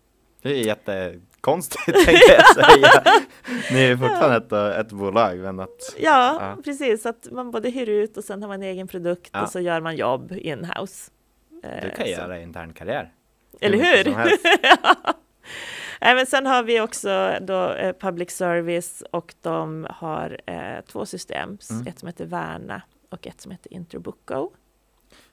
Det 0.43 0.51
är 0.51 0.67
jättekonstigt 0.67 1.85
tänkte 2.07 2.33
jag 2.33 2.55
säga. 2.67 3.03
Ni 3.73 3.81
är 3.83 3.97
fortfarande 3.97 4.37
ett, 4.37 4.87
ett 4.87 4.93
bolag 4.93 5.39
men 5.39 5.61
att 5.61 5.95
Ja, 5.99 6.39
Ja. 6.41 6.63
precis. 6.65 7.07
Att 7.07 7.29
man 7.33 7.51
både 7.51 7.71
hyr 7.71 7.89
ut 7.89 8.17
och 8.17 8.25
sen 8.25 8.43
har 8.43 8.49
man 8.49 8.63
en 8.63 8.69
egen 8.69 8.89
produkt 8.89 9.31
Ja. 9.33 9.43
och 9.43 9.49
så 9.49 9.61
gör 9.61 9.81
man 9.81 9.97
jobb 9.97 10.33
in-house. 10.33 11.11
Eh, 11.65 11.83
du 11.83 11.91
kan 11.91 12.05
så. 12.05 12.11
göra 12.11 12.41
intern 12.41 12.73
karriär. 12.73 13.13
Eller 13.61 13.79
hur? 13.79 14.15
Nej, 16.01 16.15
men 16.15 16.27
sen 16.27 16.47
har 16.47 16.63
vi 16.63 16.81
också 16.81 17.39
då 17.41 17.73
eh, 17.73 17.93
public 18.01 18.31
service 18.31 19.03
och 19.11 19.35
de 19.41 19.87
har 19.91 20.41
eh, 20.47 20.81
två 20.87 21.07
system. 21.07 21.59
Mm. 21.71 21.87
Ett 21.87 21.99
som 21.99 22.07
heter 22.07 22.27
Värna 22.27 22.83
och 23.11 23.27
ett 23.27 23.41
som 23.41 23.51
heter 23.53 23.73
Interbooko. 23.73 24.51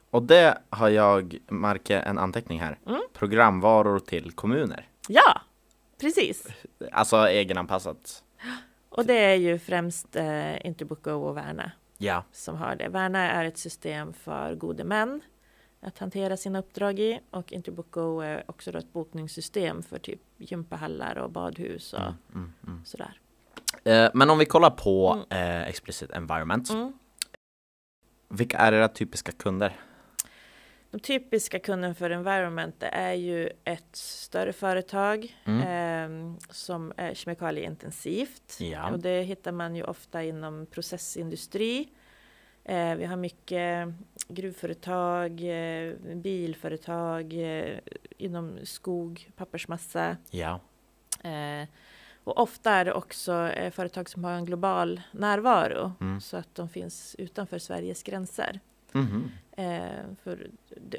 Och 0.09 0.23
det 0.23 0.57
har 0.69 0.89
jag 0.89 1.37
markerat 1.49 2.05
en 2.05 2.17
anteckning 2.17 2.59
här. 2.61 2.77
Mm. 2.87 3.01
Programvaror 3.13 3.99
till 3.99 4.31
kommuner. 4.31 4.85
Ja, 5.07 5.41
precis. 6.01 6.47
Alltså 6.91 7.17
egenanpassat. 7.17 8.23
Och 8.89 9.05
det 9.05 9.13
är 9.19 9.35
ju 9.35 9.59
främst 9.59 10.15
eh, 10.15 10.65
Interbooko 10.65 11.11
och 11.11 11.37
Värna 11.37 11.71
Ja. 11.97 12.23
som 12.31 12.55
har 12.55 12.75
det. 12.75 12.89
Värna 12.89 13.31
är 13.31 13.45
ett 13.45 13.57
system 13.57 14.13
för 14.13 14.55
gode 14.55 14.83
män 14.83 15.21
att 15.81 15.97
hantera 15.97 16.37
sina 16.37 16.59
uppdrag 16.59 16.99
i 16.99 17.19
och 17.31 17.51
Interbooko 17.53 18.19
är 18.19 18.43
också 18.47 18.71
då 18.71 18.77
ett 18.79 18.93
bokningssystem 18.93 19.83
för 19.83 19.99
typ 19.99 20.21
gympahallar 20.37 21.15
och 21.15 21.31
badhus 21.31 21.93
och 21.93 21.99
Mm, 21.99 22.13
mm, 22.33 22.53
mm. 22.67 22.85
sådär. 22.85 23.19
Eh, 23.83 24.09
men 24.13 24.29
om 24.29 24.37
vi 24.37 24.45
kollar 24.45 24.69
på 24.69 25.25
eh, 25.29 25.61
explicit 25.67 26.11
environment. 26.11 26.69
Mm. 26.69 26.93
Vilka 28.29 28.57
är 28.57 28.73
era 28.73 28.87
typiska 28.87 29.31
kunder? 29.31 29.79
Typiska 30.99 31.59
kunden 31.59 31.95
för 31.95 32.09
Environment 32.09 32.75
det 32.79 32.87
är 32.87 33.13
ju 33.13 33.49
ett 33.63 33.95
större 33.95 34.53
företag 34.53 35.35
Mm. 35.45 35.61
ehm, 35.67 36.37
som 36.49 36.93
är 36.97 37.13
kemikalieintensivt. 37.13 38.57
Ja. 38.59 38.91
Och 38.91 38.99
det 38.99 39.21
hittar 39.21 39.51
man 39.51 39.75
ju 39.75 39.83
ofta 39.83 40.23
inom 40.23 40.65
processindustri. 40.65 41.89
Eh, 42.63 42.95
vi 42.95 43.05
har 43.05 43.15
mycket 43.15 43.87
gruvföretag, 44.27 45.31
eh, 45.41 45.93
bilföretag, 46.15 47.33
eh, 47.33 47.77
inom 48.17 48.57
skog, 48.63 49.29
pappersmassa. 49.35 50.17
Ja. 50.31 50.59
Eh, 51.23 51.67
och 52.23 52.39
ofta 52.39 52.71
är 52.71 52.85
det 52.85 52.93
också 52.93 53.33
eh, 53.33 53.71
företag 53.71 54.09
som 54.09 54.23
har 54.23 54.31
en 54.31 54.45
global 54.45 55.01
närvaro 55.11 55.91
Mm. 56.01 56.21
så 56.21 56.37
att 56.37 56.55
de 56.55 56.69
finns 56.69 57.15
utanför 57.19 57.59
Sveriges 57.59 58.03
gränser. 58.03 58.59
Eh, 58.93 59.01
för, 60.23 60.49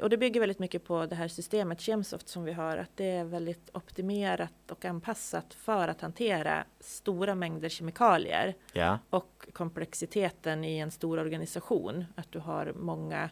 och 0.01 0.09
det 0.09 0.17
bygger 0.17 0.39
väldigt 0.39 0.59
mycket 0.59 0.83
på 0.83 1.05
det 1.05 1.15
här 1.15 1.27
systemet 1.27 1.81
Chemsoft 1.81 2.27
som 2.27 2.43
vi 2.43 2.51
har, 2.53 2.77
att 2.77 2.97
det 2.97 3.05
är 3.11 3.23
väldigt 3.23 3.69
optimerat 3.73 4.71
och 4.71 4.85
anpassat 4.85 5.53
för 5.53 5.87
att 5.87 6.01
hantera 6.01 6.65
stora 6.79 7.35
mängder 7.35 7.69
kemikalier 7.69 8.55
Ja. 8.73 8.99
och 9.09 9.47
komplexiteten 9.53 10.63
i 10.63 10.77
en 10.77 10.91
stor 10.91 11.19
organisation. 11.19 12.05
Att 12.15 12.31
du 12.31 12.39
har 12.39 12.73
många, 12.75 13.29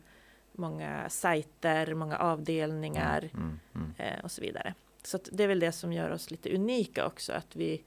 många 0.51 1.09
sajter, 1.09 1.93
många 1.93 2.17
avdelningar 2.17 3.30
Mm, 3.34 3.59
mm. 3.75 3.93
eh, 3.97 4.23
och 4.23 4.32
så 4.32 4.41
vidare. 4.41 4.73
Så 5.03 5.19
det 5.32 5.43
är 5.43 5.47
väl 5.47 5.59
det 5.59 5.71
som 5.71 5.93
gör 5.93 6.09
oss 6.09 6.32
lite 6.32 6.55
unika 6.55 7.05
också, 7.05 7.34
att 7.34 7.55
vi, 7.55 7.84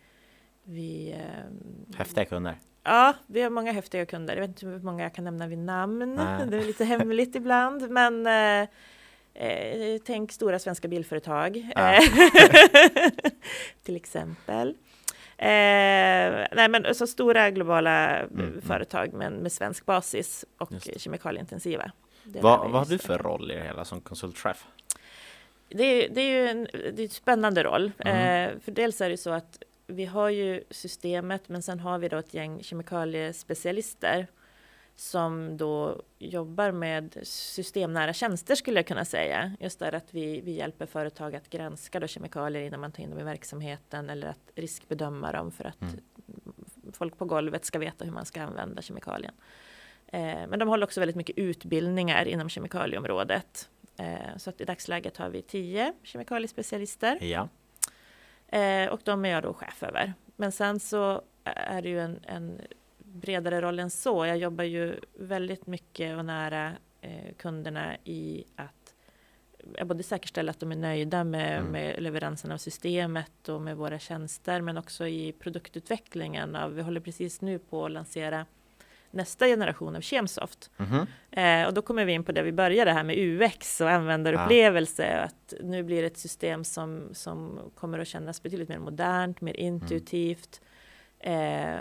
vi 0.63 1.13
ehm, 1.13 1.95
Häftiga 1.97 2.25
kunder. 2.25 2.59
Ja, 2.83 3.15
vi 3.27 3.43
har 3.43 3.51
många 3.51 3.73
häftiga 3.73 4.07
kunder. 4.07 4.35
Jag 4.35 4.41
vet 4.41 4.51
inte 4.51 4.67
hur 4.67 4.79
många 4.79 5.03
jag 5.03 5.15
kan 5.15 5.25
nämna 5.25 5.47
vid 5.47 5.59
namn. 5.59 6.15
Nej. 6.15 6.47
Det 6.51 6.57
är 6.57 6.65
lite 6.65 6.85
hemligt 6.85 7.35
ibland. 7.35 7.91
Men 7.91 8.27
eh, 8.27 8.69
eh, 9.35 10.01
tänk 10.05 10.33
stora 10.33 10.59
svenska 10.59 10.89
bilföretag. 10.89 11.73
Ja. 11.75 11.95
Eh, 11.95 12.03
till 13.83 13.97
exempel. 13.97 14.69
Eh, 15.37 16.47
nej, 16.53 16.69
men 16.69 16.95
så 16.95 17.07
stora 17.07 17.51
globala 17.51 18.19
eh, 18.19 18.25
mm. 18.25 18.61
företag 18.63 19.13
men 19.13 19.35
med 19.35 19.53
svensk 19.53 19.87
basis 19.87 20.45
och 20.59 20.73
kemikalieintensiva. 20.97 21.93
Där 22.25 22.43
Vad, 22.43 22.71
har 22.71 22.85
du 22.85 22.99
för 22.99 23.19
roll 23.19 23.51
i 23.51 23.55
det 23.55 23.63
hela 23.63 23.85
som 23.85 24.01
konsultchef? 24.01 24.67
Det 25.69 25.85
är, 25.85 26.09
det 26.09 26.21
är 26.21 26.31
ju 26.31 26.49
en, 26.49 26.69
det 26.73 27.03
är 27.03 27.03
en 27.03 27.09
spännande 27.09 27.63
roll. 27.63 27.93
Mm. 27.99 28.49
Eh, 28.49 28.61
för 28.65 28.73
dels 28.73 29.01
är 29.01 29.11
det 29.11 29.17
så 29.17 29.31
att 29.31 29.63
vi 29.91 30.05
har 30.05 30.29
ju 30.29 30.65
systemet 30.71 31.49
men 31.49 31.63
sen 31.63 31.81
har 31.81 31.99
vi 31.99 32.09
då 32.09 32.17
ett 32.17 32.35
gäng 32.35 32.63
kemikaliespecialister 32.63 34.27
som 34.97 35.57
då 35.57 36.03
jobbar 36.19 36.73
med 36.73 37.19
systemnära 37.23 38.13
tjänster 38.13 38.55
skulle 38.55 38.79
jag 38.79 38.87
kunna 38.87 39.05
säga. 39.05 39.53
Just 39.61 39.79
där 39.79 39.93
att 39.95 40.15
vi, 40.15 40.41
vi 40.41 40.51
hjälper 40.53 40.87
företag 40.87 41.35
att 41.35 41.51
granska 41.51 42.01
då 42.01 42.07
kemikalier 42.07 42.63
innan 42.63 42.81
man 42.81 42.93
tar 42.93 43.03
in 43.03 43.11
dem 43.11 43.19
i 43.19 43.23
verksamheten 43.23 44.11
eller 44.11 44.27
att 44.29 44.51
riskbedöma 44.55 45.33
dem 45.33 45.51
för 45.53 45.65
att 45.65 45.81
Mm. 45.83 46.93
folk 46.93 47.19
på 47.19 47.25
golvet 47.25 47.65
ska 47.65 47.79
veta 47.79 48.05
hur 48.05 48.13
man 48.13 48.25
ska 48.27 48.43
använda 48.43 48.83
kemikalien. 48.83 49.35
Eh, 50.07 50.21
men 50.49 50.59
de 50.59 50.69
håller 50.69 50.85
också 50.87 51.01
väldigt 51.01 51.17
mycket 51.17 51.39
utbildningar 51.39 52.25
inom 52.29 52.49
kemikalieområdet. 52.49 53.69
Eh, 53.97 54.37
så 54.37 54.51
att 54.51 54.61
i 54.61 54.65
dagsläget 54.65 55.17
har 55.17 55.29
vi 55.31 55.43
tio 55.43 55.93
kemikaliespecialister 56.03 57.19
Ja. 57.25 57.49
Eh, 58.53 58.89
och 58.89 59.01
de 59.05 59.25
är 59.25 59.29
jag 59.29 59.43
då 59.43 59.55
chef 59.55 59.83
över. 59.83 60.15
Men 60.37 60.53
sen 60.53 60.81
så 60.81 61.23
är 61.45 61.83
det 61.83 61.89
ju 61.89 62.01
en, 62.01 62.21
en 62.27 62.61
bredare 62.99 63.61
roll 63.61 63.79
än 63.79 63.91
så. 63.91 64.27
Jag 64.27 64.37
jobbar 64.37 64.65
ju 64.65 65.01
väldigt 65.19 65.67
mycket 65.67 66.19
och 66.19 66.25
nära 66.25 66.73
eh, 67.01 67.35
kunderna 67.37 67.97
i 68.05 68.45
att 68.57 68.95
jag 69.77 69.87
både 69.87 70.03
säkerställa 70.03 70.51
att 70.51 70.61
de 70.61 70.73
är 70.73 70.77
nöjda 70.77 71.25
med, 71.25 71.59
Mm. 71.59 71.73
med 71.73 72.03
leveransen 72.03 72.53
av 72.53 72.59
systemet 72.59 73.49
och 73.49 73.61
med 73.61 73.77
våra 73.77 73.99
tjänster, 73.99 74.61
men 74.61 74.79
också 74.79 75.07
i 75.07 75.33
produktutvecklingen. 75.33 76.57
Av, 76.57 76.75
vi 76.75 76.83
håller 76.83 77.01
precis 77.01 77.41
nu 77.41 77.59
på 77.59 77.85
att 77.85 77.91
lansera 77.93 78.47
nästa 79.11 79.47
generation 79.47 79.97
av 79.97 80.01
Kemsoft. 80.01 80.71
Mhm. 80.77 81.07
Eh, 81.31 81.67
och 81.67 81.75
då 81.75 81.83
kommer 81.83 82.05
vi 82.05 82.13
in 82.13 82.25
på 82.25 82.33
det 82.33 82.43
vi 82.43 82.53
började 82.53 82.93
här 82.93 83.05
med 83.05 83.19
UX 83.19 83.81
och 83.81 83.91
användarupplevelse. 83.91 85.19
Att 85.19 85.55
nu 85.63 85.83
blir 85.83 86.01
det 86.03 86.07
ett 86.07 86.19
system 86.19 86.65
som, 86.65 87.09
som 87.13 87.59
kommer 87.75 87.99
att 87.99 88.09
kännas 88.09 88.43
betydligt 88.43 88.69
mer 88.69 88.79
modernt, 88.79 89.41
mer 89.41 89.57
intuitivt. 89.57 90.61
Eh, 91.19 91.81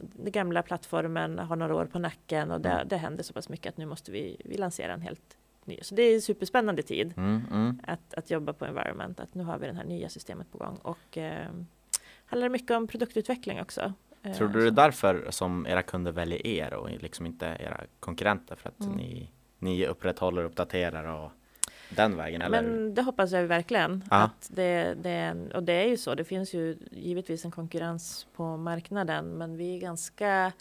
den 0.00 0.32
gamla 0.32 0.62
plattformen 0.62 1.38
har 1.38 1.56
några 1.56 1.74
år 1.74 1.84
på 1.84 1.98
nacken 1.98 2.50
och 2.50 2.60
det, 2.60 2.68
Mm. 2.70 2.88
det 2.88 2.96
händer 2.96 3.22
så 3.24 3.32
pass 3.32 3.48
mycket 3.48 3.68
att 3.72 3.76
nu 3.76 3.86
måste 3.86 4.10
vi, 4.12 4.36
vi 4.44 4.56
lansera 4.56 4.92
en 4.92 5.00
helt 5.02 5.36
ny. 5.64 5.78
Så 5.82 5.94
det 5.94 6.02
är 6.02 6.14
en 6.14 6.22
superspännande 6.22 6.82
tid 6.82 7.14
Mm, 7.16 7.42
mm. 7.52 7.80
att, 7.86 8.14
att 8.14 8.30
jobba 8.30 8.52
på 8.52 8.64
Environment. 8.64 9.20
Att 9.20 9.34
nu 9.34 9.44
har 9.44 9.58
vi 9.58 9.66
det 9.66 9.72
här 9.74 9.84
nya 9.84 10.08
systemet 10.08 10.52
på 10.52 10.58
gång 10.58 10.76
och 10.82 11.18
eh, 11.18 11.46
handlar 12.26 12.48
mycket 12.48 12.70
om 12.76 12.86
produktutveckling 12.86 13.60
också. 13.60 13.92
Eh, 14.22 14.32
Tror 14.32 14.48
du 14.48 14.60
det 14.60 14.66
är 14.66 14.70
därför 14.70 15.26
som 15.30 15.66
era 15.66 15.82
kunder 15.82 16.12
väljer 16.12 16.46
er 16.46 16.74
och 16.74 16.90
liksom 16.90 17.26
inte 17.26 17.46
era 17.60 17.80
konkurrenter? 18.00 18.56
För 18.56 18.68
att 18.68 18.80
Mm. 18.80 18.96
ni, 18.96 19.30
ni 19.58 19.86
upprätthåller 19.86 20.44
och 20.44 20.50
uppdaterar 20.50 21.04
och 21.04 21.30
den 21.96 22.16
vägen? 22.16 22.42
Eller? 22.42 22.62
Men 22.62 22.94
det 22.94 23.02
hoppas 23.02 23.32
jag 23.32 23.42
verkligen. 23.42 24.04
Att 24.10 24.50
det, 24.54 24.94
det 25.02 25.34
och 25.54 25.62
det 25.62 25.72
är 25.72 25.86
ju 25.88 25.96
så, 25.96 26.14
det 26.14 26.24
finns 26.24 26.54
ju 26.54 26.76
givetvis 26.90 27.44
en 27.44 27.50
konkurrens 27.50 28.26
på 28.36 28.56
marknaden, 28.56 29.26
men 29.26 29.56
vi 29.56 29.76
är 29.76 29.80
ganska 29.80 30.52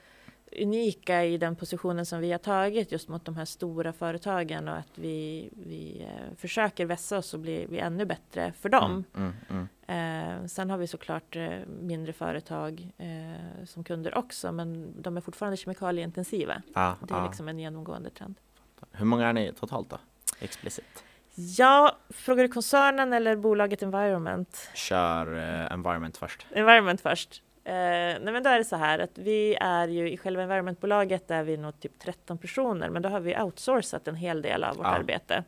unika 0.61 1.23
i 1.25 1.37
den 1.37 1.55
positionen 1.55 2.05
som 2.05 2.19
vi 2.19 2.31
har 2.31 2.39
tagit 2.39 2.91
just 2.91 3.07
mot 3.07 3.25
de 3.25 3.35
här 3.35 3.45
stora 3.45 3.93
företagen 3.93 4.67
och 4.67 4.77
att 4.77 4.97
vi, 4.97 5.49
vi 5.51 6.01
eh, 6.01 6.35
försöker 6.37 6.85
vässa 6.85 7.17
oss 7.17 7.33
och 7.33 7.39
bli, 7.39 7.67
bli 7.67 7.79
ännu 7.79 8.05
bättre 8.05 8.53
för 8.59 8.69
dem. 8.69 8.91
Mm, 8.91 9.03
mm, 9.29 9.33
mm. 9.49 9.67
Eh, 9.91 10.45
sen 10.45 10.69
har 10.69 10.77
vi 10.77 10.87
såklart 10.87 11.35
eh, 11.35 11.49
mindre 11.81 12.13
företag 12.13 12.89
eh, 12.97 13.65
som 13.65 13.83
kunder 13.83 14.17
också, 14.17 14.51
men 14.51 15.01
de 15.01 15.17
är 15.17 15.21
fortfarande 15.21 15.57
kemikalieintensiva. 15.57 16.61
Ja, 16.75 16.95
Det 17.07 17.13
är 17.13 17.17
ja. 17.17 17.25
liksom 17.25 17.47
en 17.47 17.59
genomgående 17.59 18.09
trend. 18.09 18.35
Hur 18.91 19.05
många 19.05 19.27
är 19.27 19.33
ni 19.33 19.53
totalt 19.53 19.89
då? 19.89 19.97
Explicit. 20.39 21.03
Ja, 21.35 21.97
frågar 22.09 22.43
du 22.43 22.49
koncernen 22.49 23.13
eller 23.13 23.35
bolaget 23.35 23.83
Environment? 23.83 24.69
Kör 24.73 25.35
eh, 25.37 25.71
environment 25.71 26.17
först. 26.17 26.45
Environment 26.51 27.01
först. 27.01 27.43
Eh, 27.63 27.73
nej 27.73 28.19
men 28.33 28.43
då 28.43 28.49
är 28.49 28.57
det 28.57 28.65
så 28.65 28.75
här 28.75 28.99
att 28.99 29.17
vi 29.17 29.55
är 29.61 29.87
ju 29.87 30.11
i 30.11 30.17
själva 30.17 30.43
environmentbolaget 30.43 31.31
är 31.31 31.43
vi 31.43 31.57
nog 31.57 31.79
typ 31.79 31.99
13 31.99 32.37
personer, 32.37 32.89
men 32.89 33.01
då 33.01 33.09
har 33.09 33.19
vi 33.19 33.37
outsourcat 33.41 34.07
en 34.07 34.15
hel 34.15 34.41
del 34.41 34.63
av 34.63 34.75
vårt 34.75 34.85
Ja. 34.85 34.91
arbete. 34.91 35.43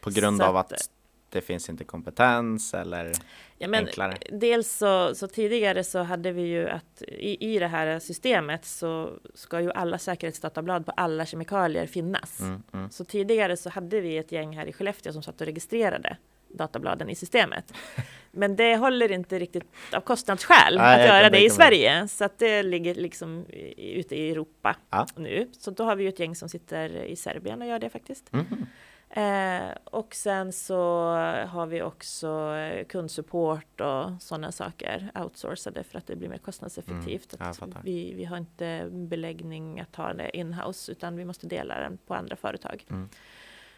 På 0.00 0.10
grund 0.10 0.38
Så 0.38 0.44
av 0.44 0.56
att- 0.56 0.72
att 0.72 0.90
det 1.30 1.40
finns 1.40 1.68
inte 1.68 1.84
kompetens 1.84 2.74
eller 2.74 3.12
Ja, 3.60 3.68
men 3.68 3.86
enklare? 3.86 4.16
dels 4.32 4.72
så, 4.76 5.14
så 5.14 5.28
tidigare 5.28 5.84
så 5.84 5.98
hade 5.98 6.32
vi 6.32 6.42
ju 6.42 6.68
att 6.68 7.02
i, 7.02 7.54
i 7.54 7.58
det 7.58 7.66
här 7.66 7.98
systemet 7.98 8.64
så 8.64 9.10
ska 9.34 9.60
ju 9.60 9.72
alla 9.72 9.98
säkerhetsdatablad 9.98 10.86
på 10.86 10.92
alla 10.96 11.26
kemikalier 11.26 11.86
finnas. 11.86 12.40
Mm, 12.40 12.62
mm. 12.72 12.90
Så 12.90 13.04
tidigare 13.04 13.56
så 13.56 13.70
hade 13.70 14.00
vi 14.00 14.18
ett 14.18 14.32
gäng 14.32 14.56
här 14.56 14.66
i 14.66 14.72
Skellefteå 14.72 15.12
som 15.12 15.22
satt 15.22 15.40
och 15.40 15.46
registrerade 15.46 16.16
databladen 16.48 17.10
i 17.10 17.14
systemet. 17.14 17.72
Men 18.30 18.56
det 18.56 18.76
håller 18.76 19.12
inte 19.12 19.38
riktigt 19.38 19.64
av 19.92 20.00
kostnadsskäl 20.00 20.76
Nej, 20.76 21.00
att 21.02 21.08
göra 21.08 21.30
det 21.30 21.44
i. 21.44 21.50
Sverige. 21.50 22.08
Så 22.08 22.24
att 22.24 22.38
det 22.38 22.62
ligger 22.62 22.94
liksom 22.94 23.44
ute 23.76 24.16
i 24.16 24.30
Europa 24.30 24.76
Ja. 24.90 25.06
nu. 25.16 25.48
Så 25.52 25.70
då 25.70 25.84
har 25.84 25.96
vi 25.96 26.02
ju 26.02 26.08
ett 26.08 26.18
gäng 26.18 26.34
som 26.36 26.48
sitter 26.48 27.04
i 27.04 27.16
Serbien 27.16 27.62
och 27.62 27.68
gör 27.68 27.78
det 27.78 27.90
faktiskt. 27.90 28.32
Mhm. 28.32 28.66
Eh, 29.10 29.70
och 29.84 30.14
sen 30.14 30.52
så 30.52 31.10
har 31.48 31.66
vi 31.66 31.82
också 31.82 32.54
eh, 32.54 32.86
kundsupport 32.86 33.80
och 33.80 34.22
sådana 34.22 34.52
saker 34.52 35.10
outsourcade 35.14 35.84
för 35.84 35.98
att 35.98 36.06
det 36.06 36.16
blir 36.16 36.28
mer 36.28 36.38
kostnadseffektivt. 36.38 37.36
Mm, 37.40 37.74
vi, 37.82 38.14
vi 38.14 38.24
har 38.24 38.36
inte 38.36 38.88
beläggning 38.90 39.80
att 39.80 39.96
ha 39.96 40.12
det 40.12 40.36
in-house 40.36 40.92
utan 40.92 41.16
vi 41.16 41.24
måste 41.24 41.46
dela 41.46 41.80
den 41.80 41.98
på 42.06 42.14
andra 42.14 42.36
företag. 42.36 42.84
Mm. 42.90 43.08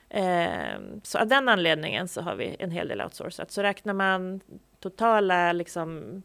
Eh, 0.09 1.01
så 1.03 1.19
av 1.19 1.27
den 1.27 1.49
anledningen 1.49 2.09
så 2.09 2.21
har 2.21 2.35
vi 2.35 2.57
en 2.59 2.71
hel 2.71 2.89
del 2.89 3.01
outsourcat. 3.01 3.51
Så 3.51 3.63
räknar 3.63 3.95
man 3.95 4.41
totala 4.81 5.53
liksom, 5.53 6.23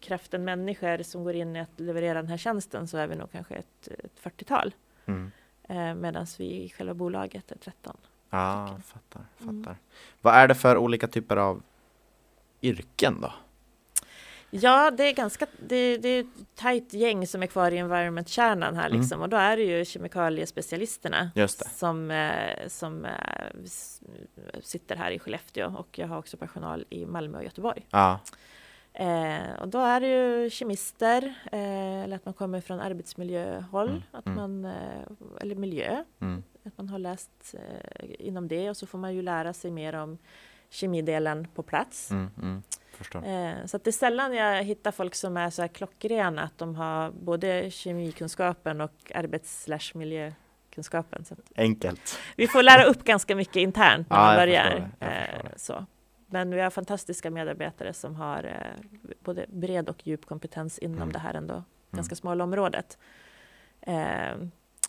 kraften 0.00 0.44
människor 0.44 1.02
som 1.02 1.24
går 1.24 1.34
in 1.34 1.56
i 1.56 1.60
att 1.60 1.80
leverera 1.80 2.14
den 2.14 2.28
här 2.30 2.36
tjänsten 2.36 2.88
så 2.88 2.98
är 2.98 3.06
vi 3.06 3.16
nog 3.16 3.32
kanske 3.32 3.54
ett, 3.54 3.88
ett 3.88 4.20
40-tal. 4.22 4.74
Mm. 5.06 5.30
Eh, 5.62 5.94
Medan 5.94 6.26
vi 6.38 6.44
i 6.44 6.68
själva 6.68 6.94
bolaget 6.94 7.52
är 7.52 7.56
13. 7.56 7.96
Ja, 8.32 8.68
Okej. 8.70 8.82
fattar, 8.86 9.22
Mm. 9.42 9.62
fattar. 9.64 9.76
Vad 10.20 10.34
är 10.34 10.48
det 10.48 10.54
för 10.54 10.76
olika 10.76 11.06
typer 11.08 11.36
av 11.36 11.62
yrken 12.62 13.20
då? 13.20 13.32
Ja, 14.54 14.90
det 14.90 15.04
är 15.08 15.12
ganska, 15.14 15.46
det, 15.68 15.96
det 15.98 16.08
är 16.08 16.20
ett 16.20 16.26
tajt 16.54 16.92
gäng 16.92 17.26
som 17.26 17.42
är 17.42 17.46
kvar 17.46 17.70
i 17.70 17.78
environment-kärnan 17.78 18.76
här 18.76 18.86
Mm. 18.90 19.00
liksom. 19.00 19.20
Och 19.22 19.28
då 19.28 19.36
är 19.36 19.56
det 19.56 19.62
ju 19.62 19.84
kemikaliespecialisterna 19.84 21.30
som, 21.78 22.10
eh, 22.10 22.68
som 22.68 23.04
eh, 23.04 23.12
sitter 24.62 24.96
här 24.96 25.10
i 25.10 25.18
Skellefteå 25.18 25.74
och 25.76 25.98
jag 25.98 26.08
har 26.08 26.18
också 26.18 26.36
personal 26.36 26.84
i 26.90 27.06
Malmö 27.06 27.38
och 27.38 27.44
Göteborg. 27.44 27.86
Ja, 27.90 28.20
Eh, 28.94 29.52
och 29.60 29.68
då 29.68 29.78
är 29.78 30.00
det 30.00 30.06
ju 30.08 30.50
kemister, 30.50 31.34
eh, 31.52 32.02
eller 32.02 32.16
att 32.16 32.24
man 32.24 32.34
kommer 32.34 32.60
från 32.60 32.80
arbetsmiljöhåll, 32.80 33.88
Mm, 33.88 34.02
att 34.12 34.26
mm. 34.26 34.36
man, 34.36 34.64
eh, 34.64 35.40
eller 35.40 35.54
miljö, 35.54 36.04
mm. 36.20 36.42
att 36.66 36.78
man 36.78 36.88
har 36.88 36.98
läst 36.98 37.54
eh, 37.54 38.04
inom 38.18 38.48
det 38.48 38.70
och 38.70 38.76
så 38.76 38.86
får 38.86 38.98
man 38.98 39.14
ju 39.14 39.22
lära 39.22 39.52
sig 39.52 39.70
mer 39.70 39.92
om 39.94 40.18
kemidelen 40.70 41.48
på 41.54 41.62
plats. 41.62 42.10
Mm, 42.10 42.30
mm. 42.42 42.62
Eh, 43.24 43.66
Så 43.66 43.78
det 43.78 43.90
är 43.90 43.92
sällan 43.92 44.34
jag 44.34 44.62
hittar 44.62 44.90
folk 44.92 45.14
som 45.14 45.36
är 45.36 45.50
så 45.50 45.62
här 45.62 45.68
klockrena 45.68 46.42
att 46.42 46.58
de 46.58 46.74
har 46.74 47.10
både 47.10 47.70
kemikunskapen 47.70 48.80
och 48.80 49.12
arbets. 49.14 49.68
Så 51.24 51.34
att 51.34 51.52
Enkelt. 51.56 52.18
vi 52.36 52.48
får 52.48 52.62
lära 52.62 52.84
upp 52.84 53.04
ganska 53.04 53.36
mycket 53.36 53.56
internt 53.56 54.10
när 54.10 54.16
Ja, 54.16 54.24
man 54.24 54.36
börjar. 54.36 54.90
Eh, 55.00 55.08
det. 55.08 55.58
Så. 55.58 55.86
Men 56.32 56.50
vi 56.54 56.60
har 56.60 56.70
fantastiska 56.70 57.30
medarbetare 57.30 57.92
som 57.92 58.14
har 58.14 58.44
eh, 58.44 59.10
både 59.20 59.46
bred 59.48 59.88
och 59.88 60.06
djup 60.06 60.26
kompetens 60.26 60.78
inom 60.78 60.96
Mm. 60.96 61.12
det 61.12 61.18
här 61.18 61.34
ändå 61.34 61.64
ganska 61.90 62.14
smala 62.14 62.44
området. 62.44 62.98
Eh, 63.80 64.34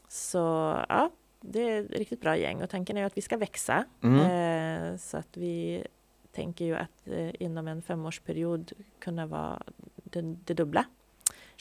Så 0.08 0.38
ja, 0.90 1.12
det 1.42 1.60
är 1.70 1.82
ett 1.84 1.92
riktigt 1.92 2.22
bra 2.22 2.38
gäng 2.38 2.62
och 2.64 2.70
tanken 2.70 2.98
är 2.98 3.02
ju 3.02 3.08
att 3.08 3.18
vi 3.18 3.22
ska 3.22 3.38
växa. 3.38 3.86
Mm. 4.04 4.20
Eh, 4.94 4.98
Så 4.98 5.18
att 5.18 5.38
vi 5.38 5.88
tänker 6.32 6.66
ju 6.66 6.76
att 6.76 7.08
eh, 7.08 7.30
inom 7.42 7.68
en 7.68 7.82
femårsperiod 7.82 8.72
kunna 9.00 9.26
vara 9.26 9.62
det, 9.96 10.22
det 10.22 10.54
dubbla, 10.54 10.86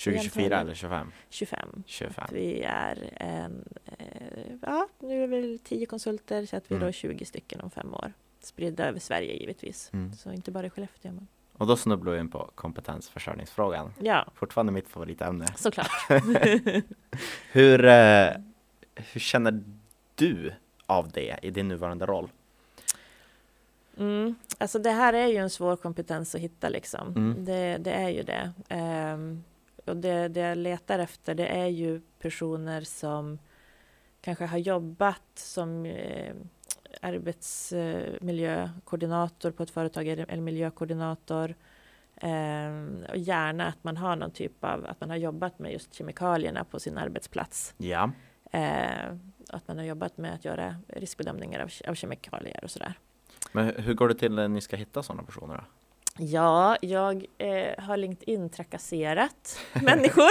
2024 0.05 0.61
eller 0.61 0.75
25? 0.75 1.13
25. 1.29 1.83
25. 1.87 2.25
Att 2.25 2.33
vi 2.33 2.63
är 2.63 3.11
en, 3.17 3.65
eh, 3.99 4.53
ja, 4.63 4.89
nu 4.99 5.23
är 5.25 5.27
vi 5.27 5.41
väl 5.41 5.59
10 5.59 5.87
konsulter 5.87 6.47
så 6.47 6.57
att 6.57 6.71
vi 6.71 6.75
Mm. 6.75 6.81
då 6.81 6.89
är 6.89 6.93
20 6.93 7.25
stycken 7.25 7.61
om 7.61 7.71
fem 7.71 7.95
år. 7.95 8.13
Spridda 8.43 8.89
över 8.89 9.01
Sverige 9.01 9.33
givetvis. 9.37 9.91
Mm. 9.93 10.13
Så 10.13 10.33
inte 10.33 10.51
bara 10.51 10.67
i 10.67 10.71
Skellefteå. 10.71 11.13
Men... 11.13 11.27
Och 11.53 11.67
då 11.67 11.77
snubblar 11.77 12.13
vi 12.13 12.19
in 12.19 12.29
på 12.29 12.51
kompetensförsörjningsfrågan. 12.55 13.95
Ja, 14.01 14.27
Fortfarande 14.35 14.73
mitt 14.73 14.89
favoritämne. 14.89 15.47
såklart. 15.57 15.91
Hur, 17.53 17.85
eh, 17.85 18.31
hur 18.95 19.21
känner 19.21 19.63
du 20.15 20.53
av 20.87 21.11
det 21.11 21.39
i 21.43 21.51
din 21.51 21.69
nuvarande 21.69 22.07
roll? 22.07 22.29
Mm. 23.99 24.35
Alltså 24.59 24.79
det 24.79 24.91
här 24.91 25.13
är 25.13 25.27
ju 25.27 25.37
en 25.37 25.51
svår 25.51 25.77
kompetens 25.77 26.35
att 26.35 26.41
hitta 26.41 26.69
liksom. 26.69 27.09
Mm. 27.09 27.45
Det, 27.45 27.77
det 27.77 27.91
är 27.93 28.09
ju 28.09 28.23
det. 28.23 28.53
Ehm, 28.69 29.45
och 29.85 29.97
det, 29.97 30.29
det 30.29 30.41
jag 30.41 30.59
letar 30.59 30.99
efter 30.99 31.35
det 31.35 31.47
är 31.47 31.67
ju 31.67 32.01
personer 32.19 32.81
som 32.81 33.39
kanske 34.21 34.45
har 34.47 34.59
jobbat 34.59 35.23
som 35.35 35.87
eh, 35.87 36.35
arbetsmiljökoordinator 37.01 39.51
på 39.51 39.63
ett 39.63 39.71
företag 39.71 40.09
eller 40.09 40.37
miljökoordinator. 40.37 41.55
Ehm, 42.17 43.05
och 43.09 43.17
gärna 43.17 43.67
att 43.67 43.85
man 43.85 43.97
har 43.97 44.17
någon 44.17 44.31
typ 44.31 44.65
av, 44.65 44.87
att 44.87 45.01
man 45.01 45.11
har 45.11 45.17
jobbat 45.17 45.59
med 45.59 45.73
just 45.73 45.95
kemikalierna 45.95 46.65
på 46.65 46.81
sin 46.81 46.99
arbetsplats. 46.99 47.75
Ja. 47.79 48.11
Eh, 48.53 49.17
att 49.49 49.69
man 49.69 49.79
har 49.79 49.85
jobbat 49.85 50.19
med 50.19 50.35
att 50.35 50.45
göra 50.45 50.77
riskbedömningar 50.89 51.61
av, 51.61 51.71
av 51.91 51.95
kemikalier 51.95 52.65
och 52.65 52.71
sådär. 52.71 52.95
Men 53.53 53.65
hur- 53.67 53.79
hur 53.79 53.95
går 53.95 54.09
det 54.09 54.15
till 54.15 54.33
när 54.35 54.49
ni 54.49 54.61
ska 54.61 54.77
hitta 54.77 55.03
sådana 55.03 55.23
personer 55.23 55.55
då? 55.57 55.63
Ja, 56.19 56.77
jag 56.83 57.25
eh, 57.39 57.85
har 57.85 57.97
LinkedIn 57.97 58.51
trakasserat 58.51 59.59
människor 59.83 60.31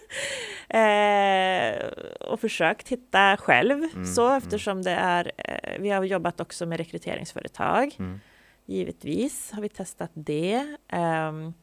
eh, 0.70 1.86
och 2.20 2.40
försökt 2.40 2.88
hitta 2.88 3.36
själv 3.36 3.84
Mm, 3.94 4.06
så 4.06 4.26
mm. 4.26 4.38
eftersom 4.38 4.82
det 4.82 4.90
är, 4.90 5.32
eh, 5.36 5.80
vi 5.80 5.90
har 5.90 6.04
jobbat 6.04 6.40
också 6.40 6.66
med 6.66 6.78
rekryteringsföretag. 6.78 7.96
Mm. 7.98 8.20
Givetvis 8.66 9.50
har 9.52 9.62
vi 9.62 9.68
testat 9.68 10.10
det. 10.14 10.76
Ehm, 10.88 11.54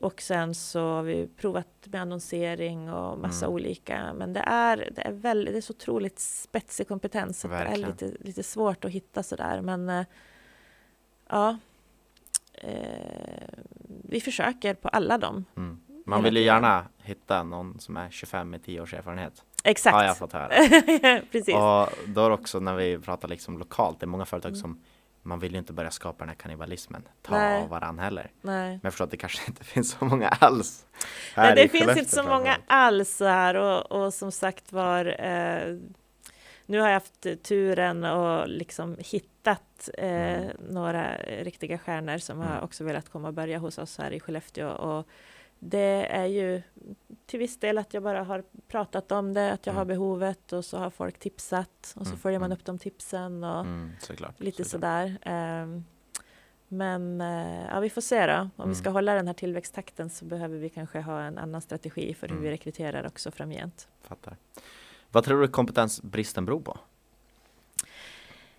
och 0.00 0.22
sen 0.22 0.54
så 0.54 0.80
har 0.80 1.02
vi 1.02 1.28
provat 1.36 1.66
med 1.84 2.00
annonsering 2.00 2.92
och 2.92 3.18
massa 3.18 3.46
Mm. 3.46 3.54
olika. 3.54 4.12
Men 4.14 4.32
det 4.32 4.40
är, 4.46 4.90
det 4.96 5.02
är, 5.02 5.12
väldigt, 5.12 5.54
det 5.54 5.58
är 5.58 5.62
så 5.62 5.72
otroligt 5.72 6.18
spetsig 6.18 6.88
kompetens. 6.88 7.40
Så 7.40 7.48
det 7.48 7.54
är 7.54 7.76
lite, 7.76 8.12
lite 8.20 8.42
svårt 8.42 8.84
att 8.84 8.90
hitta 8.90 9.22
sådär. 9.22 9.60
Men 9.60 9.88
eh, 9.88 10.04
ja, 11.28 11.58
eh, 12.52 13.48
vi 14.08 14.20
försöker 14.20 14.74
på 14.74 14.88
alla 14.88 15.18
dem. 15.18 15.44
Man 16.04 16.22
vill 16.22 16.36
ju 16.36 16.42
gärna 16.42 16.84
hitta 17.02 17.42
någon 17.42 17.80
som 17.80 17.96
är 17.96 18.10
25 18.10 18.50
med 18.50 18.64
10 18.64 18.80
års 18.80 18.94
erfarenhet. 18.94 19.42
Exakt. 19.64 19.94
Har 19.96 20.04
jag 20.04 20.18
fått 20.18 20.32
höra. 20.32 20.48
Precis. 21.32 21.54
Och 21.54 21.88
då 22.06 22.32
också 22.32 22.60
när 22.60 22.74
vi 22.74 22.98
pratar 22.98 23.28
liksom 23.28 23.58
lokalt, 23.58 24.00
det 24.00 24.04
är 24.04 24.08
många 24.08 24.24
företag 24.24 24.48
Mm. 24.50 24.60
som 24.60 24.80
man 25.22 25.38
vill 25.38 25.52
ju 25.52 25.58
inte 25.58 25.72
börja 25.72 25.90
skapa 25.90 26.18
den 26.18 26.28
här 26.28 26.36
kannibalismen, 26.36 27.02
ta 27.22 27.34
Nej. 27.38 27.62
av 27.62 27.68
varann 27.68 27.98
heller. 27.98 28.30
Nej. 28.42 28.68
Men 28.70 28.80
jag 28.82 28.92
förstår 28.92 29.04
att 29.04 29.10
det 29.10 29.16
kanske 29.16 29.42
inte 29.48 29.64
finns 29.74 29.90
så 29.90 30.04
många 30.04 30.28
alls. 30.28 30.86
Nej, 31.36 31.54
det 31.54 31.68
finns 31.68 31.96
inte 31.96 32.10
så 32.10 32.22
många 32.22 32.56
alls 32.66 33.20
här 33.20 33.54
och, 33.54 33.92
och 33.92 34.14
som 34.14 34.32
sagt 34.32 34.72
var 34.72 35.04
eh, 35.26 35.76
nu 36.66 36.80
har 36.80 36.86
jag 36.88 36.94
haft 36.94 37.26
turen 37.42 38.04
och 38.04 38.48
liksom 38.48 38.96
hittat 38.98 39.88
eh, 39.98 40.34
Mm. 40.34 40.50
några 40.70 41.16
riktiga 41.16 41.78
stjärnor 41.78 42.18
som 42.18 42.38
har 42.38 42.50
Mm. 42.52 42.64
också 42.64 42.84
velat 42.84 43.08
komma 43.08 43.28
och 43.28 43.34
börja 43.34 43.58
hos 43.58 43.78
oss 43.78 43.98
här 43.98 44.10
i 44.10 44.20
Skellefteå 44.20 44.68
och 44.68 45.08
det 45.66 46.06
är 46.10 46.26
ju 46.26 46.62
till 47.26 47.38
viss 47.38 47.58
del 47.58 47.78
att 47.78 47.94
jag 47.94 48.02
bara 48.02 48.22
har 48.24 48.44
pratat 48.68 49.12
om 49.12 49.34
det, 49.34 49.52
att 49.52 49.66
jag 49.66 49.72
har 49.74 49.82
Mm. 49.82 49.88
behovet 49.88 50.52
och 50.52 50.64
så 50.64 50.78
har 50.78 50.90
folk 50.90 51.18
tipsat 51.18 51.92
och 51.96 52.06
så 52.06 52.10
Mm, 52.10 52.18
följer 52.18 52.38
man 52.38 52.46
mm. 52.52 52.58
upp 52.58 52.64
de 52.64 52.78
tipsen 52.78 53.44
och 53.44 53.60
Mm, 53.60 53.90
såklart. 54.00 54.40
lite 54.40 54.64
såklart. 54.64 54.70
sådär. 54.70 55.18
Ehm, 55.22 55.84
Men 56.68 57.20
eh, 57.20 57.64
ja, 57.70 57.80
vi 57.80 57.90
får 57.90 58.00
se 58.00 58.26
då. 58.26 58.32
Om 58.32 58.50
Mm. 58.58 58.68
vi 58.68 58.74
ska 58.74 58.90
hålla 58.90 59.14
den 59.14 59.26
här 59.26 59.34
tillväxttakten 59.34 60.10
så 60.10 60.24
behöver 60.24 60.58
vi 60.58 60.68
kanske 60.68 61.00
ha 61.00 61.20
en 61.22 61.38
annan 61.38 61.60
strategi 61.60 62.14
för 62.14 62.26
hur 62.28 62.34
Mm. 62.34 62.44
vi 62.44 62.50
rekryterar 62.50 63.06
också 63.06 63.30
framgent. 63.30 63.88
Fattar. 64.02 64.36
Vad 65.10 65.24
tror 65.24 65.40
du 65.40 65.48
kompetensbristen 65.48 66.44
beror 66.44 66.60
på? 66.60 66.78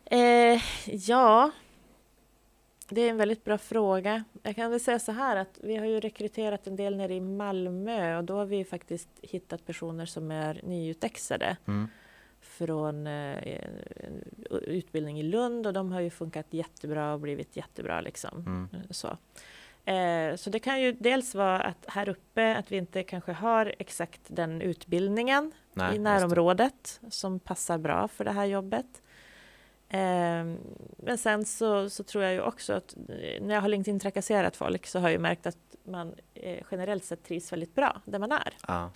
Eh, 0.05 0.61
ja, 0.85 1.51
det 2.89 3.01
är 3.01 3.09
en 3.09 3.17
väldigt 3.17 3.43
bra 3.43 3.57
fråga. 3.57 4.23
Jag 4.43 4.55
kan 4.55 4.71
väl 4.71 4.79
säga 4.79 4.99
så 4.99 5.11
här 5.11 5.35
att 5.35 5.59
vi 5.63 5.75
har 5.75 5.85
ju 5.85 5.99
rekryterat 5.99 6.67
en 6.67 6.75
del 6.75 6.97
nere 6.97 7.13
i 7.13 7.21
Malmö 7.21 8.17
och 8.17 8.23
då 8.23 8.35
har 8.35 8.45
vi 8.45 8.65
faktiskt 8.65 9.09
hittat 9.21 9.65
personer 9.65 10.05
som 10.05 10.31
är 10.31 10.61
nyutexade 10.63 11.57
Mm. 11.67 11.87
från 12.41 13.07
eh, 13.07 13.59
utbildning 14.49 15.19
i 15.19 15.23
Lund 15.23 15.67
och 15.67 15.73
de 15.73 15.91
har 15.91 16.01
ju 16.01 16.09
funkat 16.09 16.45
jättebra 16.49 17.13
och 17.13 17.19
blivit 17.19 17.57
jättebra 17.57 18.01
liksom. 18.01 18.39
Mm. 18.45 18.67
Så. 18.89 19.17
Eh, 19.91 20.35
så 20.35 20.49
det 20.49 20.59
kan 20.59 20.81
ju 20.81 20.91
dels 20.91 21.35
vara 21.35 21.61
att 21.61 21.85
här 21.87 22.09
uppe 22.09 22.55
att 22.55 22.71
vi 22.71 22.77
inte 22.77 23.03
kanske 23.03 23.31
har 23.31 23.75
exakt 23.79 24.21
den 24.27 24.61
utbildningen 24.61 25.51
Nej, 25.73 25.95
i 25.95 25.99
närområdet 25.99 27.01
som 27.09 27.39
passar 27.39 27.77
bra 27.77 28.07
för 28.07 28.25
det 28.25 28.31
här 28.31 28.45
jobbet. 28.45 29.01
Eh, 29.89 30.45
men 30.97 31.17
sen 31.17 31.45
så, 31.45 31.89
så 31.89 32.03
tror 32.03 32.23
jag 32.23 32.33
ju 32.33 32.41
också 32.41 32.73
att 32.73 32.95
eh, 33.09 33.41
när 33.43 33.55
jag 33.55 33.61
har 33.61 33.67
LinkedIn 33.67 33.99
trakasserat 33.99 34.55
folk 34.55 34.87
så 34.87 34.99
har 34.99 35.07
jag 35.07 35.13
ju 35.13 35.19
märkt 35.19 35.45
att 35.47 35.57
man 35.83 36.13
eh, 36.33 36.63
generellt 36.71 37.03
sett 37.05 37.23
trivs 37.23 37.51
väldigt 37.51 37.75
bra 37.75 38.01
där 38.05 38.19
man 38.19 38.31
är. 38.31 38.53
Ja, 38.67 38.91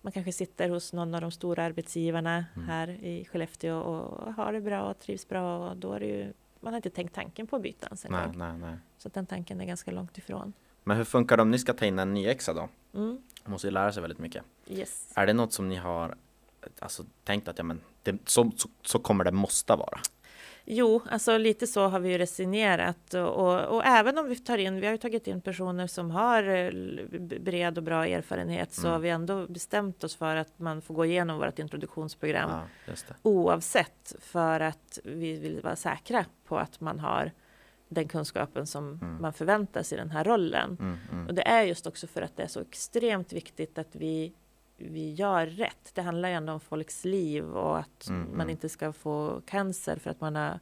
Man 0.00 0.12
kanske 0.12 0.32
sitter 0.32 0.68
hos 0.68 0.92
någon 0.92 1.14
av 1.14 1.20
de 1.20 1.30
stora 1.30 1.64
arbetsgivarna 1.64 2.44
Mm. 2.56 2.68
här 2.68 2.88
i 2.88 3.24
Skellefteå 3.24 3.78
och 3.80 4.34
har 4.34 4.52
det 4.52 4.60
bra 4.60 4.82
och 4.82 4.98
trivs 4.98 5.28
bra 5.28 5.68
och 5.70 5.76
då 5.76 5.92
är 5.92 6.00
det 6.00 6.06
ju 6.06 6.32
man 6.60 6.72
har 6.72 6.78
inte 6.78 6.90
tänkt 6.90 7.14
tanken 7.14 7.46
på 7.46 7.56
att 7.56 7.62
byta 7.62 7.86
ens 7.86 8.04
en 8.04 8.12
nej, 8.12 8.28
nej, 8.34 8.58
nej. 8.58 8.76
Så 8.98 9.08
den 9.08 9.26
tanken 9.26 9.60
är 9.60 9.64
ganska 9.64 9.90
långt 9.90 10.18
ifrån. 10.18 10.52
Men 10.84 10.96
hur 10.96 11.04
funkar 11.04 11.36
det 11.36 11.42
om 11.42 11.50
ni 11.50 11.58
ska 11.58 11.72
ta 11.72 11.84
in 11.86 11.98
en 11.98 12.14
ny 12.14 12.26
exa 12.26 12.52
då? 12.54 12.68
Mm. 12.94 13.22
Man 13.44 13.52
måste 13.52 13.66
ju 13.66 13.70
lära 13.70 13.92
sig 13.92 14.00
väldigt 14.02 14.18
mycket. 14.18 14.44
Yes. 14.66 15.08
Är 15.14 15.26
det 15.26 15.32
något 15.32 15.52
som 15.52 15.68
ni 15.68 15.76
har 15.76 16.14
alltså, 16.78 17.04
tänkt 17.24 17.48
att 17.48 17.58
ja, 17.58 17.64
men 17.64 17.80
det, 18.02 18.18
så, 18.26 18.50
så, 18.56 18.68
så 18.82 18.98
kommer 18.98 19.24
det 19.24 19.32
måste 19.32 19.76
vara? 19.76 19.98
Jo, 20.64 21.02
alltså 21.10 21.38
lite 21.38 21.66
så 21.66 21.88
har 21.88 22.00
vi 22.00 22.08
ju 22.12 22.18
resonerat 22.18 23.14
och, 23.14 23.28
och, 23.28 23.76
och 23.76 23.84
även 23.84 24.18
om 24.18 24.28
vi 24.28 24.36
tar 24.36 24.58
in, 24.58 24.80
vi 24.80 24.86
har 24.86 24.92
ju 24.92 24.98
tagit 24.98 25.26
in 25.26 25.40
personer 25.40 25.86
som 25.86 26.10
har 26.10 26.42
eh, 26.42 26.70
bred 27.40 27.78
och 27.78 27.84
bra 27.84 28.06
erfarenhet 28.06 28.72
så 28.72 28.80
Mm. 28.80 28.92
har 28.92 28.98
vi 29.00 29.08
ändå 29.08 29.46
bestämt 29.46 30.04
oss 30.04 30.16
för 30.16 30.36
att 30.36 30.58
man 30.58 30.82
får 30.82 30.94
gå 30.94 31.04
igenom 31.04 31.38
vårt 31.38 31.58
introduktionsprogram 31.58 32.50
Ja, 32.50 32.62
oavsett 33.22 34.14
för 34.20 34.60
att 34.60 34.98
vi 35.04 35.38
vill 35.38 35.60
vara 35.62 35.76
säkra 35.76 36.24
på 36.46 36.58
att 36.58 36.80
man 36.80 37.00
har 37.00 37.30
den 37.88 38.08
kunskapen 38.08 38.66
som 38.66 38.98
Mm. 39.02 39.22
man 39.22 39.32
förväntar 39.32 39.82
sig 39.82 39.98
i 39.98 40.00
den 40.00 40.10
här 40.10 40.24
rollen. 40.24 40.76
Mm, 40.80 40.98
mm. 41.12 41.26
Och 41.26 41.34
det 41.34 41.42
är 41.48 41.62
just 41.62 41.86
också 41.86 42.06
för 42.06 42.22
att 42.22 42.36
det 42.36 42.42
är 42.42 42.46
så 42.46 42.60
extremt 42.60 43.32
viktigt 43.32 43.78
att 43.78 43.88
vi, 43.96 44.32
vi 44.76 45.12
gör 45.12 45.46
rätt. 45.46 45.90
Det 45.94 46.02
handlar 46.02 46.28
ju 46.28 46.34
ändå 46.34 46.52
om 46.52 46.60
folks 46.60 47.04
liv 47.04 47.44
och 47.44 47.78
att 47.78 48.08
Mm, 48.08 48.22
man 48.22 48.34
mm. 48.34 48.50
inte 48.50 48.68
ska 48.68 48.92
få 48.92 49.42
cancer 49.46 49.96
för 49.96 50.10
att 50.10 50.20
man 50.20 50.36
har 50.36 50.60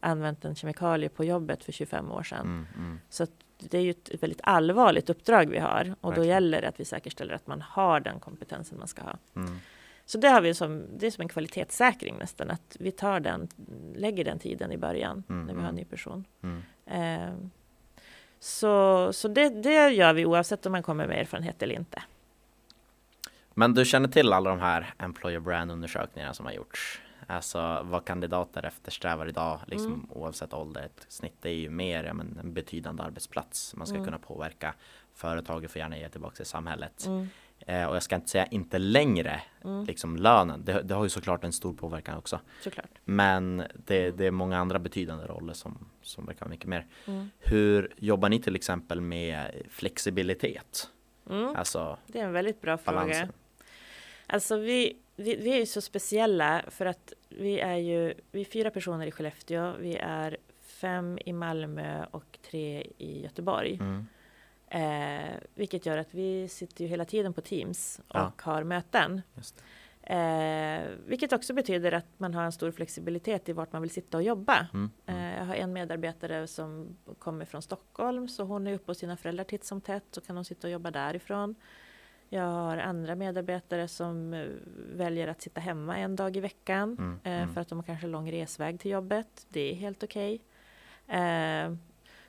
använt 0.00 0.44
en 0.44 0.54
kemikalie 0.54 1.08
på 1.08 1.24
jobbet 1.24 1.64
för 1.64 1.72
25 1.72 2.10
år 2.12 2.22
sedan. 2.22 2.46
Mm, 2.46 2.66
mm. 2.76 3.00
Så 3.08 3.26
det 3.58 3.78
är 3.78 3.82
ju 3.82 3.90
ett 3.90 4.22
väldigt 4.22 4.40
allvarligt 4.42 5.10
uppdrag 5.10 5.50
vi 5.50 5.58
har 5.58 5.94
och 6.00 6.14
då 6.14 6.24
gäller 6.24 6.60
det 6.60 6.68
att 6.68 6.80
vi 6.80 6.84
säkerställer 6.84 7.34
att 7.34 7.46
man 7.46 7.62
har 7.62 8.00
den 8.00 8.20
kompetensen 8.20 8.78
man 8.78 8.88
ska 8.88 9.02
ha. 9.02 9.18
Mm. 9.36 9.58
Så 10.06 10.18
det 10.18 10.28
har 10.28 10.40
vi 10.40 10.54
som, 10.54 10.84
det 10.98 11.06
är 11.06 11.10
som 11.10 11.22
en 11.22 11.28
kvalitetssäkring 11.28 12.16
nästan, 12.18 12.50
att 12.50 12.76
vi 12.80 12.92
tar 12.92 13.20
den, 13.20 13.48
lägger 13.94 14.24
den 14.24 14.38
tiden 14.38 14.72
i 14.72 14.76
början 14.76 15.24
Mm, 15.28 15.46
när 15.46 15.54
vi 15.54 15.60
har 15.60 15.68
en 15.68 15.74
ny 15.74 15.84
person. 15.84 16.24
Eh, 16.86 17.34
så 18.38 19.12
så 19.12 19.28
det, 19.28 19.48
det 19.48 19.90
gör 19.90 20.12
vi 20.12 20.26
oavsett 20.26 20.66
om 20.66 20.72
man 20.72 20.82
kommer 20.82 21.06
med 21.06 21.18
erfarenhet 21.20 21.62
eller 21.62 21.74
inte. 21.74 22.02
Men 23.54 23.74
du 23.74 23.84
känner 23.84 24.08
till 24.08 24.32
alla 24.32 24.50
de 24.50 24.60
här 24.60 24.94
employer 24.98 25.40
brand 25.40 25.70
undersökningarna 25.70 26.34
som 26.34 26.46
har 26.46 26.52
gjorts? 26.52 27.00
Alltså 27.26 27.80
vad 27.84 28.04
kandidater 28.04 28.64
eftersträvar 28.66 29.26
idag, 29.28 29.60
liksom 29.66 29.86
Mm. 29.92 30.06
oavsett 30.10 30.52
ålder. 30.54 30.82
Ett 30.82 31.06
snitt 31.08 31.44
är 31.44 31.50
ju 31.50 31.70
mer 31.70 32.04
ja, 32.04 32.14
men, 32.14 32.38
en 32.42 32.54
betydande 32.54 33.02
arbetsplats. 33.02 33.74
Man 33.76 33.86
ska 33.86 33.94
Mm. 33.96 34.04
kunna 34.04 34.18
påverka. 34.18 34.74
Företaget 35.14 35.70
får 35.70 35.78
gärna 35.78 35.98
ge 35.98 36.08
tillbaka 36.08 36.36
till 36.36 36.46
samhället. 36.46 37.06
Mm, 37.06 37.28
Eh, 37.66 37.84
och 37.84 37.96
jag 37.96 38.02
ska 38.02 38.14
inte 38.16 38.28
säga 38.28 38.46
inte 38.46 38.78
längre, 38.78 39.42
mm, 39.64 39.84
liksom 39.84 40.16
lönen. 40.16 40.64
Det, 40.64 40.82
det 40.82 40.94
har 40.94 41.02
ju 41.04 41.08
såklart 41.08 41.44
en 41.44 41.52
stor 41.52 41.72
påverkan 41.74 42.18
också. 42.18 42.40
såklart. 42.64 42.90
Men 43.04 43.62
det, 43.86 44.10
det 44.10 44.26
är 44.26 44.30
många 44.30 44.58
andra 44.58 44.78
betydande 44.78 45.24
roller 45.26 45.52
som, 45.52 45.88
som 46.02 46.26
verkar 46.26 46.46
mycket 46.48 46.66
mer. 46.66 46.86
Mm. 47.06 47.30
Hur 47.38 47.92
jobbar 47.96 48.28
ni 48.28 48.40
till 48.42 48.56
exempel 48.56 49.00
med 49.00 49.62
flexibilitet? 49.70 50.88
Mm, 51.30 51.56
Alltså 51.56 51.98
det 52.06 52.20
är 52.20 52.24
en 52.24 52.32
väldigt 52.32 52.60
bra 52.60 52.78
fråga. 52.78 52.98
balansen. 53.00 53.32
Alltså 54.26 54.56
vi, 54.56 54.96
vi, 55.16 55.36
vi 55.36 55.52
är 55.52 55.58
ju 55.58 55.66
så 55.66 55.80
speciella 55.80 56.62
för 56.68 56.86
att 56.86 57.12
vi 57.28 57.60
är 57.60 57.76
ju 57.76 58.14
vi 58.32 58.40
är 58.40 58.44
fyra 58.44 58.70
personer 58.70 59.06
i 59.06 59.10
Skellefteå. 59.10 59.72
Vi 59.78 59.96
är 59.96 60.36
fem 60.60 61.18
i 61.24 61.32
Malmö 61.32 62.04
och 62.10 62.38
tre 62.50 62.86
i 62.98 63.22
Göteborg. 63.22 63.78
Mm. 63.80 64.06
Eh, 64.68 65.34
vilket 65.54 65.86
gör 65.86 65.98
att 65.98 66.14
vi 66.14 66.48
sitter 66.48 66.84
ju 66.84 66.90
hela 66.90 67.04
tiden 67.04 67.32
på 67.32 67.40
Teams 67.40 68.00
och 68.08 68.14
Ja. 68.16 68.32
har 68.38 68.64
möten. 68.64 69.22
Eh, 70.10 70.88
vilket 71.06 71.32
också 71.32 71.54
betyder 71.54 71.92
att 71.92 72.06
man 72.18 72.34
har 72.34 72.42
en 72.42 72.52
stor 72.52 72.70
flexibilitet 72.70 73.48
i 73.48 73.52
vart 73.52 73.72
man 73.72 73.82
vill 73.82 73.90
sitta 73.90 74.16
och 74.16 74.22
jobba. 74.22 74.66
Mm. 74.74 74.90
Mm. 75.06 75.20
Eh, 75.20 75.38
jag 75.38 75.44
har 75.44 75.54
en 75.54 75.72
medarbetare 75.72 76.46
som 76.46 76.96
kommer 77.18 77.44
från 77.44 77.62
Stockholm 77.62 78.28
så 78.28 78.44
hon 78.44 78.66
är 78.66 78.74
uppe 78.74 78.90
hos 78.90 78.98
sina 78.98 79.16
föräldrar 79.16 79.44
titt 79.44 79.64
som 79.64 79.80
tätt 79.80 80.04
så 80.10 80.20
kan 80.20 80.36
hon 80.36 80.44
sitta 80.44 80.66
och 80.66 80.72
jobba 80.72 80.90
därifrån. 80.90 81.54
Jag 82.28 82.42
har 82.44 82.76
andra 82.78 83.14
medarbetare 83.14 83.88
som 83.88 84.34
eh, 84.34 84.46
väljer 84.94 85.28
att 85.28 85.42
sitta 85.42 85.60
hemma 85.60 85.96
en 85.98 86.16
dag 86.16 86.36
i 86.36 86.40
veckan 86.40 86.96
Mm. 86.98 87.18
eh, 87.24 87.42
Mm. 87.42 87.54
för 87.54 87.60
att 87.60 87.68
de 87.68 87.78
har 87.78 87.82
kanske 87.86 88.06
lång 88.06 88.32
resväg 88.32 88.80
till 88.80 88.90
jobbet. 88.90 89.46
Det 89.48 89.70
är 89.70 89.74
helt 89.74 90.02
okej. 90.02 90.40
Eh, 91.08 91.74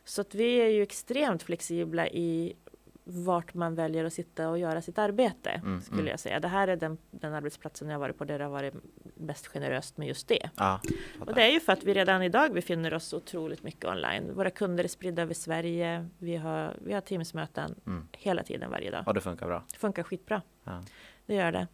så 0.04 0.22
att 0.22 0.36
vi 0.36 0.56
är 0.62 0.68
ju 0.70 0.82
extremt 0.84 1.44
flexibla 1.44 2.08
i 2.08 2.56
vart 3.04 3.54
man 3.54 3.76
väljer 3.76 4.06
att 4.06 4.14
sitta 4.14 4.50
och 4.50 4.60
göra 4.60 4.82
sitt 4.82 4.98
arbete, 4.98 5.50
Mm, 5.50 5.82
skulle 5.82 6.00
mm. 6.02 6.10
jag 6.12 6.20
säga. 6.20 6.40
Det 6.40 6.48
här 6.48 6.68
är 6.68 6.76
den, 6.76 6.98
den 7.12 7.34
arbetsplatsen 7.34 7.90
jag 7.90 8.00
varit 8.00 8.18
på 8.18 8.26
där 8.26 8.38
det 8.40 8.46
har 8.46 8.52
varit 8.52 8.74
mest 9.16 9.48
generöst 9.48 9.98
med 9.98 10.08
just 10.08 10.28
det. 10.28 10.50
Ja, 10.58 10.82
Och 11.20 11.34
det 11.36 11.42
är 11.44 11.52
ju 11.52 11.60
för 11.60 11.74
att 11.74 11.84
vi 11.84 11.94
redan 11.94 12.24
idag 12.24 12.54
befinner 12.54 12.94
oss 12.94 13.14
otroligt 13.14 13.64
mycket 13.64 13.86
online. 13.86 14.34
Våra 14.36 14.50
kunder 14.50 14.84
är 14.84 14.88
spridda 14.88 15.22
över 15.22 15.34
Sverige. 15.34 16.08
Vi 16.18 16.36
har, 16.36 16.76
vi 16.82 16.94
har 16.94 17.02
Teamsmöten 17.02 17.76
Mm. 17.88 18.08
hela 18.12 18.44
tiden 18.44 18.72
varje 18.72 18.92
dag. 18.92 19.04
Ja, 19.06 19.14
det 19.14 19.22
funkar 19.22 19.48
bra. 19.48 19.64
Det 19.72 19.78
funkar 19.78 20.04
skitbra. 20.04 20.42
Ja. 20.64 20.84
Det 21.26 21.36
gör 21.36 21.52
det. 21.52 21.68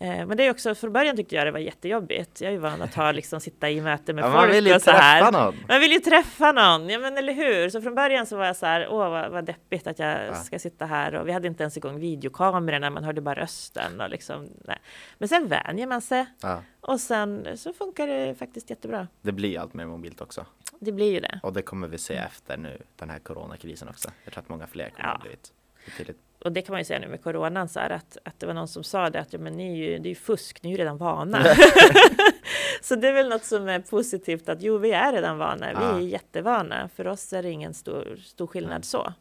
Eh, 0.00 0.26
men 0.26 0.36
det 0.36 0.46
är 0.46 0.50
också, 0.50 0.74
från 0.74 0.92
början 0.92 1.16
tyckte 1.16 1.34
jag 1.34 1.46
det 1.46 1.50
var 1.50 1.58
jättejobbigt. 1.58 2.40
Jag 2.40 2.48
är 2.48 2.52
ju 2.52 2.58
van 2.58 2.82
att 2.82 2.94
ha, 2.94 3.12
liksom, 3.12 3.40
sitta 3.40 3.70
i 3.70 3.80
möte 3.80 4.12
med 4.12 4.24
Ja, 4.24 4.26
folk 4.32 4.36
man 4.36 4.50
vill 4.50 4.66
ju 4.66 4.74
och 4.74 4.82
så 4.82 4.90
här. 4.90 5.20
träffa 5.20 5.30
någon. 5.44 5.54
Man 5.68 5.80
vill 5.80 5.92
ju 5.92 5.98
träffa 5.98 6.52
någon, 6.52 6.88
ja 6.88 6.98
men 6.98 7.18
eller 7.18 7.32
hur? 7.32 7.70
Så 7.70 7.82
från 7.82 7.94
början 7.94 8.26
så 8.26 8.36
var 8.36 8.44
jag 8.46 8.56
så 8.56 8.66
här, 8.66 8.88
åh 8.90 9.10
vad, 9.10 9.30
vad 9.30 9.44
deppigt 9.44 9.86
att 9.86 9.98
jag 9.98 10.26
Ja. 10.26 10.34
ska 10.34 10.58
sitta 10.58 10.86
här 10.86 11.14
och 11.14 11.28
vi 11.28 11.32
hade 11.32 11.48
inte 11.48 11.62
ens 11.62 11.76
igång 11.76 12.00
videokamerorna, 12.00 12.90
man 12.90 13.04
hörde 13.04 13.20
bara 13.20 13.34
rösten 13.34 14.00
och 14.00 14.10
liksom, 14.10 14.48
nej. 14.64 14.78
Men 15.18 15.28
sen 15.28 15.48
vänjer 15.48 15.86
man 15.86 16.00
sig 16.02 16.26
Ja, 16.42 16.62
och 16.80 17.00
sen 17.00 17.46
så 17.58 17.72
funkar 17.72 18.06
det 18.06 18.34
faktiskt 18.34 18.70
jättebra. 18.70 19.06
det 19.22 19.32
blir 19.32 19.58
allt 19.60 19.74
mer 19.74 19.86
mobilt 19.86 20.20
också. 20.20 20.46
Det 20.80 20.92
blir 20.92 21.12
ju 21.12 21.20
det. 21.20 21.40
Och 21.42 21.52
det 21.52 21.62
kommer 21.62 21.88
vi 21.88 21.98
se 21.98 22.14
efter 22.14 22.56
nu, 22.56 22.78
den 22.96 23.10
här 23.10 23.18
coronakrisen 23.18 23.88
också. 23.88 24.10
Jag 24.24 24.32
tror 24.32 24.42
att 24.42 24.48
många 24.48 24.66
fler 24.66 24.90
kommer 24.90 25.08
Ja. 25.08 25.12
ha 25.12 25.18
blivit 25.18 25.52
betydligt 25.90 26.18
Och 26.44 26.52
det 26.52 26.62
kan 26.62 26.72
man 26.72 26.80
ju 26.80 26.84
säga 26.84 26.98
nu 26.98 27.08
med 27.08 27.22
coronan 27.22 27.68
så 27.68 27.80
här 27.80 27.90
att, 27.90 28.18
att 28.24 28.40
det 28.40 28.46
var 28.46 28.54
någon 28.54 28.68
som 28.68 28.84
sa 28.84 29.10
det 29.10 29.20
att 29.20 29.32
ja, 29.32 29.38
men 29.38 29.52
ni 29.52 29.70
är 29.72 29.76
ju, 29.90 29.98
det 29.98 30.08
är 30.08 30.10
ju 30.10 30.14
fusk, 30.14 30.62
ni 30.62 30.68
är 30.68 30.72
ju 30.72 30.78
redan 30.78 30.96
vana. 30.98 31.44
så 32.82 32.96
det 32.96 33.08
är 33.08 33.12
väl 33.12 33.28
något 33.28 33.44
som 33.44 33.68
är 33.68 33.80
positivt 33.80 34.48
att 34.48 34.62
jo, 34.62 34.78
vi 34.78 34.90
är 34.92 35.12
redan 35.12 35.38
vana, 35.38 35.66
vi 35.68 35.74
Ja. 35.74 35.96
är 35.96 36.00
jättevana. 36.00 36.88
För 36.96 37.06
oss 37.06 37.32
är 37.32 37.42
det 37.42 37.50
ingen 37.50 37.74
stor, 37.74 38.16
stor 38.24 38.46
skillnad 38.46 38.72
Nej. 38.72 38.82
så. 38.84 39.12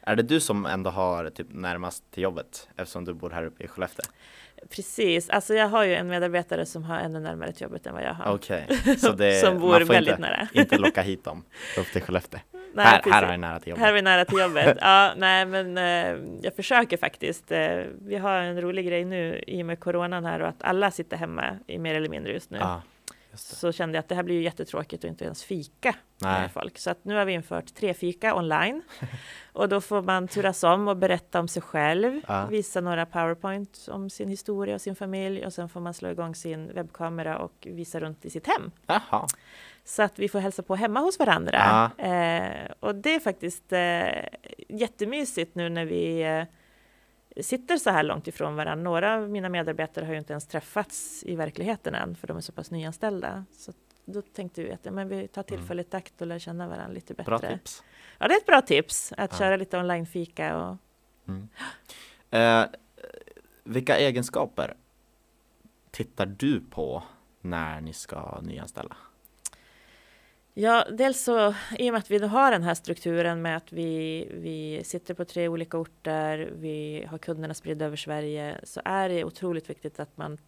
Är 0.00 0.16
det 0.16 0.22
du 0.22 0.40
som 0.40 0.66
ändå 0.66 0.90
har 0.90 1.30
typ 1.30 1.46
närmast 1.50 2.10
till 2.10 2.22
jobbet 2.22 2.68
eftersom 2.76 3.04
du 3.04 3.14
bor 3.14 3.30
här 3.30 3.44
uppe 3.44 3.64
i 3.64 3.68
Skellefteå? 3.68 4.04
Precis, 4.70 5.28
alltså 5.30 5.54
jag 5.54 5.68
har 5.68 5.84
ju 5.84 5.94
en 5.94 6.08
medarbetare 6.08 6.66
som 6.66 6.84
har 6.84 6.98
ännu 6.98 7.20
närmare 7.20 7.52
till 7.52 7.62
jobbet 7.62 7.86
än 7.86 7.94
vad 7.94 8.02
jag 8.02 8.14
har. 8.14 8.34
Okej, 8.34 8.66
så 8.98 9.12
det, 9.12 9.40
som 9.40 9.52
man 9.52 9.60
bor 9.60 9.80
får 9.80 9.84
väldigt 9.94 10.12
inte, 10.18 10.22
nära. 10.22 10.48
inte 10.52 10.78
locka 10.78 11.02
hit 11.02 11.24
dem 11.24 11.44
upp 11.78 11.86
till 11.92 12.02
Skellefteå. 12.02 12.40
Nej, 12.76 12.86
här, 12.86 13.12
här 13.12 13.22
har 13.22 13.30
jag 13.30 13.40
nära 13.40 13.60
till 13.60 13.70
jobbet. 13.70 13.82
Här 13.82 13.88
är 13.90 13.94
vi 13.94 14.02
nära 14.02 14.24
till 14.24 14.38
jobbet. 14.38 14.78
Ja, 14.80 15.12
nej, 15.16 15.46
men 15.46 15.78
eh, 15.78 16.24
jag 16.42 16.56
försöker 16.56 16.96
faktiskt. 16.96 17.52
Eh, 17.52 17.78
vi 18.06 18.16
har 18.16 18.38
en 18.38 18.60
rolig 18.60 18.86
grej 18.86 19.04
nu 19.04 19.44
i 19.46 19.62
och 19.62 19.66
med 19.66 19.80
coronan 19.80 20.24
här 20.24 20.40
och 20.40 20.48
att 20.48 20.62
alla 20.62 20.90
sitter 20.90 21.16
hemma 21.16 21.58
i 21.66 21.78
mer 21.78 21.94
eller 21.94 22.08
mindre 22.08 22.32
just 22.32 22.50
nu. 22.50 22.58
Ja, 22.60 22.82
just. 23.32 23.56
Så 23.58 23.72
kände 23.72 23.96
jag 23.96 24.00
att 24.02 24.08
det 24.08 24.14
här 24.14 24.22
blir 24.22 24.34
ju 24.34 24.42
jättetråkigt 24.42 25.04
att 25.04 25.08
inte 25.08 25.24
ens 25.24 25.44
fika 25.44 25.94
Nej. 26.18 26.40
med 26.40 26.52
folk. 26.52 26.78
Så 26.78 26.90
att 26.90 27.04
nu 27.04 27.14
har 27.14 27.24
vi 27.24 27.32
infört 27.32 27.74
tre 27.74 27.94
fika 27.94 28.34
online 28.34 28.82
och 29.52 29.68
då 29.68 29.80
får 29.80 30.02
man 30.02 30.28
turas 30.28 30.64
om 30.64 30.88
och 30.88 30.96
berätta 30.96 31.40
om 31.40 31.48
sig 31.48 31.62
själv, 31.62 32.20
Ja. 32.28 32.46
visa 32.46 32.80
några 32.80 33.06
powerpoint 33.06 33.88
om 33.90 34.10
sin 34.10 34.28
historia 34.28 34.74
och 34.74 34.80
sin 34.80 34.96
familj 34.96 35.46
och 35.46 35.52
sen 35.52 35.68
får 35.68 35.80
man 35.80 35.94
slå 35.94 36.10
igång 36.10 36.34
sin 36.34 36.72
webbkamera 36.74 37.38
och 37.38 37.52
visa 37.70 38.00
runt 38.00 38.24
i 38.24 38.30
sitt 38.30 38.46
hem. 38.46 38.70
Jaha, 38.86 39.26
Så 39.88 40.02
att 40.02 40.18
vi 40.18 40.28
får 40.28 40.38
hälsa 40.38 40.62
på 40.62 40.76
hemma 40.76 41.00
hos 41.00 41.18
varandra. 41.18 41.90
Eh, 41.98 42.70
och 42.80 42.94
det 42.94 43.14
är 43.14 43.20
faktiskt 43.20 43.72
eh, 43.72 44.24
jättemysigt 44.68 45.54
nu 45.54 45.68
när 45.68 45.84
vi 45.84 46.22
eh, 46.22 47.42
sitter 47.42 47.76
så 47.76 47.90
här 47.90 48.02
långt 48.02 48.28
ifrån 48.28 48.56
varandra. 48.56 48.82
Några 48.90 49.14
av 49.14 49.30
mina 49.30 49.48
medarbetare 49.48 50.04
har 50.04 50.12
ju 50.12 50.18
inte 50.18 50.32
ens 50.32 50.46
träffats 50.46 51.22
i 51.26 51.36
verkligheten 51.36 51.94
än, 51.94 52.16
för 52.16 52.26
de 52.26 52.36
är 52.36 52.40
så 52.40 52.52
pass 52.52 52.70
nyanställda. 52.70 53.44
Så 53.52 53.72
då 54.04 54.22
tänkte 54.22 54.62
vi 54.62 54.72
att 54.72 54.80
ja, 54.82 54.90
men 54.92 55.08
vi 55.08 55.28
tar 55.28 55.42
tillfället 55.42 55.94
i 55.94 55.96
akt 55.96 56.20
och 56.20 56.26
lär 56.26 56.38
känna 56.38 56.68
varandra 56.68 56.92
lite 56.94 57.14
bättre. 57.14 57.30
bra 57.30 57.38
tips. 57.38 57.82
Ja, 58.18 58.28
det 58.28 58.34
är 58.34 58.38
ett 58.38 58.46
bra 58.46 58.60
tips 58.62 59.12
att 59.16 59.32
Ja. 59.32 59.38
köra 59.38 59.56
lite 59.56 59.78
online-fika 59.78 60.56
och 60.56 60.76
Mm. 61.28 61.48
Eh, 62.30 62.64
vilka 63.64 63.96
egenskaper 63.98 64.74
tittar 65.90 66.26
du 66.26 66.60
på 66.60 67.02
när 67.40 67.80
ni 67.80 67.92
ska 67.92 68.40
nyanställa? 68.42 68.96
Ja, 70.58 70.86
dels 70.90 71.24
så 71.24 71.54
i 71.78 71.90
och 71.90 71.92
med 71.92 71.98
att 71.98 72.10
vi 72.10 72.18
har 72.18 72.50
den 72.50 72.62
här 72.62 72.74
strukturen 72.74 73.42
med 73.42 73.56
att 73.56 73.72
vi, 73.72 74.28
vi 74.34 74.84
sitter 74.84 75.14
på 75.14 75.24
tre 75.24 75.48
olika 75.48 75.78
orter, 75.78 76.52
vi 76.52 77.06
har 77.10 77.18
kunderna 77.18 77.54
spridda 77.54 77.84
över 77.84 77.96
Sverige, 77.96 78.60
så 78.62 78.80
är 78.84 79.08
det 79.08 79.24
otroligt 79.24 79.70
viktigt 79.70 80.00
att 80.00 80.16
man 80.16 80.38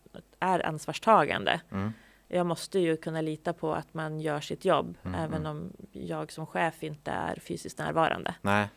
är 0.40 0.66
ansvarstagande. 0.66 1.60
Mm. 1.72 1.92
Jag 2.28 2.46
måste 2.46 2.78
ju 2.78 2.96
kunna 2.96 3.20
lita 3.20 3.52
på 3.52 3.74
att 3.74 3.94
man 3.94 4.20
gör 4.20 4.40
sitt 4.40 4.64
jobb, 4.64 4.98
Mm, 5.02 5.20
även 5.20 5.46
mm. 5.46 5.50
om 5.50 5.72
jag 5.92 6.32
som 6.32 6.46
chef 6.46 6.82
inte 6.82 7.10
är 7.10 7.40
fysiskt 7.40 7.78
närvarande. 7.78 8.34
Nej, 8.42 8.68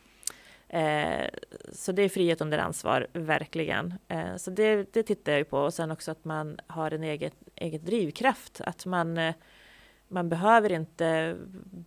Eh, 0.74 1.30
så 1.74 1.92
det 1.92 2.02
är 2.02 2.10
frihet 2.10 2.42
under 2.42 2.58
ansvar, 2.58 3.08
verkligen. 3.14 3.94
Eh, 4.08 4.36
så 4.38 4.52
det, 4.52 4.94
det 4.94 5.04
tittar 5.04 5.32
jag 5.32 5.40
ju 5.40 5.46
på. 5.46 5.60
Och 5.60 5.74
sen 5.74 5.92
också 5.92 6.12
att 6.12 6.26
man 6.26 6.60
har 6.68 6.92
en 6.92 7.04
eget, 7.04 7.34
eget 7.56 7.86
drivkraft. 7.86 8.62
Att 8.62 8.86
man, 8.86 9.18
eh, 9.18 9.36
man 10.12 10.30
behöver 10.30 10.72
inte 10.72 11.38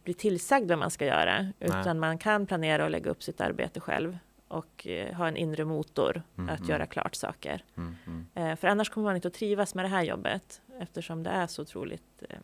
bli 0.04 0.14
tillsagd 0.14 0.68
vad 0.70 0.78
man 0.78 0.90
ska 0.90 1.06
göra, 1.06 1.52
utan 1.60 1.98
man 1.98 2.18
kan 2.18 2.46
planera 2.46 2.84
och 2.84 2.90
lägga 2.90 3.10
upp 3.10 3.22
sitt 3.22 3.40
arbete 3.40 3.80
själv 3.80 4.18
och 4.48 4.86
eh, 4.86 5.14
ha 5.14 5.28
en 5.28 5.36
inre 5.36 5.64
motor 5.64 6.22
Mm, 6.36 6.48
att 6.54 6.58
mm. 6.58 6.70
göra 6.70 6.86
klart 6.86 7.14
saker. 7.14 7.64
mm, 7.76 7.96
mm. 8.06 8.26
Eh, 8.34 8.56
för 8.56 8.68
annars 8.68 8.90
kommer 8.90 9.04
man 9.04 9.16
inte 9.16 9.28
att 9.28 9.34
trivas 9.34 9.74
med 9.74 9.84
det 9.84 9.88
här 9.88 10.02
jobbet 10.02 10.60
eftersom 10.80 11.22
det 11.22 11.30
är 11.30 11.46
så 11.46 11.62
otroligt 11.62 12.22
eh, 12.28 12.38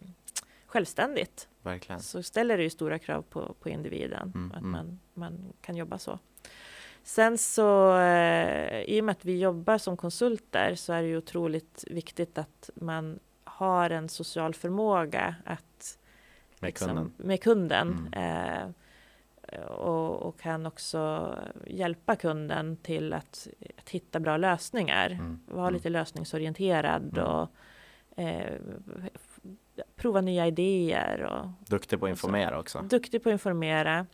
självständigt. 0.66 1.48
verkligen. 1.62 2.00
Så 2.00 2.22
ställer 2.22 2.56
det 2.56 2.62
ju 2.62 2.70
stora 2.70 2.98
krav 2.98 3.22
på, 3.22 3.54
på 3.60 3.68
individen 3.68 4.32
Mm, 4.34 4.52
att 4.52 4.58
mm. 4.58 4.70
man, 4.70 5.00
man 5.14 5.52
kan 5.60 5.76
jobba 5.76 5.98
så. 5.98 6.18
Sen 7.02 7.38
så 7.38 7.98
eh, 7.98 8.80
i 8.80 9.00
och 9.00 9.04
med 9.04 9.12
att 9.12 9.24
vi 9.24 9.40
jobbar 9.40 9.78
som 9.78 9.96
konsulter 9.96 10.74
så 10.74 10.92
är 10.92 11.02
det 11.02 11.08
ju 11.08 11.16
otroligt 11.16 11.84
viktigt 11.90 12.38
att 12.38 12.70
man 12.74 13.18
har 13.60 13.90
en 13.90 14.08
social 14.08 14.54
förmåga 14.54 15.34
att 15.44 15.98
Med 16.60 16.68
liksom, 16.68 16.88
kunden. 16.88 17.12
med 17.16 17.42
kunden 17.42 18.08
Mm. 18.12 18.68
eh, 19.48 19.64
och, 19.66 20.22
och 20.22 20.40
kan 20.40 20.66
också 20.66 21.34
hjälpa 21.66 22.16
kunden 22.16 22.76
till 22.76 23.12
att, 23.12 23.48
att 23.78 23.90
hitta 23.90 24.20
bra 24.20 24.36
lösningar. 24.36 25.10
Mm, 25.10 25.40
Vara 25.46 25.62
mm. 25.68 25.74
lite 25.74 25.88
lösningsorienterad 25.88 27.18
Mm. 27.18 27.24
och 27.30 27.48
eh, 28.16 28.52
prova 29.96 30.20
nya 30.20 30.46
idéer 30.46 31.22
och 31.22 31.68
Duktig 31.70 32.00
på 32.00 32.06
att 32.06 32.10
informera 32.10 32.58
också. 32.58 32.80
duktig 32.82 33.22
på 33.22 33.28
att 33.28 33.32
informera. 33.32 34.06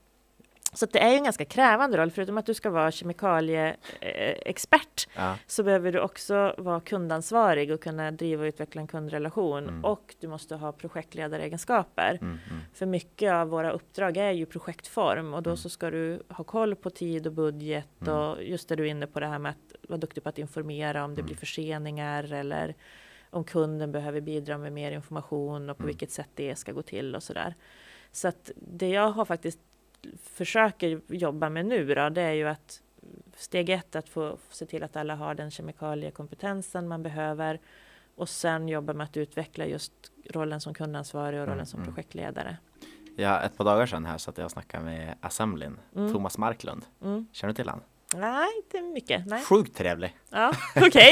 Så 0.76 0.86
det 0.86 0.98
är 0.98 1.10
ju 1.10 1.16
en 1.16 1.24
ganska 1.24 1.44
krävande 1.44 1.96
roll, 1.96 2.10
förutom 2.10 2.38
att 2.38 2.46
du 2.46 2.54
ska 2.54 2.70
vara 2.70 2.90
kemikalieexpert 2.90 5.08
Ja, 5.16 5.36
så 5.46 5.62
behöver 5.62 5.92
du 5.92 6.00
också 6.00 6.54
vara 6.58 6.80
kundansvarig 6.80 7.70
och 7.72 7.80
kunna 7.80 8.10
driva 8.10 8.42
och 8.42 8.46
utveckla 8.48 8.80
en 8.80 8.86
kundrelation 8.86 9.68
Mm. 9.68 9.84
och 9.84 10.14
du 10.20 10.28
måste 10.28 10.54
ha 10.56 10.72
projektledaregenskaper. 10.72 12.18
mm, 12.22 12.38
mm. 12.50 12.60
För 12.74 12.86
mycket 12.86 13.32
av 13.32 13.48
våra 13.48 13.70
uppdrag 13.70 14.16
är 14.16 14.30
ju 14.30 14.46
projektform 14.46 15.34
och 15.34 15.42
då 15.42 15.50
Mm. 15.50 15.56
så 15.56 15.68
ska 15.68 15.90
du 15.90 16.22
ha 16.28 16.44
koll 16.44 16.74
på 16.76 16.90
tid 16.90 17.26
och 17.26 17.32
budget 17.32 17.88
Mm. 18.00 18.14
och 18.14 18.44
just 18.44 18.68
det 18.68 18.76
du 18.76 18.82
är 18.82 18.86
inne 18.90 19.06
på 19.06 19.20
det 19.20 19.26
här 19.26 19.38
med 19.38 19.50
att 19.50 19.88
vara 19.90 19.98
duktig 19.98 20.22
på 20.22 20.28
att 20.28 20.38
informera 20.38 21.04
om 21.04 21.14
det 21.14 21.20
Mm. 21.20 21.26
blir 21.26 21.36
förseningar 21.36 22.32
eller 22.32 22.74
om 23.30 23.44
kunden 23.44 23.92
behöver 23.92 24.20
bidra 24.20 24.58
med 24.58 24.72
mer 24.72 24.92
information 24.92 25.70
och 25.70 25.78
på 25.78 25.86
vilket 25.86 26.10
sätt 26.10 26.28
det 26.34 26.56
ska 26.56 26.72
gå 26.72 26.82
till 26.82 27.14
och 27.14 27.22
sådär. 27.22 27.54
Så 28.12 28.28
att 28.28 28.50
det 28.56 28.88
jag 28.88 29.10
har 29.10 29.24
faktiskt 29.24 29.58
försöker 30.22 31.00
jobba 31.08 31.48
med 31.50 31.66
nu 31.66 31.94
då, 31.94 32.08
det 32.08 32.22
är 32.22 32.32
ju 32.32 32.48
att 32.48 32.82
steg 33.36 33.70
ett 33.70 33.96
att 33.96 34.08
få 34.08 34.38
se 34.50 34.66
till 34.66 34.82
att 34.82 34.96
alla 34.96 35.14
har 35.14 35.34
den 35.34 35.50
kemikaliekompetensen 35.50 36.88
man 36.88 37.02
behöver 37.02 37.60
och 38.16 38.28
sen 38.28 38.68
jobba 38.68 38.92
med 38.92 39.04
att 39.04 39.16
utveckla 39.16 39.66
just 39.66 39.92
rollen 40.30 40.60
som 40.60 40.74
kundansvarig 40.74 41.40
och 41.40 41.46
rollen 41.46 41.52
Mm, 41.58 41.66
som 41.66 41.80
mm. 41.82 41.94
projektledare. 41.94 42.56
Ja, 43.16 43.40
ett 43.40 43.56
par 43.56 43.64
dagar 43.64 43.86
sedan 43.86 44.04
här 44.06 44.18
så 44.18 44.30
att 44.30 44.38
jag 44.38 44.50
snackade 44.50 44.84
med 44.84 45.14
Assemblin, 45.20 45.78
Mm. 45.96 46.12
Thomas 46.12 46.38
Marklund. 46.38 46.84
Mm. 47.02 47.26
Känner 47.32 47.52
du 47.52 47.56
till 47.56 47.68
han? 47.68 47.80
Nej, 48.14 48.48
inte 48.56 48.80
mycket. 48.82 49.26
Nej. 49.26 49.42
Sjukt 49.44 49.76
trevlig. 49.76 50.16
Ja, 50.30 50.52
okej. 50.76 51.10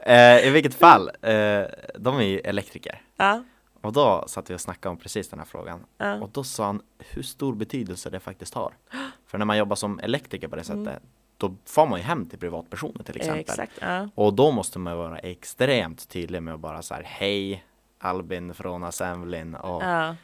Eh, 0.00 0.46
I 0.46 0.50
vilket 0.50 0.74
fall, 0.74 1.08
eh, 1.08 1.64
de 1.98 2.16
är 2.18 2.22
ju 2.22 2.38
elektriker. 2.40 3.02
ja, 3.16 3.44
Och 3.82 3.92
då 3.92 4.24
satt 4.26 4.50
vi 4.50 4.54
och 4.54 4.60
snackade 4.60 4.90
om 4.90 4.96
precis 4.96 5.28
den 5.28 5.38
här 5.38 5.46
frågan. 5.46 5.84
ja. 5.98 6.14
Och 6.20 6.30
då 6.32 6.44
sa 6.44 6.64
han 6.66 6.82
hur 6.98 7.22
stor 7.22 7.54
betydelse 7.54 8.10
det 8.10 8.20
faktiskt 8.20 8.54
har. 8.54 8.72
För 9.26 9.38
när 9.38 9.44
man 9.44 9.58
jobbar 9.58 9.76
som 9.76 9.98
elektriker 9.98 10.48
på 10.48 10.56
det 10.56 10.64
sättet, 10.64 10.78
Mm. 10.86 11.02
då 11.36 11.54
får 11.64 11.86
man 11.86 11.98
ju 11.98 12.04
hem 12.04 12.26
till 12.26 12.38
privatpersoner 12.38 13.02
till 13.04 13.16
exempel. 13.16 13.40
Exakt. 13.40 13.72
Ja. 13.80 14.08
Och 14.14 14.34
då 14.34 14.50
måste 14.50 14.78
man 14.78 14.96
vara 14.96 15.18
extremt 15.18 16.08
tydlig 16.08 16.42
med 16.42 16.54
att 16.54 16.60
bara 16.60 16.82
så 16.82 16.94
här, 16.94 17.02
hej 17.06 17.64
Albin 17.98 18.54
från 18.54 18.84
Assemblin 18.84 19.54
och 19.54 19.82
Ja. 19.82 20.16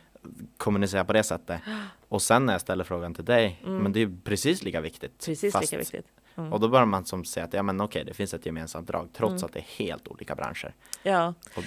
kommunicera 0.56 1.04
på 1.04 1.12
det 1.12 1.22
sättet. 1.22 1.61
Och 2.09 2.22
sen 2.22 2.46
när 2.46 2.52
jag 2.54 2.61
ställer 2.61 2.84
frågan 2.84 3.14
till 3.14 3.24
dig, 3.24 3.61
Mm. 3.66 3.78
men 3.78 3.92
det 3.92 3.98
är 3.98 4.06
ju 4.06 4.16
precis 4.24 4.62
lika 4.62 4.80
viktigt. 4.80 5.24
Precis 5.26 5.52
Fast- 5.52 5.62
lika 5.72 5.78
viktigt. 5.78 6.06
Mm. 6.36 6.52
Och 6.52 6.61
då 6.61 6.68
börjar 6.68 6.86
man 6.86 7.04
som 7.04 7.24
säga 7.24 7.46
att 7.46 7.52
ja 7.52 7.62
men 7.62 7.80
okej, 7.80 8.04
det 8.04 8.14
finns 8.14 8.34
ett 8.34 8.46
gemensamt 8.46 8.88
drag 8.88 9.09
trots 9.12 9.32
Mm. 9.32 9.44
att 9.44 9.52
det 9.52 9.59
är 9.59 9.84
helt 9.84 10.09
olika 10.09 10.34
branscher. 10.34 10.74
Ja. 11.02 11.34
Och- 11.56 11.64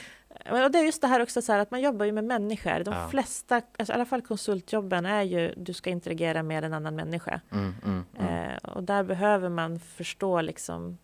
Och 0.49 0.71
det 0.71 0.79
är 0.79 0.83
just 0.85 1.01
det 1.01 1.07
här 1.07 1.21
också 1.21 1.41
så 1.41 1.51
här 1.51 1.59
att 1.59 1.71
man 1.71 1.81
jobbar 1.81 2.05
ju 2.05 2.11
med 2.11 2.23
människor. 2.23 2.83
De 2.83 2.93
Ja. 2.93 3.07
flesta, 3.09 3.55
alltså 3.55 3.93
i 3.93 3.95
alla 3.95 4.05
fall 4.05 4.21
konsultjobben 4.21 5.05
är 5.05 5.21
ju 5.21 5.53
du 5.57 5.73
ska 5.73 5.89
interagera 5.89 6.43
med 6.43 6.63
en 6.63 6.73
annan 6.73 6.95
människa. 6.95 7.41
Mm, 7.51 7.75
mm, 7.85 8.03
mm. 8.17 8.49
Eh, 8.51 8.57
och 8.57 8.83
där 8.83 9.03
behöver 9.03 9.49
man 9.49 9.79
förstå 9.79 10.41
liksom 10.41 10.97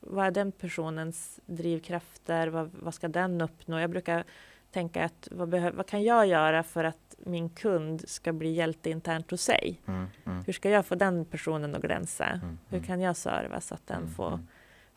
vad 0.00 0.26
är 0.26 0.30
den 0.30 0.52
personens 0.52 1.40
drivkrafter? 1.46 2.48
Vad, 2.48 2.70
vad 2.72 2.94
ska 2.94 3.08
den 3.08 3.40
uppnå? 3.40 3.80
Jag 3.80 3.90
brukar 3.90 4.24
tänka 4.70 5.04
att 5.04 5.28
vad, 5.30 5.50
vad 5.50 5.86
kan 5.86 6.02
jag 6.02 6.26
göra 6.26 6.62
för 6.62 6.84
att 6.84 7.14
min 7.18 7.50
kund 7.50 8.08
ska 8.08 8.32
bli 8.32 8.52
hjälte 8.52 8.90
internt 8.90 9.30
hos 9.30 9.40
sig? 9.42 9.80
Mm, 9.86 10.06
mm, 10.24 10.42
Hur 10.46 10.52
ska 10.52 10.70
jag 10.70 10.86
få 10.86 10.94
den 10.94 11.24
personen 11.24 11.74
att 11.74 11.82
glänsa? 11.82 12.40
Hur 12.68 12.80
kan 12.82 13.00
jag 13.00 13.16
serva 13.16 13.60
så 13.60 13.74
att 13.74 13.86
den 13.86 14.08
får. 14.08 14.40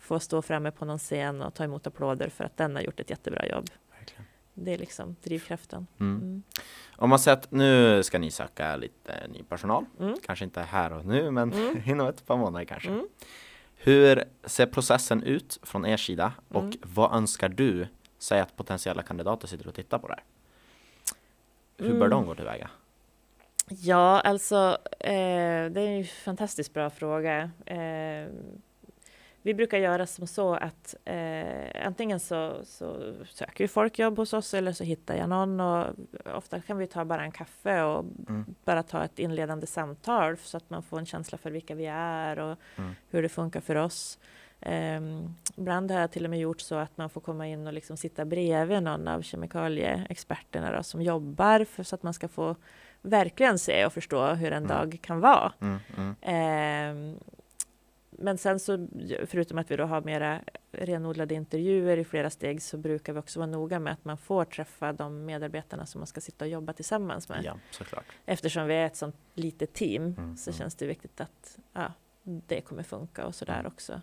Få 0.06 0.20
stå 0.20 0.41
framme 0.41 0.72
på 0.72 0.86
någon 0.86 0.99
scen 0.99 1.41
och 1.41 1.53
ta 1.53 1.64
emot 1.64 1.88
applåder 1.88 2.30
för 2.30 2.43
att 2.43 2.58
den 2.58 2.76
har 2.76 2.82
gjort 2.82 2.99
ett 2.99 3.10
jättebra 3.10 3.47
jobb. 3.47 3.66
Verkligen. 3.97 4.26
Det 4.53 4.74
är 4.74 4.78
liksom 4.78 5.16
drivkraften. 5.24 5.88
Mm. 5.99 6.18
Mm. 6.22 6.43
Om 6.95 7.10
man 7.10 7.20
säger 7.20 7.38
att 7.38 7.51
nu 7.51 8.03
ska 8.03 8.20
ni 8.20 8.32
söka 8.32 8.76
lite 8.76 9.28
ny 9.28 9.43
personal, 9.43 9.86
Mm. 9.99 10.16
kanske 10.26 10.45
inte 10.45 10.62
här 10.62 10.93
och 10.93 11.06
nu 11.06 11.32
men 11.32 11.53
Mm. 11.53 11.82
inom 11.86 12.08
ett 12.08 12.26
par 12.26 12.38
månader 12.38 12.66
kanske. 12.66 12.89
Mm. 12.89 13.08
Hur 13.76 14.24
ser 14.43 14.66
processen 14.66 15.24
ut 15.24 15.60
från 15.64 15.86
er 15.86 15.97
sida 15.97 16.34
och 16.49 16.64
Mm. 16.64 16.78
vad 16.84 17.16
önskar 17.16 17.49
du? 17.49 17.88
Säg 18.18 18.39
att 18.39 18.56
potentiella 18.58 19.03
kandidater 19.03 19.47
sitter 19.47 19.68
och 19.68 19.74
tittar 19.76 19.99
på 19.99 20.08
det 20.08 20.14
här. 20.14 20.24
Hur 21.78 21.89
bör 21.89 21.95
Mm. 21.95 22.10
de 22.10 22.26
gå 22.26 22.36
tillväga? 22.36 22.70
Ja, 23.68 24.20
alltså 24.20 24.78
eh, 24.99 25.66
det 25.72 25.82
är 25.82 25.97
en 25.97 26.06
fantastiskt 26.06 26.74
bra 26.74 26.89
fråga. 26.89 27.51
Eh, 27.66 28.28
vi 29.45 29.53
brukar 29.53 29.77
göra 29.77 30.05
som 30.05 30.27
så 30.27 30.53
att 30.53 30.95
eh, 31.05 31.85
antingen 31.87 32.19
så, 32.19 32.55
så 32.63 33.13
söker 33.29 33.63
ju 33.63 33.67
folk 33.67 33.99
jobb 33.99 34.17
hos 34.17 34.33
oss 34.33 34.53
eller 34.53 34.71
så 34.71 34.83
hittar 34.83 35.15
jag 35.15 35.29
någon 35.29 35.59
och 35.59 35.87
ofta 36.35 36.61
kan 36.61 36.77
vi 36.77 36.87
ta 36.87 37.05
bara 37.05 37.23
en 37.23 37.31
kaffe 37.31 37.81
och 37.83 38.05
Mm. 38.29 38.45
bara 38.63 38.83
ta 38.83 39.03
ett 39.03 39.19
inledande 39.19 39.67
samtal 39.67 40.37
så 40.37 40.57
att 40.57 40.69
man 40.69 40.83
får 40.83 40.99
en 40.99 41.05
känsla 41.05 41.37
för 41.37 41.51
vilka 41.51 41.75
vi 41.75 41.85
är 41.95 42.39
och 42.39 42.57
Mm. 42.77 42.95
hur 43.09 43.21
det 43.21 43.29
funkar 43.29 43.61
för 43.61 43.75
oss. 43.75 44.19
Um, 44.65 45.35
ibland 45.55 45.91
har 45.91 45.99
jag 45.99 46.11
till 46.11 46.23
och 46.23 46.29
med 46.29 46.39
gjort 46.39 46.61
så 46.61 46.75
att 46.75 46.97
man 46.97 47.09
får 47.09 47.21
komma 47.21 47.47
in 47.47 47.67
och 47.67 47.73
liksom 47.73 47.97
sitta 47.97 48.25
bredvid 48.25 48.83
någon 48.83 49.07
av 49.07 49.21
kemikalieexperterna 49.21 50.71
då, 50.77 50.83
som 50.83 51.01
jobbar 51.01 51.63
för, 51.65 51.83
så 51.83 51.95
att 51.95 52.03
man 52.03 52.13
ska 52.13 52.27
få 52.27 52.55
verkligen 53.01 53.59
se 53.59 53.85
och 53.85 53.93
förstå 53.93 54.27
hur 54.27 54.51
en 54.51 54.63
Mm. 54.65 54.67
dag 54.77 54.99
kan 55.01 55.19
vara. 55.19 55.53
Ehm, 56.21 57.19
men 58.18 58.38
sen 58.38 58.59
så, 58.59 58.88
förutom 59.26 59.57
att 59.57 59.72
vi 59.72 59.76
då 59.76 59.84
har 59.84 60.01
mera 60.01 60.41
renodlade 60.72 61.36
intervjuer 61.36 61.97
i 61.97 62.03
flera 62.05 62.30
steg, 62.30 62.61
så 62.61 62.78
brukar 62.78 63.13
vi 63.13 63.20
också 63.20 63.39
vara 63.39 63.47
noga 63.49 63.80
med 63.80 63.93
att 63.93 64.05
man 64.05 64.18
får 64.18 64.45
träffa 64.45 64.93
de 64.93 65.26
medarbetarna 65.26 65.86
som 65.86 65.99
man 65.99 66.07
ska 66.07 66.22
sitta 66.22 66.45
och 66.45 66.51
jobba 66.51 66.74
tillsammans 66.74 67.30
med. 67.30 67.41
ja, 67.43 67.57
såklart. 67.72 68.05
Eftersom 68.26 68.68
vi 68.68 68.74
är 68.76 68.86
ett 68.86 68.95
sånt 68.95 69.16
litet 69.34 69.74
team 69.74 70.03
Mm, 70.18 70.38
så 70.38 70.49
mm. 70.49 70.57
känns 70.57 70.76
det 70.76 70.88
viktigt 70.88 71.22
att 71.22 71.57
ja, 71.74 71.93
det 72.24 72.61
kommer 72.61 72.84
funka 72.84 73.26
och 73.26 73.36
sådär 73.36 73.59
Mm. 73.59 73.66
också. 73.66 74.01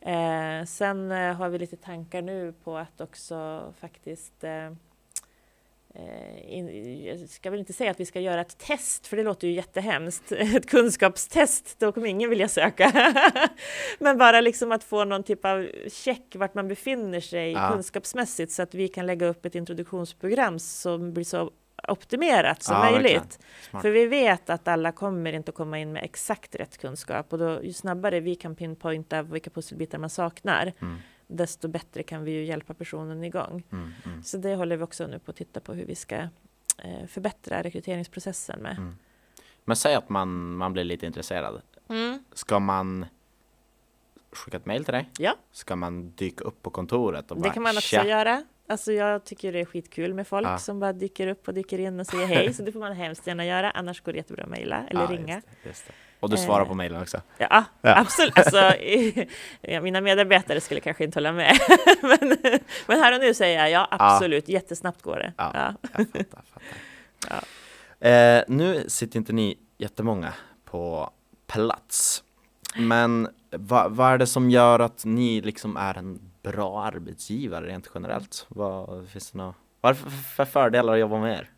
Eh, 0.00 0.64
sen 0.66 1.10
eh, 1.12 1.34
har 1.34 1.48
vi 1.48 1.58
lite 1.58 1.76
tankar 1.76 2.22
nu 2.22 2.52
på 2.64 2.76
att 2.78 3.00
också 3.00 3.72
faktiskt 3.78 4.44
eh, 4.44 4.72
jag 7.06 7.28
ska 7.28 7.50
väl 7.50 7.60
inte 7.60 7.72
säga 7.72 7.90
att 7.90 8.00
vi 8.00 8.06
ska 8.06 8.20
göra 8.20 8.40
ett 8.40 8.58
test, 8.58 9.06
för 9.06 9.16
det 9.16 9.22
låter 9.22 9.48
ju 9.48 9.54
jättehemskt. 9.54 10.32
Ett 10.56 10.66
kunskapstest, 10.70 11.78
då 11.78 11.92
kommer 11.92 12.06
ingen 12.06 12.30
vilja 12.30 12.48
söka. 12.48 12.92
Men 13.98 14.18
bara 14.18 14.40
liksom 14.40 14.72
att 14.72 14.84
få 14.84 15.04
någon 15.04 15.22
typ 15.22 15.44
av 15.44 15.68
check 15.88 16.22
vart 16.36 16.54
man 16.54 16.68
befinner 16.68 17.20
sig 17.20 17.52
Ja. 17.52 17.70
kunskapsmässigt 17.72 18.52
så 18.52 18.62
att 18.62 18.74
vi 18.74 18.88
kan 18.88 19.06
lägga 19.06 19.26
upp 19.26 19.46
ett 19.46 19.54
introduktionsprogram 19.54 20.58
som 20.58 21.12
blir 21.12 21.24
så 21.24 21.50
optimerat 21.88 22.62
som 22.62 22.76
Ja, 22.76 22.90
möjligt. 22.90 23.38
För 23.82 23.90
vi 23.90 24.06
vet 24.06 24.50
att 24.50 24.68
alla 24.68 24.92
kommer 24.92 25.32
inte 25.32 25.48
att 25.50 25.54
komma 25.54 25.78
in 25.78 25.92
med 25.92 26.04
exakt 26.04 26.54
rätt 26.54 26.78
kunskap 26.78 27.32
och 27.32 27.38
då, 27.38 27.62
ju 27.64 27.72
snabbare 27.72 28.20
vi 28.20 28.34
kan 28.34 28.56
pinpointa 28.56 29.22
vilka 29.22 29.50
pusselbitar 29.50 29.98
man 29.98 30.10
saknar, 30.10 30.72
Mm, 30.82 30.96
desto 31.26 31.68
bättre 31.68 32.02
kan 32.02 32.24
vi 32.24 32.30
ju 32.30 32.44
hjälpa 32.44 32.74
personen 32.74 33.24
igång. 33.24 33.62
mm, 33.72 33.92
mm, 34.04 34.22
Så 34.22 34.36
det 34.38 34.54
håller 34.54 34.76
vi 34.76 34.84
också 34.84 35.06
nu 35.06 35.18
på 35.18 35.30
att 35.30 35.36
titta 35.36 35.60
på 35.60 35.74
hur 35.74 35.84
vi 35.86 35.94
ska 35.94 36.16
eh, 36.78 37.06
förbättra 37.08 37.62
rekryteringsprocessen 37.62 38.60
med. 38.62 38.72
mm. 38.78 38.96
Men 39.64 39.76
säg 39.76 39.94
att 39.94 40.08
man, 40.08 40.56
man 40.56 40.72
blir 40.72 40.84
lite 40.84 41.06
intresserad. 41.06 41.62
Mm. 41.88 42.24
Ska 42.32 42.58
man 42.58 43.06
skicka 44.32 44.56
ett 44.56 44.66
mail 44.66 44.84
till 44.84 44.92
dig? 44.94 45.10
Ja. 45.18 45.34
Ska 45.52 45.76
man 45.76 46.10
dyka 46.10 46.44
upp 46.44 46.62
på 46.62 46.70
kontoret 46.70 47.30
och 47.30 47.36
Det 47.36 47.42
bara 47.42 47.52
kan 47.52 47.62
man 47.62 47.76
också 47.76 47.80
"Tja"? 47.96 48.06
göra. 48.06 48.44
Alltså 48.68 48.92
jag 48.92 49.24
tycker 49.24 49.52
det 49.52 49.60
är 49.60 49.64
skitkul 49.64 50.14
med 50.14 50.26
folk 50.26 50.46
Ja. 50.46 50.58
som 50.58 50.80
bara 50.80 50.92
dyker 50.92 51.26
upp 51.26 51.48
och 51.48 51.54
dyker 51.54 51.78
in 51.78 52.00
och 52.00 52.06
säger 52.06 52.26
hej, 52.26 52.54
så 52.54 52.62
det 52.62 52.72
får 52.72 52.80
man 52.80 52.92
hemskt 52.92 53.26
gärna 53.26 53.46
göra. 53.46 53.70
Annars 53.70 54.00
går 54.00 54.12
det 54.12 54.16
jättebra 54.18 54.44
att 54.44 54.50
mejla 54.50 54.86
eller 54.86 55.00
Ja, 55.02 55.06
ringa. 55.10 55.34
Just 55.34 55.46
det, 55.62 55.68
just 55.68 55.86
det. 55.86 55.92
Och 56.20 56.30
du 56.30 56.36
svarar 56.36 56.62
Eh, 56.62 56.68
på 56.68 56.74
mejlen 56.74 57.02
också? 57.02 57.20
Ja, 57.38 57.64
Ja. 57.80 57.96
absolut. 57.96 58.38
Alltså, 58.38 58.56
ja, 59.60 59.80
mina 59.80 60.00
medarbetare 60.00 60.60
skulle 60.60 60.80
kanske 60.80 61.04
inte 61.04 61.18
hålla 61.18 61.32
med. 61.32 61.58
men, 62.02 62.36
men 62.86 63.00
här 63.00 63.14
och 63.14 63.20
nu 63.20 63.34
säger 63.34 63.58
jag 63.58 63.70
ja, 63.70 63.88
absolut. 63.90 64.48
Jättesnabbt 64.48 65.02
går 65.02 65.16
det. 65.16 65.32
Ja. 65.36 65.50
Ja. 65.54 65.74
Jag 65.82 66.06
fattar, 66.08 66.42
fattar. 66.42 67.44
Eh, 68.00 68.42
nu 68.48 68.84
sitter 68.88 69.18
inte 69.18 69.32
ni 69.32 69.58
jättemånga 69.78 70.32
på 70.64 71.10
plats. 71.46 72.22
Men 72.76 73.28
vad, 73.50 73.92
vad 73.92 74.12
är 74.12 74.18
det 74.18 74.26
som 74.26 74.50
gör 74.50 74.78
att 74.78 75.04
ni 75.04 75.40
liksom 75.40 75.76
är 75.76 75.98
en 75.98 76.20
bra 76.42 76.82
arbetsgivare 76.84 77.66
rent 77.66 77.90
generellt? 77.94 78.46
Vad, 78.48 79.08
finns 79.08 79.30
det 79.30 79.38
några, 79.38 79.54
vad 79.80 79.90
är 79.90 80.04
det 80.04 80.10
för 80.10 80.44
fördelar 80.44 80.92
att 80.92 80.98
jobba 81.00 81.18
med 81.18 81.38
er? 81.38 81.50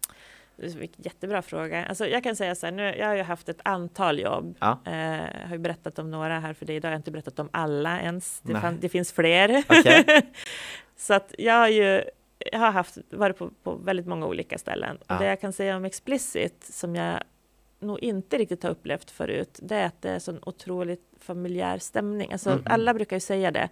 Jättebra 0.97 1.43
fråga. 1.43 1.87
Alltså, 1.87 2.07
jag 2.07 2.23
kan 2.23 2.37
säga 2.37 2.55
så 2.55 2.67
här, 2.67 2.73
nu, 2.73 2.83
jag 2.83 3.07
har 3.07 3.15
ju 3.15 3.23
haft 3.23 3.49
ett 3.49 3.61
antal 3.63 4.19
jobb. 4.19 4.57
Ja. 4.61 4.79
Eh, 4.87 4.93
jag 5.41 5.47
har 5.47 5.53
ju 5.53 5.59
berättat 5.59 5.99
om 5.99 6.11
några 6.11 6.41
här 6.41 6.53
för 6.53 6.67
dig 6.67 6.77
idag. 6.77 6.89
Jag 6.89 6.95
har 6.95 6.99
inte 6.99 7.11
berättat 7.11 7.39
om 7.39 7.49
alla 7.53 8.01
ens. 8.01 8.41
Det, 8.41 8.53
fan, 8.61 8.79
det 8.81 8.89
finns 8.89 9.13
fler. 9.13 9.65
Okej. 9.69 10.05
så 10.97 11.15
att 11.15 11.35
jag 11.39 11.55
har 11.55 11.69
ju 11.69 12.03
jag 12.53 12.59
har 12.59 12.71
haft, 12.71 12.99
varit 13.11 13.39
på, 13.39 13.51
på 13.63 13.75
väldigt 13.75 14.07
många 14.07 14.27
olika 14.27 14.59
ställen. 14.59 14.99
Ja. 15.07 15.15
Och 15.15 15.21
det 15.23 15.29
jag 15.29 15.41
kan 15.41 15.53
säga 15.53 15.77
om 15.77 15.85
Explicit, 15.85 16.65
som 16.65 16.97
jag 16.97 17.23
nog 17.81 17.99
inte 18.01 18.39
riktigt 18.39 18.63
har 18.63 18.71
upplevt 18.71 19.11
förut, 19.11 19.59
det 19.63 19.77
är 19.77 19.87
att 19.87 20.03
det 20.03 20.11
är 20.11 20.19
sån 20.19 20.39
otroligt 20.43 21.03
familjär 21.21 21.79
stämning. 21.79 22.33
Alltså, 22.33 22.51
Mhm. 22.51 22.63
Alla 22.65 22.95
brukar 22.95 23.17
ju 23.17 23.21
säga 23.21 23.51
det. 23.51 23.69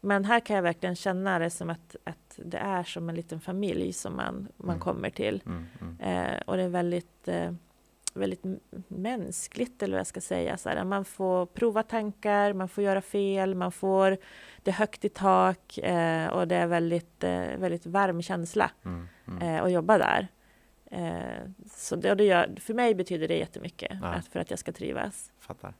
Men 0.00 0.24
här 0.24 0.40
kan 0.40 0.56
jag 0.56 0.62
verkligen 0.62 0.96
känna 0.96 1.38
det 1.38 1.50
som 1.50 1.70
att, 1.70 1.96
att 2.04 2.40
det 2.44 2.58
är 2.58 2.82
som 2.84 3.08
en 3.08 3.14
liten 3.14 3.40
familj 3.40 3.92
som 3.92 4.16
man, 4.16 4.48
man 4.56 4.68
Mm. 4.70 4.80
kommer 4.80 5.10
till. 5.10 5.42
Mm, 5.46 5.66
mm, 5.80 6.00
Eh, 6.00 6.40
och 6.46 6.56
det 6.56 6.62
är 6.62 6.68
väldigt, 6.68 7.28
eh, 7.28 7.52
väldigt 8.14 8.42
mänskligt, 8.88 9.82
eller 9.82 9.92
vad 9.94 10.00
jag 10.00 10.06
ska 10.06 10.20
säga. 10.20 10.56
Så 10.56 10.68
här, 10.68 10.84
man 10.84 11.04
får 11.04 11.46
prova 11.46 11.82
tankar, 11.82 12.52
man 12.52 12.68
får 12.68 12.84
göra 12.84 13.00
fel, 13.00 13.54
man 13.54 13.72
får 13.72 14.16
det 14.62 14.70
högt 14.70 15.04
i 15.04 15.08
tak 15.08 15.78
eh, 15.78 16.28
och 16.28 16.48
det 16.48 16.56
är 16.56 16.66
väldigt, 16.66 17.24
eh, 17.24 17.56
väldigt 17.58 17.86
varm 17.86 18.22
känsla 18.22 18.70
mm, 18.84 19.08
mm. 19.28 19.42
eh, 19.42 19.62
att 19.64 19.72
jobba 19.72 19.98
där. 19.98 20.28
Eh, 20.90 21.50
så 21.74 21.96
det, 21.96 22.14
det 22.14 22.24
gör, 22.24 22.54
för 22.60 22.74
mig 22.74 22.94
betyder 22.94 23.28
det 23.28 23.36
jättemycket 23.38 23.98
Ja. 24.02 24.06
att, 24.08 24.26
för 24.26 24.40
att 24.40 24.50
jag 24.50 24.58
ska 24.58 24.72
trivas. 24.72 25.32
Fattar. 25.38 25.74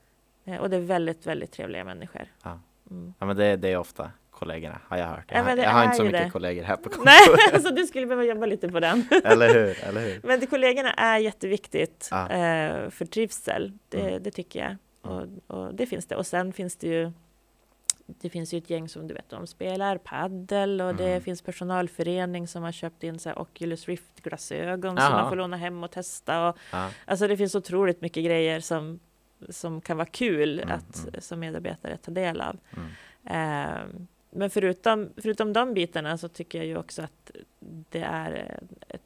Och 0.61 0.71
det 0.71 0.77
är 0.77 0.81
väldigt, 0.81 1.27
väldigt 1.27 1.53
trevliga 1.53 1.85
människor. 1.85 2.23
Ja. 2.43 2.61
Mm. 2.91 3.15
Ja 3.19 3.27
men 3.27 3.37
det, 3.37 3.57
det 3.57 3.69
är 3.69 3.77
ofta 3.77 4.11
kollegorna, 4.31 4.81
har 4.89 4.97
jag 4.99 5.07
hört. 5.07 5.25
Ja, 5.29 5.49
Jag, 5.49 5.57
det 5.59 5.63
jag 5.63 5.71
har 5.71 5.85
inte 5.85 5.97
så 5.97 6.05
mycket 6.05 6.23
det. 6.25 6.31
kollegor 6.31 6.63
här 6.63 6.77
på 6.77 6.91
Nej, 7.05 7.19
kontoret. 7.27 7.63
så 7.67 7.71
du 7.71 7.87
skulle 7.87 8.07
behöva 8.07 8.25
jobba 8.25 8.47
lite 8.47 8.69
på 8.69 8.81
den. 8.81 9.09
eller 9.25 9.49
hur, 9.55 9.85
eller 9.85 10.01
hur? 10.01 10.21
Men 10.25 10.41
det, 10.41 10.47
kollegorna 10.47 10.93
är 10.93 11.19
jätteviktigt 11.19 12.09
Ja. 12.11 12.23
eh, 12.31 12.91
för 12.91 13.05
trivsel, 13.05 13.73
det, 13.89 14.01
Mm. 14.01 14.23
det 14.23 14.31
tycker 14.31 14.61
jag. 14.61 14.77
Mm. 15.13 15.41
Och, 15.47 15.57
och 15.57 15.75
det 15.75 15.87
finns 15.87 16.07
det. 16.07 16.17
Och 16.17 16.27
sen 16.27 16.53
finns 16.53 16.77
det 16.77 16.87
ju 16.89 17.13
det 18.07 18.29
finns 18.31 18.55
ju 18.55 18.59
ett 18.59 18.71
gäng 18.71 18.89
som 18.89 19.09
du 19.09 19.15
vet, 19.15 19.29
de 19.31 19.47
spelar 19.47 19.99
paddel 19.99 20.81
och 20.81 20.95
det 20.95 21.09
Mm. 21.09 21.21
finns 21.23 21.43
personalförening 21.43 22.49
som 22.49 22.63
har 22.63 22.73
köpt 22.73 23.03
in 23.03 23.19
så 23.19 23.29
här 23.29 23.39
Oculus 23.39 23.89
Rift-glasögon 23.89 24.97
Jaha. 24.97 25.07
som 25.07 25.15
man 25.15 25.29
får 25.29 25.37
låna 25.37 25.57
hem 25.57 25.85
och 25.85 25.91
testa. 25.91 26.49
Och, 26.49 26.57
Ja. 26.73 26.91
alltså 27.05 27.29
det 27.29 27.37
finns 27.37 27.55
otroligt 27.55 28.01
mycket 28.01 28.25
grejer 28.25 28.61
som, 28.61 29.01
som 29.49 29.81
kan 29.81 29.97
vara 29.97 30.07
kul 30.09 30.61
Mm, 30.61 30.75
att 30.75 30.99
mm. 31.09 31.21
som 31.21 31.41
medarbetare 31.41 31.97
ta 31.97 32.11
del 32.11 32.41
av. 32.41 32.57
Eh, 33.25 33.85
men 34.31 34.51
förutom, 34.51 35.11
förutom 35.17 35.53
de 35.53 35.75
bitarna 35.75 36.19
så 36.19 36.29
tycker 36.29 36.59
jag 36.59 36.67
ju 36.67 36.77
också 36.79 37.03
att 37.03 37.31
det 37.91 38.01
är 38.01 38.33
eh, 38.33 38.95
ett, 38.95 39.03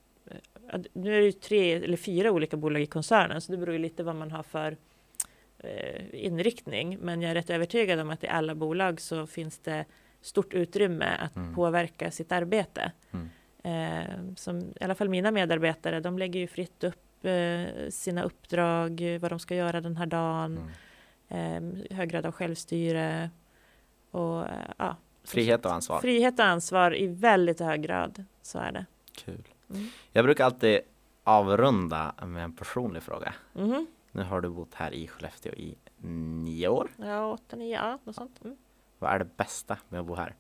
eh, 0.73 0.81
nu 0.93 1.15
är 1.15 1.19
det 1.19 1.25
ju 1.27 1.33
tre 1.33 1.73
eller 1.73 1.97
fyra 1.97 2.31
olika 2.31 2.57
bolag 2.57 2.83
i 2.83 2.87
koncernen, 2.87 3.41
så 3.41 3.53
det 3.53 3.59
beror 3.59 3.73
ju 3.73 3.79
lite 3.79 4.03
vad 4.03 4.17
man 4.17 4.31
har 4.31 4.43
för 4.43 4.77
eh, 5.59 6.25
inriktning. 6.25 6.99
Men 7.01 7.23
jag 7.23 7.31
är 7.31 7.35
rätt 7.35 7.51
övertygad 7.51 8.01
om 8.01 8.11
att 8.11 8.25
i 8.25 8.29
alla 8.29 8.55
bolag 8.55 9.01
så 9.01 9.27
finns 9.27 9.59
det 9.59 9.85
stort 10.21 10.55
utrymme 10.55 11.07
att 11.19 11.37
Mm. 11.37 11.55
påverka 11.55 12.11
sitt 12.11 12.33
arbete. 12.33 12.93
Mm. 13.11 13.29
Eh, 13.65 14.35
som, 14.37 14.61
I 14.61 14.85
alla 14.85 14.95
fall 14.95 15.09
mina 15.09 15.31
medarbetare, 15.31 16.01
de 16.01 16.19
lägger 16.19 16.41
ju 16.41 16.47
fritt 16.47 16.85
upp 16.85 17.03
sina 17.91 18.23
uppdrag, 18.23 19.15
eh, 19.15 19.21
vad 19.21 19.31
de 19.33 19.39
ska 19.39 19.55
göra 19.55 19.81
den 19.81 19.97
här 19.97 20.07
dagen, 20.07 20.71
Mm. 21.29 21.81
eh, 21.89 21.97
hög 21.97 22.11
grad 22.11 22.27
av 22.27 22.33
självstyre 22.33 23.31
och 24.11 24.49
eh, 24.49 24.71
ja, 24.79 24.97
Frihet 25.25 25.67
och 25.67 25.73
ansvar. 25.73 26.01
Frihet 26.01 26.39
och 26.39 26.45
ansvar 26.45 26.97
i 26.97 27.07
väldigt 27.07 27.61
hög 27.61 27.83
grad, 27.83 28.25
så 28.43 28.59
är 28.59 28.73
det. 28.73 28.87
Kul. 29.15 29.49
Mm. 29.71 29.89
Jag 30.13 30.25
brukar 30.25 30.45
alltid 30.45 30.81
avrunda 31.25 32.15
med 32.27 32.45
en 32.45 32.57
personlig 32.57 33.03
fråga. 33.03 33.35
Mhm. 33.53 33.87
Nu 34.13 34.23
har 34.23 34.41
du 34.41 34.49
bott 34.49 34.75
här 34.75 34.91
i 34.95 35.09
Skellefteå 35.09 35.53
i 35.53 35.75
nio 36.45 36.69
år. 36.69 36.91
Ja, 36.97 37.33
åtta, 37.33 37.57
nio, 37.57 37.75
ja, 37.77 37.99
något 38.05 38.15
sånt. 38.17 38.41
Mm. 38.45 38.57
Vad 38.99 39.11
är 39.13 39.19
det 39.19 39.37
bästa 39.37 39.77
med 39.89 40.01
att 40.01 40.07
bo 40.07 40.15
här? 40.15 40.35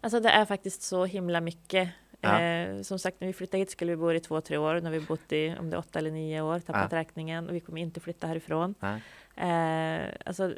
Alltså 0.00 0.20
det 0.20 0.30
är 0.30 0.44
faktiskt 0.44 0.82
så 0.82 1.04
himla 1.04 1.40
mycket. 1.40 1.88
Ja. 2.20 2.40
Eh, 2.40 2.82
som 2.82 2.98
sagt, 2.98 3.20
när 3.20 3.26
vi 3.26 3.32
flyttade 3.32 3.58
hit 3.58 3.70
skulle 3.70 3.92
vi 3.92 3.96
bo 3.96 4.12
i 4.12 4.20
två, 4.20 4.40
tre 4.40 4.56
år. 4.56 4.74
Nu 4.74 4.82
har 4.82 4.90
vi 4.90 5.00
bott 5.00 5.32
i 5.32 5.54
om 5.60 5.70
det 5.70 5.76
åtta 5.78 5.98
eller 5.98 6.10
nio 6.10 6.40
år, 6.40 6.58
tappat 6.60 6.92
Ja. 6.92 6.98
räkningen 6.98 7.48
och 7.48 7.54
vi 7.54 7.60
kommer 7.60 7.80
inte 7.80 8.00
flytta 8.00 8.26
härifrån. 8.26 8.74
Eh, 9.36 10.08
alltså, 10.24 10.54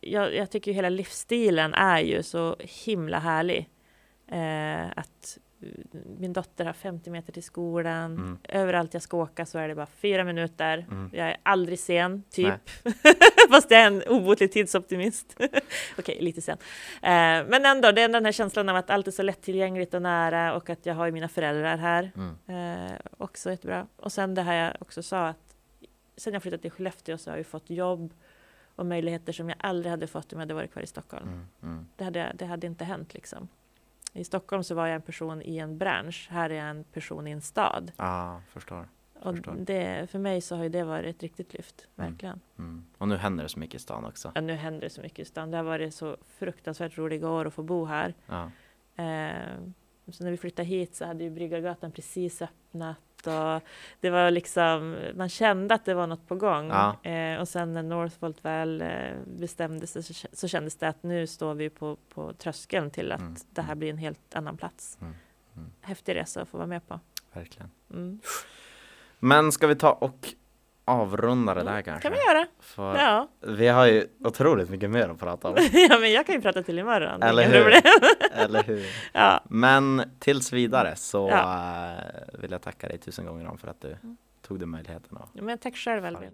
jag, 0.00 0.34
jag 0.34 0.50
tycker 0.50 0.72
hela 0.72 0.88
livsstilen 0.88 1.74
är 1.74 1.98
ju 2.00 2.22
så 2.22 2.56
himla 2.60 3.18
härlig. 3.18 3.68
Eh, 4.28 4.86
att 4.96 5.38
min 6.18 6.32
dotter 6.32 6.64
har 6.64 6.72
50 6.72 7.10
meter 7.10 7.32
till 7.32 7.42
skolan. 7.42 8.12
Mm. 8.12 8.38
Överallt 8.48 8.94
jag 8.94 9.02
ska 9.02 9.16
åka 9.16 9.46
så 9.46 9.58
är 9.58 9.68
det 9.68 9.74
bara 9.74 9.86
fyra 9.86 10.24
minuter. 10.24 10.86
Mm. 10.90 11.10
Jag 11.12 11.28
är 11.28 11.36
aldrig 11.42 11.78
sen, 11.78 12.22
typ. 12.30 12.70
Fast 13.50 13.70
jag 13.70 13.80
är 13.80 13.86
en 13.86 14.02
obotlig 14.02 14.52
tidsoptimist. 14.52 15.36
Okej, 15.98 16.18
lite 16.20 16.40
sen. 16.40 16.58
Eh, 17.02 17.46
men 17.48 17.66
ändå, 17.66 17.92
det 17.92 18.02
är 18.02 18.08
den 18.08 18.24
här 18.24 18.32
känslan 18.32 18.68
av 18.68 18.76
att 18.76 18.90
allt 18.90 19.06
är 19.06 19.10
så 19.10 19.22
lättillgängligt 19.22 19.94
och 19.94 20.02
nära 20.02 20.54
och 20.54 20.70
att 20.70 20.86
jag 20.86 20.94
har 20.94 21.10
mina 21.10 21.28
föräldrar 21.28 21.76
här. 21.76 22.12
Mm. 22.16 22.86
Eh, 22.86 22.92
också 23.18 23.50
jättebra. 23.50 23.86
Och 23.96 24.12
sen 24.12 24.34
det 24.34 24.42
här 24.42 24.54
jag 24.54 24.76
också 24.80 25.02
sa 25.02 25.28
att 25.28 25.56
sen 26.16 26.32
jag 26.32 26.42
flyttade 26.42 26.62
till 26.62 26.70
Skellefteå 26.70 27.18
så 27.18 27.30
har 27.30 27.36
jag 27.36 27.46
fått 27.46 27.70
jobb 27.70 28.14
och 28.74 28.86
möjligheter 28.86 29.32
som 29.32 29.48
jag 29.48 29.58
aldrig 29.60 29.90
hade 29.90 30.06
fått 30.06 30.32
om 30.32 30.38
jag 30.38 30.42
hade 30.42 30.54
varit 30.54 30.72
kvar 30.72 30.82
i 30.82 30.86
Stockholm. 30.86 31.28
Mm. 31.28 31.46
Mm. 31.62 31.86
Det, 31.96 32.04
hade, 32.04 32.32
det 32.34 32.46
hade 32.46 32.66
inte 32.66 32.84
hänt 32.84 33.14
liksom. 33.14 33.48
I 34.12 34.24
Stockholm 34.24 34.64
så 34.64 34.74
var 34.74 34.86
jag 34.86 34.94
en 34.94 35.02
person 35.02 35.42
i 35.42 35.58
en 35.58 35.78
bransch, 35.78 36.28
här 36.30 36.50
är 36.50 36.54
jag 36.54 36.68
en 36.68 36.84
person 36.84 37.26
i 37.26 37.30
en 37.30 37.40
stad. 37.40 37.92
Ja, 37.96 38.40
förstår. 38.48 38.88
Och 39.22 39.34
Förstår. 39.36 39.54
det, 39.58 40.10
för 40.10 40.18
mig 40.18 40.40
så 40.40 40.56
har 40.56 40.62
ju 40.62 40.68
det 40.68 40.84
varit 40.84 41.16
ett 41.16 41.22
riktigt 41.22 41.54
lyft, 41.54 41.86
Mm. 41.96 42.10
verkligen. 42.10 42.40
Mm. 42.58 42.84
Och 42.98 43.08
nu 43.08 43.16
händer 43.16 43.42
det 43.42 43.48
så 43.48 43.58
mycket 43.58 43.74
i 43.74 43.78
stan 43.78 44.04
också. 44.04 44.32
Ja, 44.34 44.40
nu 44.40 44.52
händer 44.54 44.80
det 44.80 44.90
så 44.90 45.00
mycket 45.00 45.18
i 45.18 45.24
stan. 45.24 45.50
Det 45.50 45.56
har 45.56 45.64
varit 45.64 45.94
så 45.94 46.16
fruktansvärt 46.26 46.98
roliga 46.98 47.28
år 47.30 47.46
att 47.46 47.54
få 47.54 47.62
bo 47.62 47.84
här. 47.84 48.14
Ja. 48.26 48.50
Eh, 49.04 49.58
så 50.10 50.24
när 50.24 50.30
vi 50.30 50.36
flyttade 50.36 50.68
hit 50.68 50.94
så 50.94 51.04
hade 51.04 51.24
ju 51.24 51.30
Bryggargatan 51.30 51.92
precis 51.92 52.42
öppnat 52.42 52.96
och 53.26 53.62
det 54.00 54.10
var 54.10 54.30
liksom, 54.30 54.96
man 55.14 55.28
kände 55.28 55.74
att 55.74 55.84
det 55.84 55.94
var 55.94 56.06
något 56.06 56.28
på 56.28 56.34
gång. 56.34 56.68
Ja. 56.68 57.10
Eh, 57.10 57.40
och 57.40 57.48
sen 57.48 57.74
när 57.74 57.82
Northvolt 57.82 58.44
väl 58.44 58.82
eh, 58.82 58.88
bestämde 59.26 59.86
sig 59.86 60.02
så, 60.02 60.26
så 60.32 60.48
kändes 60.48 60.76
det 60.76 60.88
att 60.88 61.02
nu 61.02 61.26
står 61.26 61.54
vi 61.54 61.70
på, 61.70 61.96
på 62.14 62.32
tröskeln 62.32 62.90
till 62.90 63.12
att 63.12 63.20
Mm. 63.20 63.34
det 63.50 63.62
här 63.62 63.74
blir 63.74 63.90
en 63.90 63.98
helt 63.98 64.34
annan 64.34 64.56
plats. 64.56 64.98
Mm. 65.00 65.14
Mm. 65.56 65.70
Häftig 65.80 66.14
resa 66.16 66.42
att 66.42 66.48
få 66.48 66.56
vara 66.56 66.66
med 66.66 66.88
på. 66.88 67.00
Verkligen. 67.32 67.70
Mm. 67.90 68.20
Men 69.18 69.52
ska 69.52 69.66
vi 69.66 69.74
ta 69.76 69.92
och 69.92 70.34
avrunda 70.84 71.54
det 71.54 71.62
där 71.62 71.82
kanske? 71.82 72.08
kan 72.08 72.12
vi 72.18 72.34
göra. 72.34 72.46
För 72.60 72.94
Ja. 72.96 73.28
vi 73.40 73.68
har 73.68 73.86
ju 73.86 74.06
otroligt 74.24 74.70
mycket 74.70 74.90
mer 74.90 75.08
att 75.08 75.18
prata 75.18 75.48
om. 75.48 75.56
ja, 75.72 75.98
men 76.00 76.12
jag 76.12 76.26
kan 76.26 76.34
ju 76.34 76.40
prata 76.40 76.62
till 76.62 76.78
imorgon. 76.78 77.22
Eller 77.22 77.42
Inga 77.42 77.52
hur? 77.52 77.62
problem. 77.62 77.82
Eller 78.32 78.62
hur? 78.62 78.86
ja. 79.12 79.40
Men 79.44 80.02
tills 80.18 80.52
vidare 80.52 80.96
så 80.96 81.28
Ja. 81.30 81.86
eh, 81.90 82.40
vill 82.40 82.50
jag 82.50 82.62
tacka 82.62 82.88
dig 82.88 82.98
tusen 82.98 83.26
gånger 83.26 83.46
om 83.48 83.58
för 83.58 83.68
att 83.68 83.80
du 83.80 83.96
tog 84.42 84.58
dig 84.58 84.66
möjligheten. 84.68 85.16
Och 85.16 85.28
Men 85.42 85.58
tack 85.58 85.76
själv 85.76 86.04
Albin. 86.04 86.30